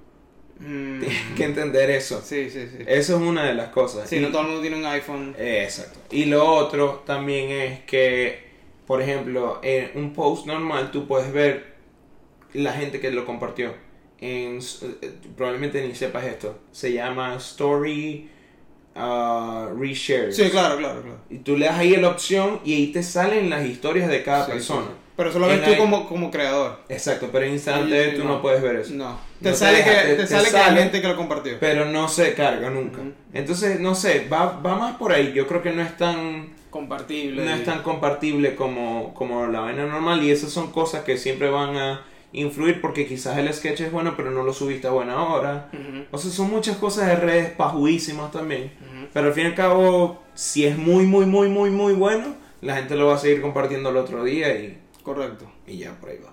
mm, 0.61 1.01
Tienes 1.01 1.19
que 1.37 1.45
entender 1.45 1.91
eso. 1.91 2.21
sí, 2.25 2.49
sí, 2.51 2.69
sí. 2.69 2.85
Eso 2.87 3.17
es 3.17 3.23
una 3.23 3.45
de 3.45 3.55
las 3.55 3.69
cosas. 3.71 4.09
Sí, 4.09 4.17
Y- 4.17 4.21
no 4.21 4.29
todo 4.29 4.43
el 4.43 4.47
mundo 4.49 4.63
tiene 4.63 4.77
un 4.79 4.87
iPhone. 4.87 5.35
Eh, 5.39 5.63
Exacto. 5.65 5.99
Y 6.11 6.25
lo 6.27 6.45
otro 6.47 7.03
también 7.07 7.51
es 7.51 7.81
que, 7.81 8.49
por 8.87 9.03
ejemplo, 9.03 9.61
en 9.63 9.91
un 9.95 10.13
post 10.13 10.47
normal 10.47 10.91
tú 10.91 11.07
puedes 11.07 11.33
ver 11.33 11.75
la 12.55 12.73
gente 12.73 12.99
que 13.01 13.11
lo 13.11 13.25
compartió. 13.27 13.75
En, 14.21 14.59
eh, 15.03 15.13
probablemente 15.37 15.87
ni 15.87 15.95
sepas 15.95 16.25
esto. 16.25 16.59
Se 16.73 16.93
llama 16.93 17.35
Story 17.37 18.29
uh, 18.97 19.69
Reshare. 19.79 20.33
Sí, 20.33 20.51
claro, 20.51 20.77
claro, 20.79 21.03
claro. 21.03 21.19
Y 21.31 21.39
tú 21.39 21.57
le 21.57 21.67
das 21.67 21.79
ahí 21.79 21.97
la 21.97 22.09
opción 22.09 22.61
y 22.65 22.75
ahí 22.75 22.87
te 22.93 23.03
salen 23.03 23.49
las 23.51 23.65
historias 23.67 24.09
de 24.09 24.23
cada 24.23 24.47
Sí, 24.47 24.53
persona. 24.53 24.87
sí. 24.87 24.93
Pero 25.17 25.31
eso 25.31 25.39
lo 25.41 25.49
ves 25.49 25.59
En 25.59 25.65
tú 25.65 25.71
la- 25.73 25.77
como, 25.79 26.09
como 26.09 26.31
creador. 26.31 26.81
Exacto, 26.89 27.29
pero 27.33 27.45
en 27.45 27.59
sí, 27.59 27.71
tú 28.17 28.25
no. 28.25 28.35
no 28.35 28.43
puedes 28.43 28.63
ver 28.63 28.77
eso. 28.77 28.95
No. 28.95 29.11
No 29.11 29.19
Te 29.43 29.51
te 29.51 29.55
sale, 29.57 29.79
deja, 29.79 29.91
que, 30.03 30.09
te- 30.09 30.15
te 30.15 30.23
te 30.23 30.27
sale 30.29 30.51
que 30.51 30.57
hay 30.57 30.63
sale- 30.65 30.83
gente 30.83 31.01
que 31.03 31.09
lo 31.09 31.17
compartió. 31.17 31.57
Pero 31.59 31.85
no 31.87 32.09
se 32.09 32.35
carga 32.35 32.71
nunca. 32.71 33.01
Entonces, 33.33 33.81
no 33.81 33.95
sé, 33.97 34.29
va, 34.33 34.61
va 34.61 34.77
más 34.77 34.97
por 34.97 35.13
ahí. 35.13 35.33
Yo 35.35 35.47
creo 35.49 35.61
que 35.63 35.73
no 35.73 35.83
es 35.83 35.97
tan 35.97 36.51
Compartible. 36.71 37.45
no 37.45 37.51
es 37.53 37.65
tan 37.65 37.83
compartible 37.83 38.55
como, 38.55 39.13
como 39.15 39.47
la 39.49 39.61
vaina 39.61 39.87
normal 39.87 40.23
y 40.23 40.31
esas 40.31 40.51
son 40.51 40.71
cosas 40.71 41.03
que 41.03 41.17
siempre 41.17 41.51
van 41.51 41.77
a 41.77 42.05
influir 42.33 42.81
porque 42.83 43.07
quizás 43.07 43.39
el 43.39 43.53
sketch 43.53 43.81
es 43.81 43.91
bueno 43.93 44.15
pero 44.17 44.31
no 44.31 44.43
lo 44.43 44.53
subiste 44.53 44.87
a 44.87 44.91
buena 44.91 45.23
hora. 45.23 45.71
O 46.11 46.19
sea, 46.19 46.31
son 46.31 46.51
muchas 46.51 46.77
cosas 46.77 47.07
de 47.07 47.17
redes 47.17 47.51
pajuísimas 47.53 48.31
también. 48.33 48.73
Pero 49.13 49.29
al 49.29 49.33
fin 49.33 49.45
y 49.45 49.47
al 49.47 49.55
cabo, 49.55 50.23
si 50.35 50.67
es 50.67 50.77
muy, 50.77 51.07
muy, 51.07 51.25
muy, 51.27 51.49
muy, 51.49 51.71
muy 51.71 51.93
bueno, 51.95 52.35
la 52.61 52.77
gente 52.77 52.97
lo 52.97 53.07
va 53.07 53.15
a 53.15 53.19
seguir 53.19 53.41
compartiendo 53.41 53.89
el 53.91 53.97
otro 53.97 54.23
día 54.25 54.53
y, 54.55 54.79
Correcto. 55.03 55.51
y 55.67 55.79
ya 55.79 55.93
por 55.99 56.11
ahí 56.11 56.19
va. 56.23 56.33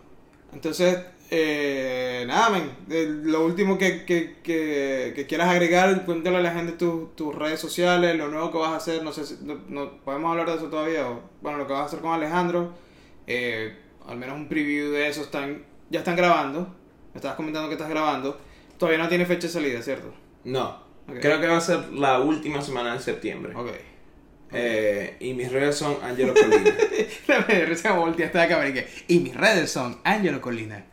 Entonces, 0.54 0.98
eh, 1.32 2.24
nada, 2.28 2.50
men. 2.50 2.72
eh, 2.89 3.08
lo 3.24 3.46
último 3.46 3.78
que, 3.78 4.04
que, 4.06 4.36
que, 4.43 5.14
que 5.16 5.26
quieras 5.28 5.50
agregar, 5.50 6.06
cuéntale 6.06 6.38
a 6.38 6.41
la 6.41 6.52
gente 6.52 6.74
tus 6.74 7.16
tus 7.16 7.34
redes 7.34 7.60
sociales, 7.60 8.16
lo 8.18 8.28
nuevo 8.30 8.52
que 8.52 8.58
vas 8.58 8.72
a 8.72 8.76
hacer. 8.78 9.04
No 9.04 9.12
sé 9.14 9.26
si 9.26 9.38
no, 9.43 9.60
no- 9.70 9.98
podemos 10.04 10.32
hablar 10.32 10.48
de 10.50 10.56
eso 10.56 10.68
todavía. 10.68 11.10
O, 11.10 11.22
bueno, 11.41 11.58
lo 11.60 11.68
que 11.68 11.74
vas 11.74 11.84
a 11.84 11.86
hacer 11.86 12.00
con 12.00 12.12
Alejandro. 12.14 12.74
eh, 13.28 13.76
al 14.08 14.18
menos 14.18 14.36
un 14.38 14.48
preview 14.48 14.91
de 14.91 15.08
eso. 15.08 15.22
Están, 15.22 15.64
ya 15.89 15.99
están 15.99 16.15
grabando. 16.15 16.61
Me 17.13 17.17
estabas 17.19 17.36
comentando 17.38 17.67
que 17.69 17.75
estás 17.75 17.89
grabando. 17.89 18.39
Todavía 18.77 19.01
no 19.01 19.07
tiene 19.09 19.25
fecha 19.25 19.47
de 19.47 19.53
salida, 19.53 19.81
¿cierto? 19.81 20.13
No, 20.43 20.83
creo 21.21 21.39
que 21.39 21.47
va 21.47 21.57
a 21.57 21.61
ser 21.61 21.89
la 21.93 22.19
última 22.19 22.61
semana 22.61 22.93
de 22.93 22.99
septiembre. 22.99 23.53
Ok. 23.55 23.69
Eh, 24.51 25.17
y 25.19 25.33
mis 25.33 25.51
redes 25.51 25.75
son 25.75 25.97
Angelo 26.03 26.33
Colina. 26.33 26.71
Me 27.47 27.65
recién 27.65 27.95
volteaste 27.95 28.38
la 28.38 28.47
cámara 28.47 28.69
y 28.69 28.73
que. 28.73 28.88
Y 29.07 29.19
mis 29.19 29.36
redes 29.36 29.71
son 29.71 29.97
Angelo 30.03 30.39
Colina. 30.41 30.86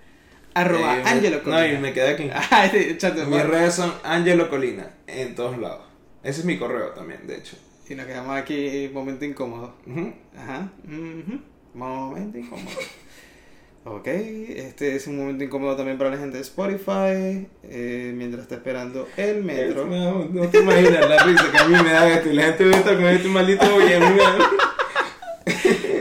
Arroba 0.55 0.99
Eh, 0.99 1.03
me- 1.05 1.11
Angelo 1.11 1.43
Colina. 1.43 1.61
No, 1.67 1.75
y 1.75 1.79
me 1.79 1.93
quedé 1.93 2.09
aquí. 2.11 2.29
Ah, 2.51 2.71
chato, 2.99 3.25
Mis 3.27 3.45
redes 3.45 3.75
son 3.75 3.93
Angelo 4.05 4.49
Colina 4.49 4.91
en 5.07 5.35
todos 5.35 5.59
lados. 5.59 5.85
Ese 6.23 6.41
es 6.41 6.47
mi 6.47 6.59
correo 6.59 6.91
también, 6.91 7.27
de 7.27 7.37
hecho. 7.39 7.57
Y 7.89 7.95
nos 7.95 8.07
quedamos 8.07 8.37
aquí, 8.37 8.91
momento 8.93 9.25
incómodo. 9.25 9.75
Ajá. 10.37 10.71
ujú, 10.85 11.41
Momento 11.75 12.39
incómodo. 12.39 12.77
Ok, 13.85 14.07
este 14.07 14.95
es 14.95 15.09
un 15.09 15.17
momento 15.19 15.43
incómodo 15.43 15.75
también 15.75 15.99
para 15.99 16.11
la 16.11 16.17
gente 16.17 16.37
de 16.37 16.43
Spotify. 16.43 17.47
eh, 17.65 18.13
mientras 18.15 18.43
está 18.45 18.55
esperando 18.57 19.09
el 19.17 19.43
metro. 19.43 19.87
No, 19.87 20.25
no 20.27 20.49
te 20.49 20.59
imaginas 20.61 21.09
la 21.09 21.23
risa 21.25 21.51
que 21.51 21.59
a 21.59 21.67
mí 21.67 21.83
me 21.83 21.91
da 21.93 22.09
esto. 22.09 22.31
Y 22.31 22.35
la 22.35 22.43
gente 22.45 22.65
ve 22.65 22.71
esto 22.77 22.95
con 22.95 23.07
este 23.07 23.29
maldito. 23.29 23.65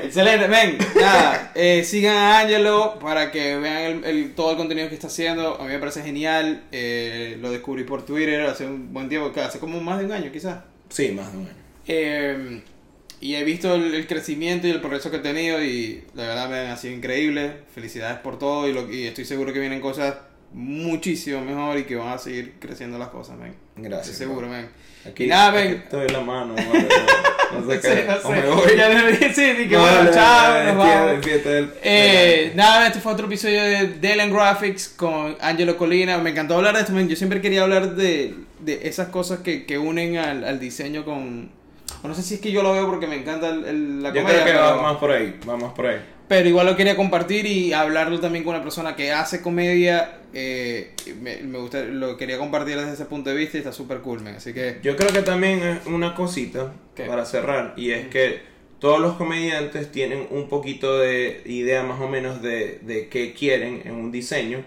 Excelente, 0.03 0.47
ven, 0.47 0.77
nada, 0.99 1.51
eh, 1.55 1.84
sigan 1.86 2.15
a 2.17 2.39
Angelo 2.41 2.99
para 2.99 3.32
que 3.32 3.55
vean 3.57 4.03
el, 4.03 4.03
el- 4.05 4.36
todo 4.36 4.51
el 4.51 4.57
contenido 4.57 4.89
que 4.89 4.95
está 4.95 5.07
haciendo. 5.07 5.55
A 5.59 5.63
mí 5.63 5.69
me 5.69 5.79
parece 5.79 6.03
genial. 6.03 6.63
eh, 6.71 7.38
lo 7.41 7.49
descubrí 7.49 7.84
por 7.86 8.05
Twitter 8.05 8.41
hace 8.41 8.65
un 8.65 8.93
buen 8.93 9.07
tiempo, 9.09 9.32
hace 9.39 9.57
como 9.59 9.79
más 9.82 9.99
de 9.99 10.05
un 10.05 10.11
año 10.11 10.29
quizás. 10.32 10.59
Sí, 10.89 11.11
más 11.13 11.29
o 11.29 11.38
menos. 11.38 11.53
Eh, 11.88 12.61
y 13.22 13.36
he 13.36 13.43
visto 13.43 13.76
el, 13.76 13.93
el 13.93 14.07
crecimiento 14.07 14.67
y 14.67 14.72
el 14.72 14.82
progreso 14.82 15.11
que 15.11 15.17
he 15.17 15.22
tenido 15.22 15.63
y 15.63 16.03
la 16.15 16.24
verdad 16.28 16.49
me 16.49 16.57
ha 16.72 16.76
sido 16.76 16.95
increíble. 16.95 17.51
Felicidades 17.74 18.17
por 18.19 18.39
todo 18.39 18.67
y, 18.67 18.74
lo, 18.74 18.91
y 18.91 19.05
estoy 19.05 19.26
seguro 19.26 19.53
que 19.53 19.59
vienen 19.59 19.80
cosas 19.80 20.15
muchísimo 20.53 21.41
mejor 21.41 21.78
y 21.78 21.84
que 21.84 21.95
van 21.95 22.09
a 22.13 22.17
seguir 22.17 22.55
creciendo 22.59 22.97
las 22.97 23.09
cosas, 23.09 23.38
men. 23.38 23.53
Gracias. 23.78 24.09
Estoy 24.09 24.28
seguro, 24.28 24.47
men. 24.47 24.67
Aquí, 25.07 25.26
Y 25.26 25.28
nada, 25.28 25.57
aquí. 25.59 25.76
Te 25.89 25.97
doy 25.97 26.09
la 26.09 26.19
mano, 26.22 26.53
madre, 26.55 26.88
no, 27.53 27.72
sé 27.72 27.80
qué. 27.82 27.88
sé, 27.88 28.05
no 28.05 28.15
o 28.15 28.22
sé. 28.22 28.41
me 28.41 28.49
voy. 28.49 28.78
Ya 28.78 28.89
le 28.89 29.11
dije, 29.11 29.34
sí, 29.34 29.67
No, 29.69 29.80
bueno, 29.82 30.03
no, 30.03 30.11
chao, 30.11 30.63
nos 30.63 30.78
vamos. 30.78 31.26
Eh, 31.84 32.51
nada, 32.55 32.88
este 32.88 32.99
fue 32.99 33.13
otro 33.13 33.28
episodio 33.28 33.63
de 33.63 33.88
Delen 33.99 34.32
Graphics 34.34 34.89
con 34.89 35.38
Angelo 35.41 35.78
Colina. 35.78 36.17
Me 36.17 36.32
encantó 36.32 36.55
hablar 36.57 36.74
de 36.76 36.82
esto, 36.82 36.91
men. 36.93 37.07
Yo 37.07 37.15
siempre 37.15 37.39
quería 37.39 37.63
hablar 37.63 37.95
de, 37.95 38.36
de 38.59 38.88
esas 38.88 39.07
cosas 39.09 39.39
que, 39.39 39.65
que 39.65 39.78
unen 39.78 40.17
al, 40.17 40.43
al 40.43 40.59
diseño 40.59 41.05
con... 41.05 41.61
no 42.10 42.16
sé 42.16 42.22
si 42.24 42.36
es 42.36 42.39
que 42.41 42.52
yo 42.52 42.64
lo 42.64 42.74
veo 42.74 42.86
porque 42.88 43.08
me 43.08 43.16
encanta 43.16 43.49
el- 43.49 43.66
el- 43.66 44.04
la 44.04 44.10
Yo 44.10 44.22
comedia, 44.22 44.43
creo 44.43 44.45
que 44.45 44.60
pero, 44.62 44.76
va 44.78 44.82
más 44.82 44.97
por 44.97 45.12
ahí, 45.12 45.39
va 45.47 45.58
más 45.58 45.74
por 45.74 45.86
ahí. 45.88 45.97
pero 46.28 46.47
igual 46.49 46.66
lo 46.66 46.76
quería 46.76 46.95
compartir 46.95 47.45
y 47.45 47.74
hablarlo 47.74 48.20
también 48.20 48.43
con 48.43 48.56
una 48.56 48.64
persona 48.64 48.95
que 48.95 49.12
hace 49.12 49.41
comedia. 49.41 50.18
eh, 50.34 50.93
me, 51.22 51.41
me 51.41 51.58
gusta, 51.60 51.82
lo 51.84 52.16
quería 52.16 52.38
compartir 52.38 52.78
desde 52.78 52.93
ese 52.93 53.04
punto 53.04 53.30
de 53.30 53.36
vista 53.36 53.58
y 53.58 53.60
está 53.60 53.74
súper 53.74 53.99
cool, 53.99 54.22
men. 54.22 54.36
Así 54.36 54.54
que... 54.54 54.80
Yo 54.82 54.95
creo 54.95 55.12
que 55.12 55.24
también 55.24 55.62
es 55.62 55.86
una 55.88 56.16
cosita 56.16 56.72
¿Qué? 56.95 57.04
para 57.04 57.26
cerrar 57.26 57.74
y 57.76 57.91
es 57.91 58.08
que 58.08 58.39
todos 58.82 58.99
los 58.99 59.13
comediantes 59.13 59.91
tienen 59.91 60.27
un 60.32 60.49
poquito 60.49 60.97
de 60.97 61.43
idea 61.45 61.84
más 61.84 62.01
o 62.01 62.07
menos 62.09 62.41
de, 62.41 62.79
de 62.82 63.07
qué 63.09 63.34
quieren 63.34 63.84
en 63.86 63.93
un 63.93 64.11
diseño, 64.11 64.63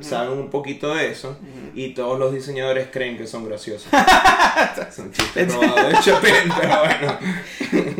saben 0.00 0.30
un 0.38 0.48
poquito 0.50 0.92
de 0.94 1.10
eso 1.12 1.36
y 1.74 1.90
todos 1.90 2.18
los 2.18 2.32
diseñadores 2.34 2.88
creen 2.90 3.18
que 3.18 3.26
son 3.28 3.44
graciosos. 3.46 3.88
son 4.96 5.12
chistes 5.12 5.54
robados 5.54 5.88
de 5.90 5.98
Chappelle, 6.00 6.52
pero 6.60 6.78
bueno. 6.80 7.18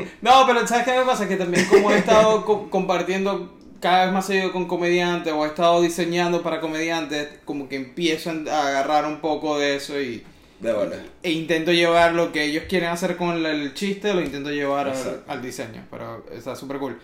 No, 0.22 0.44
pero 0.46 0.66
¿sabes 0.66 0.84
qué 0.84 0.92
me 0.96 1.04
pasa? 1.04 1.26
Que 1.28 1.36
también 1.36 1.66
como 1.66 1.90
he 1.90 1.98
estado 1.98 2.44
co- 2.46 2.70
compartiendo 2.70 3.58
cada 3.80 4.04
vez 4.04 4.14
más 4.14 4.24
seguido 4.26 4.52
con 4.52 4.66
comediantes 4.68 5.32
o 5.32 5.44
he 5.44 5.48
estado 5.48 5.82
diseñando 5.82 6.42
para 6.42 6.60
comediantes, 6.60 7.28
como 7.44 7.68
que 7.68 7.74
empiezo 7.76 8.30
a 8.30 8.68
agarrar 8.68 9.04
un 9.06 9.20
poco 9.20 9.58
de 9.58 9.74
eso 9.76 10.00
y 10.00 10.22
De 10.62 10.72
bola. 10.72 10.94
e 11.24 11.32
intento 11.32 11.72
llevar 11.72 12.12
lo 12.12 12.30
que 12.30 12.44
ellos 12.44 12.66
quieren 12.68 12.90
hacer 12.90 13.16
con 13.16 13.44
el, 13.44 13.74
chiste, 13.74 14.14
lo 14.14 14.20
intento 14.20 14.48
llevar 14.48 14.94
al, 15.26 15.42
diseño, 15.42 15.84
pero 15.90 16.24
está 16.32 16.54
súper 16.54 16.78
cool. 16.78 16.96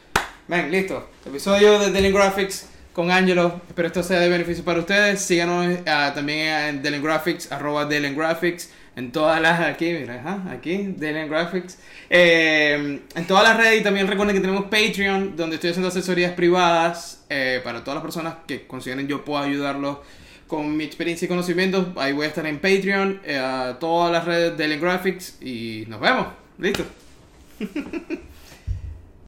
Ven, 0.47 0.71
listo. 0.71 1.11
Episodio 1.27 1.77
de 1.81 1.91
Dealing 1.91 2.15
Graphics 2.15 2.69
con 2.93 3.11
Angelo. 3.11 3.61
Espero 3.67 3.89
esto 3.89 4.05
sea 4.05 4.21
de 4.21 4.29
beneficio 4.29 4.63
para 4.63 4.79
ustedes. 4.79 5.23
Síganos 5.23 5.77
ah, 5.89 6.13
también 6.15 6.55
en 6.55 6.83
Dealing 6.83 7.03
Graphics, 7.03 7.51
arroba 7.51 7.85
Dealing 7.85 8.17
Graphics, 8.17 8.71
en 8.95 9.11
todas 9.11 9.43
las, 9.43 9.59
aquí, 9.59 9.93
mira, 9.93 10.21
ajá, 10.21 10.53
aquí, 10.53 10.95
Dealing 10.97 11.29
Graphics. 11.29 11.79
Eh, 12.11 13.01
en 13.13 13.27
todas 13.27 13.43
las 13.43 13.57
redes 13.57 13.81
y 13.81 13.83
también 13.83 14.07
recuerden 14.07 14.37
que 14.37 14.41
tenemos 14.41 14.67
Patreon, 14.67 15.35
donde 15.35 15.57
estoy 15.57 15.71
haciendo 15.71 15.89
asesorías 15.89 16.31
privadas 16.35 17.25
eh, 17.29 17.61
para 17.65 17.83
todas 17.83 17.97
las 17.97 18.05
personas 18.05 18.37
que 18.47 18.69
consideren 18.69 19.09
yo 19.09 19.25
puedo 19.25 19.43
ayudarlos 19.43 19.99
con 20.49 20.77
mi 20.77 20.83
experiencia 20.83 21.27
y 21.27 21.29
conocimientos. 21.29 21.87
Ahí 21.97 22.13
voy 22.13 22.25
a 22.25 22.29
estar 22.29 22.47
en 22.47 22.59
Patreon, 22.59 23.21
eh, 23.25 23.39
a 23.39 23.79
todas 23.79 24.11
las 24.11 24.25
redes 24.25 24.59
de 24.59 24.79
Graphics 24.79 25.41
y 25.41 25.85
nos 25.87 26.01
vemos. 26.01 26.27
Listo. 26.59 26.85